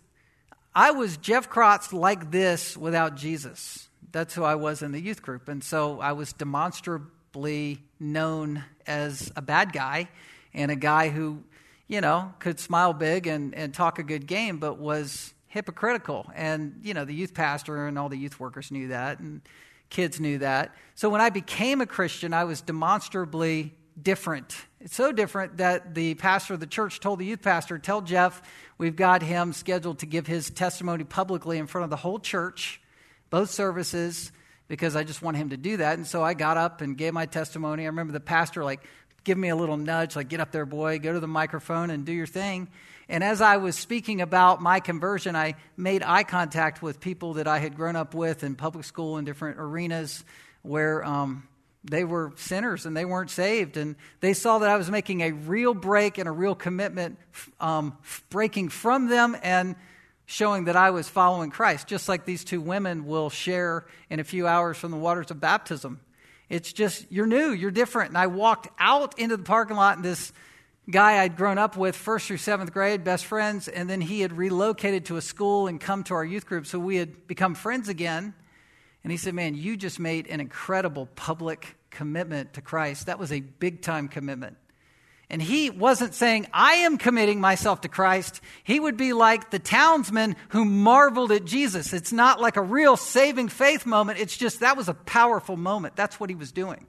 I 0.75 0.93
was 0.93 1.17
Jeff 1.17 1.51
Krotz 1.51 1.93
like 1.93 2.31
this 2.31 2.77
without 2.77 3.17
Jesus. 3.17 3.89
That's 4.13 4.35
who 4.35 4.45
I 4.45 4.55
was 4.55 4.83
in 4.83 4.93
the 4.93 5.01
youth 5.01 5.23
group. 5.23 5.49
And 5.49 5.63
so 5.65 6.01
I 6.01 6.13
was 6.13 6.33
demonstrably 6.33 7.83
known 7.99 8.65
as 8.87 9.33
a 9.35 9.43
bad 9.43 9.73
guy 9.73 10.09
and 10.55 10.71
a 10.71 10.77
guy 10.77 11.09
who 11.09 11.43
you 11.91 12.01
know, 12.01 12.33
could 12.39 12.61
smile 12.61 12.93
big 12.93 13.27
and, 13.27 13.53
and 13.53 13.75
talk 13.75 13.99
a 13.99 14.05
good 14.05 14.29
game, 14.29 14.59
but 14.59 14.79
was 14.79 15.35
hypocritical. 15.49 16.31
And, 16.37 16.79
you 16.85 16.95
know, 16.95 17.05
the 17.05 17.13
youth 17.13 17.35
pastor 17.35 17.89
and 17.89 17.99
all 17.99 18.09
the 18.09 18.17
youth 18.17 18.39
workers 18.39 18.71
knew 18.71 18.89
that, 18.89 19.19
and 19.19 19.41
kids 19.91 20.21
knew 20.21 20.39
that. 20.39 20.73
So 20.95 21.09
when 21.11 21.21
I 21.21 21.31
became 21.31 21.81
a 21.81 21.87
Christian, 21.87 22.33
I 22.33 22.45
was 22.45 22.61
demonstrably 22.61 23.75
different. 24.01 24.55
It's 24.81 24.95
so 24.95 25.13
different 25.13 25.59
that 25.59 25.95
the 25.95 26.15
pastor 26.15 26.55
of 26.55 26.61
the 26.61 26.67
church 26.67 27.01
told 27.01 27.19
the 27.19 27.27
youth 27.27 27.43
pastor, 27.43 27.79
Tell 27.79 28.01
Jeff, 28.01 28.43
we've 28.79 28.97
got 28.97 29.23
him 29.23 29.53
scheduled 29.53 30.01
to 30.01 30.07
give 30.07 30.27
his 30.27 30.51
testimony 30.51 31.05
publicly 31.05 31.59
in 31.59 31.67
front 31.67 31.85
of 31.85 31.91
the 31.91 31.97
whole 31.97 32.19
church, 32.19 32.81
both 33.29 33.51
services, 33.51 34.33
because 34.69 34.97
I 34.97 35.05
just 35.05 35.21
want 35.21 35.37
him 35.37 35.51
to 35.51 35.57
do 35.57 35.79
that. 35.79 35.99
And 35.99 36.07
so 36.07 36.23
I 36.23 36.35
got 36.35 36.57
up 36.57 36.81
and 36.81 36.97
gave 36.97 37.13
my 37.13 37.27
testimony. 37.27 37.83
I 37.83 37.87
remember 37.87 38.13
the 38.13 38.21
pastor, 38.21 38.65
like, 38.65 38.81
give 39.25 39.37
me 39.37 39.49
a 39.49 39.57
little 39.57 39.77
nudge, 39.77 40.17
like, 40.17 40.29
get 40.29 40.41
up 40.41 40.53
there, 40.53 40.65
boy, 40.65 40.99
go 40.99 41.13
to 41.13 41.21
the 41.21 41.29
microphone 41.29 41.91
and 41.91 42.05
do 42.07 42.13
your 42.13 42.27
thing. 42.27 42.69
And 43.09 43.25
as 43.25 43.41
I 43.41 43.57
was 43.57 43.77
speaking 43.77 44.21
about 44.21 44.63
my 44.63 44.79
conversion, 44.79 45.35
I 45.35 45.57
made 45.77 46.05
eye 46.05 46.23
contact 46.23 46.81
with 46.81 47.01
people 47.01 47.35
that 47.35 47.49
I 47.49 47.59
had 47.59 47.77
grown 47.77 47.97
up 47.97 48.15
with 48.15 48.45
in 48.45 48.55
public 48.55 48.85
school 48.85 49.19
in 49.19 49.25
different 49.25 49.59
arenas 49.59 50.25
where 50.63 51.05
um, 51.05 51.49
they 51.85 52.05
were 52.05 52.33
sinners 52.37 52.87
and 52.87 52.97
they 52.97 53.05
weren't 53.05 53.31
saved. 53.31 53.77
And 53.77 53.97
they 54.21 54.35
saw 54.35 54.59
that 54.59 54.69
I 54.69 54.77
was 54.77 54.91
making 54.91 55.23
a 55.23 55.33
real 55.33 55.75
break 55.75 56.19
and 56.19 56.29
a 56.29 56.33
real 56.33 56.55
commitment, 56.55 57.19
um, 57.59 57.97
breaking 58.29 58.69
from 58.69 59.09
them 59.09 59.37
and 59.43 59.77
showing 60.27 60.67
that 60.67 60.77
I 60.77 60.91
was 60.91 61.09
following 61.09 61.51
Christ, 61.51 61.89
just 61.89 62.09
like 62.09 62.25
these 62.25 62.45
two 62.45 62.61
women 62.61 63.07
will 63.07 63.31
share 63.31 63.87
in 64.09 64.21
a 64.21 64.25
few 64.25 64.47
hours 64.47 64.77
from 64.77 64.93
the 64.93 64.97
waters 64.97 65.31
of 65.31 65.41
baptism. 65.41 66.01
It's 66.49 66.73
just, 66.73 67.07
you're 67.11 67.27
new, 67.27 67.51
you're 67.51 67.71
different. 67.71 68.11
And 68.11 68.19
I 68.19 68.29
walked 68.29 68.69
out 68.79 69.19
into 69.19 69.37
the 69.37 69.43
parking 69.43 69.77
lot, 69.77 69.97
and 69.97 70.05
this 70.05 70.33
guy 70.89 71.23
I'd 71.23 71.37
grown 71.37 71.59
up 71.59 71.77
with, 71.77 71.97
first 71.97 72.27
through 72.27 72.39
seventh 72.39 72.73
grade, 72.73 73.05
best 73.05 73.25
friends, 73.25 73.69
and 73.69 73.89
then 73.89 74.01
he 74.01 74.21
had 74.21 74.33
relocated 74.33 75.07
to 75.07 75.17
a 75.17 75.21
school 75.21 75.67
and 75.67 75.81
come 75.81 76.05
to 76.05 76.15
our 76.15 76.25
youth 76.25 76.47
group. 76.47 76.67
So 76.67 76.79
we 76.79 76.97
had 76.97 77.27
become 77.27 77.55
friends 77.55 77.89
again. 77.89 78.35
And 79.03 79.11
he 79.11 79.17
said, 79.17 79.35
Man, 79.35 79.55
you 79.55 79.77
just 79.77 79.99
made 79.99 80.27
an 80.29 80.41
incredible 80.41 81.07
public 81.17 81.77
commitment 81.91 82.55
to 82.55 82.61
Christ. 82.61 83.07
That 83.07 83.19
was 83.19 83.33
a 83.33 83.41
big 83.41 83.83
time 83.83 84.09
commitment. 84.09 84.57
And 85.31 85.41
he 85.41 85.71
wasn't 85.71 86.13
saying, 86.13 86.49
I 86.53 86.75
am 86.75 86.99
committing 86.99 87.41
myself 87.41 87.83
to 87.83 87.89
Christ. 87.89 88.41
He 88.65 88.81
would 88.81 88.97
be 88.97 89.13
like 89.13 89.51
the 89.51 89.61
townsman 89.61 90.35
who 90.49 90.65
marveled 90.65 91.31
at 91.31 91.45
Jesus. 91.45 91.93
It's 91.93 92.13
not 92.13 92.41
like 92.41 92.57
a 92.57 92.63
real 92.63 92.97
saving 92.97 93.49
faith 93.49 93.87
moment. 93.87 94.19
It's 94.19 94.37
just 94.37 94.61
that 94.61 94.77
was 94.77 94.89
a 94.89 94.95
powerful 94.95 95.57
moment. 95.57 95.95
That's 95.95 96.19
what 96.19 96.31
he 96.31 96.37
was 96.37 96.51
doing. 96.51 96.85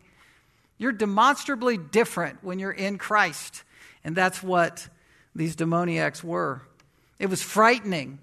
You're 0.80 0.92
demonstrably 0.92 1.78
different 1.78 2.44
when 2.44 2.58
you're 2.58 2.72
in 2.72 2.98
Christ. 2.98 3.64
And 4.04 4.16
that's 4.16 4.42
what 4.42 4.90
these 5.36 5.56
demoniacs 5.56 6.24
were. 6.24 6.64
It 7.20 7.30
was 7.30 7.44
frightening. 7.44 8.18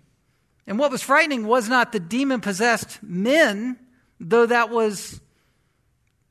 And 0.68 0.78
what 0.78 0.90
was 0.90 1.02
frightening 1.02 1.46
was 1.46 1.66
not 1.66 1.92
the 1.92 1.98
demon 1.98 2.42
possessed 2.42 3.02
men, 3.02 3.78
though 4.20 4.44
that 4.44 4.68
was 4.68 5.18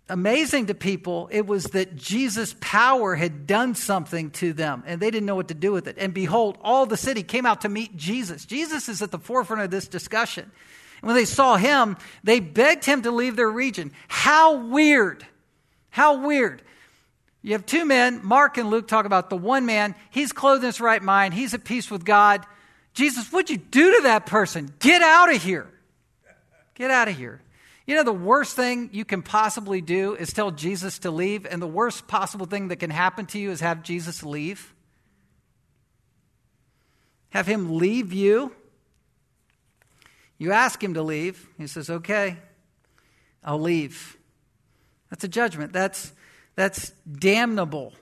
amazing 0.07 0.67
to 0.67 0.75
people, 0.75 1.27
it 1.31 1.47
was 1.47 1.65
that 1.65 1.95
Jesus' 1.95 2.55
power 2.61 3.15
had 3.15 3.47
done 3.47 3.73
something 3.73 4.29
to 4.31 4.53
them 4.53 4.83
and 4.85 5.01
they 5.01 5.09
didn't 5.09 5.25
know 5.25 5.35
what 5.35 5.47
to 5.47 5.55
do 5.55 5.71
with 5.71 5.87
it. 5.87 5.97
And 5.97 6.13
behold, 6.13 6.59
all 6.61 6.85
the 6.85 6.95
city 6.95 7.23
came 7.23 7.47
out 7.47 7.61
to 7.61 7.69
meet 7.69 7.97
Jesus. 7.97 8.45
Jesus 8.45 8.87
is 8.87 9.01
at 9.01 9.09
the 9.09 9.17
forefront 9.17 9.63
of 9.63 9.71
this 9.71 9.87
discussion. 9.87 10.43
And 11.01 11.07
when 11.07 11.15
they 11.15 11.25
saw 11.25 11.57
him, 11.57 11.97
they 12.23 12.39
begged 12.39 12.85
him 12.85 13.01
to 13.01 13.11
leave 13.11 13.35
their 13.35 13.49
region. 13.49 13.91
How 14.07 14.57
weird! 14.57 15.25
How 15.89 16.25
weird. 16.25 16.61
You 17.41 17.53
have 17.53 17.65
two 17.65 17.85
men, 17.85 18.21
Mark 18.23 18.59
and 18.59 18.69
Luke 18.69 18.87
talk 18.87 19.05
about 19.05 19.31
the 19.31 19.37
one 19.37 19.65
man, 19.65 19.95
he's 20.11 20.31
clothed 20.31 20.63
in 20.63 20.67
his 20.67 20.79
right 20.79 21.01
mind, 21.01 21.33
he's 21.33 21.55
at 21.55 21.63
peace 21.63 21.89
with 21.89 22.05
God. 22.05 22.45
Jesus, 22.97 23.31
what'd 23.31 23.51
you 23.51 23.57
do 23.57 23.97
to 23.97 24.03
that 24.03 24.25
person? 24.25 24.73
Get 24.79 25.03
out 25.03 25.31
of 25.31 25.43
here. 25.43 25.67
Get 26.73 26.89
out 26.89 27.07
of 27.07 27.15
here. 27.15 27.39
You 27.85 27.95
know, 27.95 28.01
the 28.01 28.11
worst 28.11 28.55
thing 28.55 28.89
you 28.91 29.05
can 29.05 29.21
possibly 29.21 29.81
do 29.81 30.15
is 30.15 30.33
tell 30.33 30.49
Jesus 30.49 30.97
to 30.99 31.11
leave, 31.11 31.45
and 31.45 31.61
the 31.61 31.67
worst 31.67 32.07
possible 32.07 32.47
thing 32.47 32.69
that 32.69 32.77
can 32.77 32.89
happen 32.89 33.27
to 33.27 33.37
you 33.37 33.51
is 33.51 33.59
have 33.59 33.83
Jesus 33.83 34.23
leave. 34.23 34.73
Have 37.29 37.45
him 37.45 37.77
leave 37.77 38.13
you. 38.13 38.51
You 40.39 40.51
ask 40.51 40.83
him 40.83 40.95
to 40.95 41.03
leave. 41.03 41.47
He 41.59 41.67
says, 41.67 41.91
Okay, 41.91 42.37
I'll 43.43 43.61
leave. 43.61 44.17
That's 45.11 45.23
a 45.23 45.27
judgment. 45.27 45.71
That's, 45.71 46.11
that's 46.55 46.89
damnable. 47.07 47.93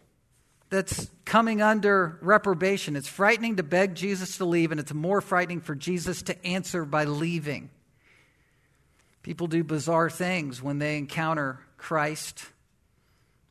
That's 0.69 1.09
coming 1.25 1.61
under 1.61 2.17
reprobation. 2.21 2.95
It's 2.95 3.07
frightening 3.07 3.57
to 3.57 3.63
beg 3.63 3.95
Jesus 3.95 4.37
to 4.37 4.45
leave, 4.45 4.71
and 4.71 4.79
it's 4.79 4.93
more 4.93 5.21
frightening 5.21 5.61
for 5.61 5.75
Jesus 5.75 6.23
to 6.23 6.45
answer 6.45 6.85
by 6.85 7.05
leaving. 7.05 7.69
People 9.21 9.47
do 9.47 9.63
bizarre 9.63 10.09
things 10.09 10.61
when 10.61 10.79
they 10.79 10.97
encounter 10.97 11.59
Christ. 11.77 12.45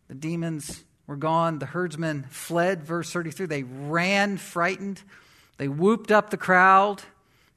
The 0.09 0.15
demons 0.15 0.85
were 1.07 1.17
gone. 1.17 1.59
The 1.59 1.67
herdsmen 1.67 2.27
fled, 2.31 2.85
verse 2.85 3.11
33. 3.13 3.47
They 3.47 3.63
ran 3.63 4.37
frightened. 4.37 5.03
They 5.57 5.69
whooped 5.69 6.11
up 6.11 6.31
the 6.31 6.37
crowd. 6.37 7.03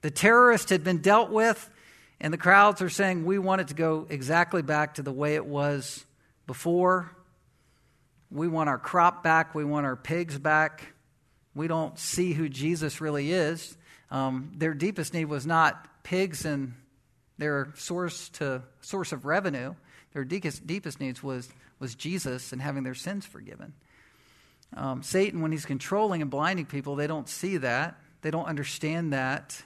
The 0.02 0.12
terrorist 0.12 0.70
had 0.70 0.84
been 0.84 1.00
dealt 1.00 1.30
with, 1.30 1.70
And 2.20 2.34
the 2.34 2.38
crowds 2.38 2.82
are 2.82 2.90
saying, 2.90 3.26
We 3.26 3.38
want 3.38 3.62
it 3.62 3.68
to 3.68 3.74
go 3.76 4.08
exactly 4.10 4.62
back 4.62 4.96
to 4.96 5.04
the 5.04 5.12
way 5.12 5.36
it 5.36 5.46
was 5.46 6.06
before. 6.48 7.12
We 8.30 8.48
want 8.48 8.70
our 8.70 8.78
crop 8.78 9.24
back. 9.24 9.56
We 9.56 9.64
want 9.64 9.86
our 9.86 9.96
pigs 9.96 10.38
back. 10.38 10.94
We 11.56 11.68
don't 11.68 11.98
see 11.98 12.34
who 12.34 12.50
Jesus 12.50 13.02
really 13.02 13.32
is. 13.32 13.78
Um, 14.12 14.52
their 14.56 14.74
deepest 14.74 15.14
need 15.14 15.26
was 15.26 15.46
not 15.46 16.04
pigs 16.04 16.46
and 16.46 16.74
their 17.38 17.74
source 17.76 18.30
to 18.30 18.64
source 18.82 19.12
of 19.12 19.26
revenue. 19.26 19.76
Their 20.14 20.24
deepest, 20.24 20.66
deepest 20.66 21.00
needs 21.00 21.22
was, 21.22 21.50
was 21.80 21.96
Jesus 21.96 22.52
and 22.52 22.62
having 22.62 22.84
their 22.84 22.96
sins 22.96 23.26
forgiven. 23.26 23.74
Um, 24.76 25.04
Satan, 25.04 25.42
when 25.42 25.52
he's 25.52 25.66
controlling 25.66 26.22
and 26.22 26.30
blinding 26.30 26.66
people, 26.66 26.96
they 26.96 27.08
don't 27.08 27.30
see 27.30 27.58
that. 27.58 28.00
They 28.22 28.32
don't 28.32 28.46
understand 28.46 29.14
that. 29.14 29.62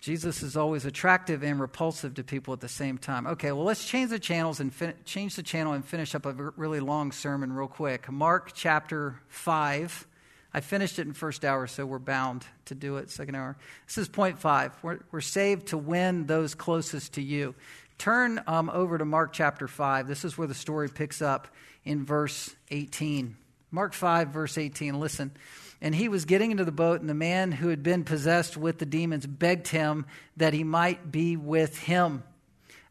Jesus 0.00 0.42
is 0.42 0.56
always 0.56 0.84
attractive 0.84 1.42
and 1.42 1.60
repulsive 1.60 2.14
to 2.14 2.24
people 2.24 2.52
at 2.54 2.60
the 2.60 2.68
same 2.68 2.98
time. 2.98 3.26
Okay, 3.26 3.50
well, 3.52 3.64
let's 3.64 3.86
change 3.86 4.10
the 4.10 4.18
channels 4.18 4.60
and 4.60 4.72
fin- 4.72 4.94
change 5.04 5.36
the 5.36 5.42
channel 5.42 5.72
and 5.72 5.84
finish 5.84 6.14
up 6.14 6.26
a 6.26 6.32
really 6.32 6.80
long 6.80 7.12
sermon 7.12 7.52
real 7.52 7.66
quick. 7.66 8.10
Mark 8.10 8.52
chapter 8.54 9.18
5. 9.28 10.06
I 10.54 10.60
finished 10.60 10.98
it 10.98 11.06
in 11.06 11.12
first 11.12 11.44
hour, 11.44 11.66
so 11.66 11.84
we're 11.84 11.98
bound 11.98 12.46
to 12.66 12.74
do 12.74 12.96
it 12.96 13.10
second 13.10 13.34
hour. 13.34 13.56
This 13.86 13.98
is 13.98 14.08
point 14.08 14.38
five. 14.38 14.72
We're, 14.82 15.00
we're 15.10 15.20
saved 15.20 15.68
to 15.68 15.78
win 15.78 16.26
those 16.26 16.54
closest 16.54 17.14
to 17.14 17.22
you. 17.22 17.54
Turn 17.98 18.42
um, 18.46 18.70
over 18.70 18.96
to 18.96 19.04
Mark 19.04 19.32
chapter 19.32 19.68
5. 19.68 20.06
This 20.06 20.24
is 20.24 20.38
where 20.38 20.46
the 20.46 20.54
story 20.54 20.88
picks 20.88 21.20
up 21.20 21.48
in 21.84 22.04
verse 22.04 22.54
18. 22.70 23.36
Mark 23.70 23.92
5, 23.92 24.28
verse 24.28 24.56
18. 24.56 24.98
Listen. 24.98 25.32
And 25.80 25.94
he 25.94 26.08
was 26.08 26.24
getting 26.24 26.50
into 26.50 26.64
the 26.64 26.72
boat, 26.72 27.00
and 27.00 27.10
the 27.10 27.14
man 27.14 27.52
who 27.52 27.68
had 27.68 27.82
been 27.82 28.04
possessed 28.04 28.56
with 28.56 28.78
the 28.78 28.86
demons 28.86 29.26
begged 29.26 29.68
him 29.68 30.06
that 30.36 30.54
he 30.54 30.64
might 30.64 31.12
be 31.12 31.36
with 31.36 31.78
him. 31.78 32.22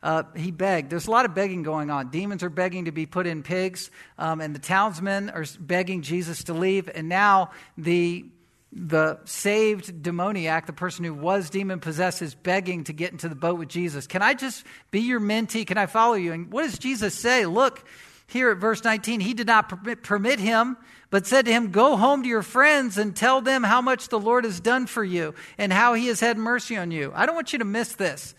Uh, 0.03 0.21
he 0.36 0.51
begged. 0.51 0.91
There's 0.91 1.07
a 1.07 1.11
lot 1.11 1.25
of 1.25 1.33
begging 1.33 1.63
going 1.63 1.89
on. 1.89 2.11
Demons 2.11 2.43
are 2.43 2.49
begging 2.49 2.86
to 2.86 2.91
be 2.91 3.07
put 3.07 3.25
in 3.25 3.41
pigs, 3.41 3.89
um, 4.19 4.39
and 4.39 4.53
the 4.53 4.59
townsmen 4.59 5.31
are 5.31 5.45
begging 5.59 6.03
Jesus 6.03 6.43
to 6.43 6.53
leave. 6.53 6.89
And 6.93 7.09
now 7.09 7.51
the 7.75 8.25
the 8.71 9.17
saved 9.23 10.03
demoniac, 10.03 10.65
the 10.65 10.73
person 10.73 11.05
who 11.05 11.13
was 11.13 11.49
demon 11.49 11.79
possessed, 11.79 12.21
is 12.21 12.36
begging 12.36 12.83
to 12.83 12.93
get 12.93 13.13
into 13.13 13.29
the 13.29 13.36
boat 13.36 13.57
with 13.57 13.69
Jesus. 13.69 14.05
Can 14.05 14.21
I 14.21 14.33
just 14.33 14.65
be 14.91 14.99
your 14.99 15.21
mentee? 15.21 15.65
Can 15.65 15.77
I 15.77 15.86
follow 15.86 16.15
you? 16.15 16.33
And 16.33 16.51
what 16.51 16.63
does 16.63 16.77
Jesus 16.77 17.15
say? 17.15 17.45
Look, 17.45 17.86
here 18.28 18.49
at 18.49 18.57
verse 18.57 18.84
19, 18.84 19.19
he 19.19 19.34
did 19.34 19.47
not 19.47 19.69
permit, 20.03 20.39
him, 20.39 20.78
but 21.09 21.28
said 21.28 21.45
to 21.45 21.51
him, 21.51 21.71
Go 21.71 21.95
home 21.95 22.23
to 22.23 22.30
your 22.30 22.41
friends 22.41 22.97
and 22.97 23.15
tell 23.15 23.41
them 23.41 23.63
how 23.63 23.82
much 23.82 24.09
the 24.09 24.19
Lord 24.19 24.45
has 24.45 24.59
done 24.59 24.88
for 24.88 25.03
you 25.03 25.36
and 25.57 25.71
how 25.71 25.93
he 25.93 26.07
has 26.07 26.19
had 26.19 26.38
mercy 26.38 26.76
on 26.76 26.91
you. 26.91 27.11
I 27.15 27.26
don't 27.26 27.36
want 27.36 27.53
you 27.53 27.59
to 27.59 27.65
miss 27.65 27.93
this. 27.93 28.34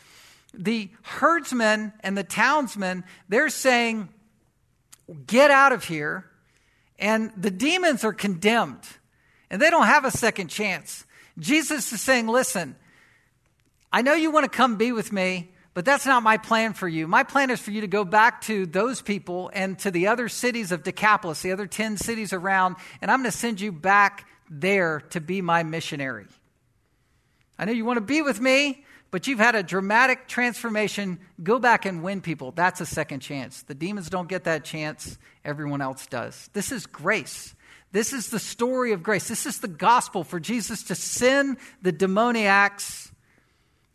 The 0.52 0.90
herdsmen 1.02 1.92
and 2.00 2.18
the 2.18 2.24
townsmen, 2.24 3.04
they're 3.28 3.48
saying, 3.48 4.08
Get 5.26 5.52
out 5.52 5.72
of 5.72 5.84
here. 5.84 6.26
And 6.98 7.30
the 7.36 7.50
demons 7.50 8.04
are 8.04 8.12
condemned, 8.12 8.82
and 9.50 9.60
they 9.60 9.68
don't 9.68 9.86
have 9.86 10.04
a 10.06 10.10
second 10.10 10.48
chance. 10.48 11.04
Jesus 11.38 11.92
is 11.92 12.00
saying, 12.00 12.26
Listen, 12.26 12.74
I 13.92 14.02
know 14.02 14.14
you 14.14 14.30
want 14.30 14.44
to 14.44 14.56
come 14.56 14.76
be 14.76 14.92
with 14.92 15.12
me, 15.12 15.50
but 15.76 15.84
that's 15.84 16.06
not 16.06 16.22
my 16.22 16.38
plan 16.38 16.72
for 16.72 16.88
you. 16.88 17.06
My 17.06 17.22
plan 17.22 17.50
is 17.50 17.60
for 17.60 17.70
you 17.70 17.82
to 17.82 17.86
go 17.86 18.02
back 18.02 18.40
to 18.44 18.64
those 18.64 19.02
people 19.02 19.50
and 19.52 19.78
to 19.80 19.90
the 19.90 20.06
other 20.06 20.26
cities 20.30 20.72
of 20.72 20.82
Decapolis, 20.82 21.42
the 21.42 21.52
other 21.52 21.66
10 21.66 21.98
cities 21.98 22.32
around, 22.32 22.76
and 23.02 23.10
I'm 23.10 23.20
going 23.20 23.30
to 23.30 23.36
send 23.36 23.60
you 23.60 23.72
back 23.72 24.26
there 24.48 25.00
to 25.10 25.20
be 25.20 25.42
my 25.42 25.64
missionary. 25.64 26.28
I 27.58 27.66
know 27.66 27.72
you 27.72 27.84
want 27.84 27.98
to 27.98 28.00
be 28.00 28.22
with 28.22 28.40
me, 28.40 28.86
but 29.10 29.26
you've 29.26 29.38
had 29.38 29.54
a 29.54 29.62
dramatic 29.62 30.28
transformation. 30.28 31.18
Go 31.42 31.58
back 31.58 31.84
and 31.84 32.02
win 32.02 32.22
people. 32.22 32.52
That's 32.52 32.80
a 32.80 32.86
second 32.86 33.20
chance. 33.20 33.60
The 33.60 33.74
demons 33.74 34.08
don't 34.08 34.30
get 34.30 34.44
that 34.44 34.64
chance, 34.64 35.18
everyone 35.44 35.82
else 35.82 36.06
does. 36.06 36.48
This 36.54 36.72
is 36.72 36.86
grace. 36.86 37.54
This 37.92 38.14
is 38.14 38.30
the 38.30 38.38
story 38.38 38.92
of 38.92 39.02
grace. 39.02 39.28
This 39.28 39.44
is 39.44 39.60
the 39.60 39.68
gospel 39.68 40.24
for 40.24 40.40
Jesus 40.40 40.84
to 40.84 40.94
send 40.94 41.58
the 41.82 41.92
demoniacs 41.92 43.12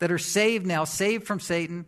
that 0.01 0.11
are 0.11 0.17
saved 0.17 0.65
now, 0.65 0.83
saved 0.83 1.27
from 1.27 1.39
Satan, 1.39 1.85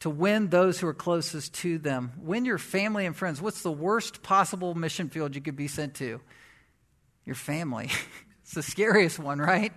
to 0.00 0.10
win 0.10 0.48
those 0.48 0.80
who 0.80 0.88
are 0.88 0.94
closest 0.94 1.54
to 1.54 1.78
them. 1.78 2.10
Win 2.18 2.44
your 2.44 2.58
family 2.58 3.06
and 3.06 3.14
friends. 3.14 3.40
What's 3.40 3.62
the 3.62 3.70
worst 3.70 4.24
possible 4.24 4.74
mission 4.74 5.08
field 5.08 5.36
you 5.36 5.40
could 5.40 5.54
be 5.54 5.68
sent 5.68 5.94
to? 5.94 6.20
Your 7.24 7.36
family. 7.36 7.88
it's 8.42 8.54
the 8.54 8.64
scariest 8.64 9.20
one, 9.20 9.38
right? 9.38 9.72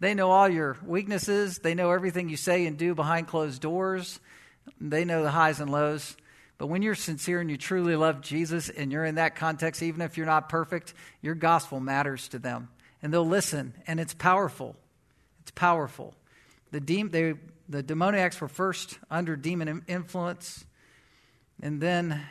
They 0.00 0.14
know 0.14 0.32
all 0.32 0.48
your 0.48 0.78
weaknesses, 0.84 1.58
they 1.58 1.76
know 1.76 1.92
everything 1.92 2.28
you 2.28 2.36
say 2.36 2.66
and 2.66 2.76
do 2.76 2.96
behind 2.96 3.28
closed 3.28 3.62
doors, 3.62 4.18
they 4.80 5.04
know 5.04 5.22
the 5.22 5.30
highs 5.30 5.60
and 5.60 5.70
lows. 5.70 6.16
But 6.58 6.66
when 6.66 6.82
you're 6.82 6.96
sincere 6.96 7.40
and 7.40 7.48
you 7.48 7.56
truly 7.56 7.94
love 7.94 8.20
Jesus 8.20 8.68
and 8.68 8.90
you're 8.90 9.04
in 9.04 9.14
that 9.14 9.36
context, 9.36 9.80
even 9.80 10.00
if 10.00 10.16
you're 10.16 10.26
not 10.26 10.48
perfect, 10.48 10.92
your 11.22 11.36
gospel 11.36 11.78
matters 11.78 12.26
to 12.28 12.40
them. 12.40 12.68
And 13.00 13.14
they'll 13.14 13.24
listen, 13.24 13.74
and 13.86 14.00
it's 14.00 14.12
powerful. 14.12 14.74
It's 15.42 15.52
powerful. 15.52 16.16
The, 16.70 16.80
de- 16.80 17.02
they, 17.02 17.34
the 17.68 17.82
demoniacs 17.82 18.40
were 18.40 18.48
first 18.48 18.98
under 19.10 19.36
demon 19.36 19.84
influence, 19.88 20.64
and 21.62 21.80
then 21.80 22.22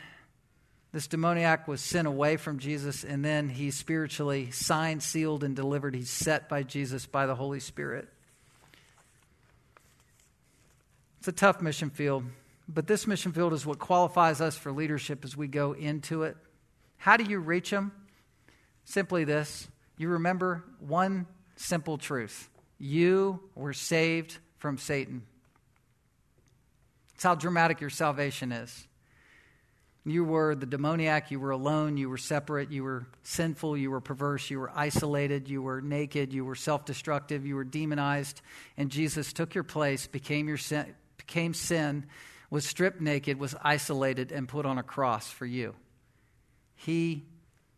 this 0.92 1.06
demoniac 1.06 1.68
was 1.68 1.80
sent 1.80 2.08
away 2.08 2.36
from 2.36 2.58
Jesus, 2.58 3.04
and 3.04 3.24
then 3.24 3.48
he's 3.48 3.76
spiritually 3.76 4.50
signed, 4.50 5.02
sealed, 5.02 5.44
and 5.44 5.54
delivered. 5.54 5.94
He's 5.94 6.10
set 6.10 6.48
by 6.48 6.62
Jesus 6.62 7.06
by 7.06 7.26
the 7.26 7.34
Holy 7.34 7.60
Spirit. 7.60 8.08
It's 11.20 11.28
a 11.28 11.32
tough 11.32 11.60
mission 11.60 11.90
field, 11.90 12.24
but 12.68 12.86
this 12.86 13.06
mission 13.06 13.32
field 13.32 13.52
is 13.52 13.64
what 13.64 13.78
qualifies 13.78 14.40
us 14.40 14.56
for 14.56 14.72
leadership 14.72 15.24
as 15.24 15.36
we 15.36 15.46
go 15.46 15.72
into 15.72 16.24
it. 16.24 16.36
How 16.96 17.16
do 17.16 17.24
you 17.24 17.38
reach 17.38 17.70
them? 17.70 17.92
Simply 18.84 19.24
this 19.24 19.68
you 19.96 20.08
remember 20.08 20.64
one 20.80 21.26
simple 21.56 21.98
truth 21.98 22.48
you 22.80 23.38
were 23.54 23.74
saved 23.74 24.38
from 24.58 24.78
Satan. 24.78 25.22
That's 27.12 27.24
how 27.24 27.34
dramatic 27.34 27.80
your 27.80 27.90
salvation 27.90 28.50
is. 28.50 28.88
You 30.06 30.24
were 30.24 30.54
the 30.54 30.64
demoniac, 30.64 31.30
you 31.30 31.38
were 31.38 31.50
alone, 31.50 31.98
you 31.98 32.08
were 32.08 32.16
separate, 32.16 32.70
you 32.72 32.82
were 32.82 33.06
sinful, 33.22 33.76
you 33.76 33.90
were 33.90 34.00
perverse, 34.00 34.48
you 34.48 34.58
were 34.58 34.72
isolated, 34.74 35.46
you 35.46 35.60
were 35.60 35.82
naked, 35.82 36.32
you 36.32 36.42
were 36.42 36.54
self 36.54 36.86
destructive, 36.86 37.44
you 37.44 37.54
were 37.54 37.64
demonized, 37.64 38.40
and 38.78 38.90
Jesus 38.90 39.34
took 39.34 39.54
your 39.54 39.62
place, 39.62 40.06
became, 40.06 40.48
your 40.48 40.56
sin, 40.56 40.86
became 41.18 41.52
sin, 41.52 42.06
was 42.48 42.64
stripped 42.64 43.02
naked, 43.02 43.38
was 43.38 43.54
isolated, 43.62 44.32
and 44.32 44.48
put 44.48 44.64
on 44.64 44.78
a 44.78 44.82
cross 44.82 45.30
for 45.30 45.44
you. 45.44 45.74
He 46.76 47.26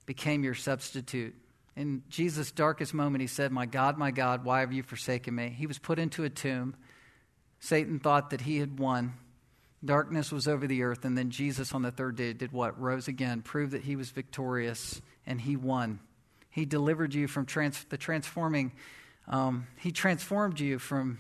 became 0.07 0.45
your 0.45 0.55
substitute. 0.55 1.35
In 1.75 2.03
Jesus' 2.09 2.51
darkest 2.51 2.93
moment, 2.93 3.23
he 3.23 3.27
said, 3.27 3.51
My 3.51 3.67
God, 3.67 3.97
my 3.97 4.11
God, 4.11 4.45
why 4.45 4.61
have 4.61 4.73
you 4.73 4.83
forsaken 4.83 5.35
me? 5.35 5.49
He 5.49 5.67
was 5.67 5.79
put 5.79 5.99
into 5.99 6.25
a 6.25 6.31
tomb. 6.31 6.77
Satan 7.61 7.99
thought 7.99 8.31
that 8.31 8.43
he 8.43 8.59
had 8.59 8.79
won. 8.79 9.15
Darkness 9.85 10.31
was 10.31 10.47
over 10.47 10.67
the 10.67 10.83
earth, 10.83 11.05
and 11.05 11.17
then 11.17 11.31
Jesus 11.31 11.73
on 11.73 11.83
the 11.83 11.91
third 11.91 12.17
day 12.17 12.33
did 12.33 12.53
what? 12.53 12.81
Rose 12.81 13.09
again, 13.09 13.43
proved 13.43 13.73
that 13.73 13.83
he 13.83 13.97
was 13.97 14.11
victorious, 14.11 15.01
and 15.27 15.41
he 15.41 15.57
won. 15.57 15.99
He 16.51 16.65
delivered 16.67 17.15
you 17.15 17.27
from 17.27 17.47
trans- 17.47 17.85
the 17.85 17.97
transforming, 17.97 18.73
um, 19.27 19.67
he 19.79 19.93
transformed 19.93 20.61
you 20.61 20.79
from 20.79 21.19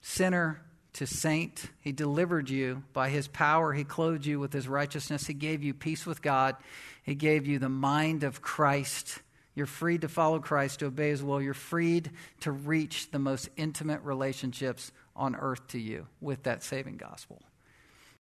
sinner 0.00 0.62
to 0.94 1.06
saint. 1.06 1.70
He 1.80 1.92
delivered 1.92 2.50
you 2.50 2.82
by 2.92 3.08
his 3.08 3.28
power. 3.28 3.72
He 3.72 3.84
clothed 3.84 4.26
you 4.26 4.38
with 4.38 4.52
his 4.52 4.68
righteousness. 4.68 5.26
He 5.26 5.34
gave 5.34 5.62
you 5.62 5.74
peace 5.74 6.06
with 6.06 6.22
God. 6.22 6.56
He 7.02 7.14
gave 7.14 7.46
you 7.46 7.58
the 7.58 7.68
mind 7.68 8.24
of 8.24 8.42
Christ. 8.42 9.20
You're 9.54 9.66
freed 9.66 10.00
to 10.00 10.08
follow 10.08 10.38
Christ, 10.38 10.78
to 10.80 10.86
obey 10.86 11.10
his 11.10 11.22
will. 11.22 11.42
You're 11.42 11.54
freed 11.54 12.10
to 12.40 12.52
reach 12.52 13.10
the 13.10 13.18
most 13.18 13.50
intimate 13.56 14.02
relationships 14.02 14.92
on 15.14 15.36
earth 15.36 15.68
to 15.68 15.78
you 15.78 16.06
with 16.20 16.44
that 16.44 16.62
saving 16.62 16.96
gospel. 16.96 17.42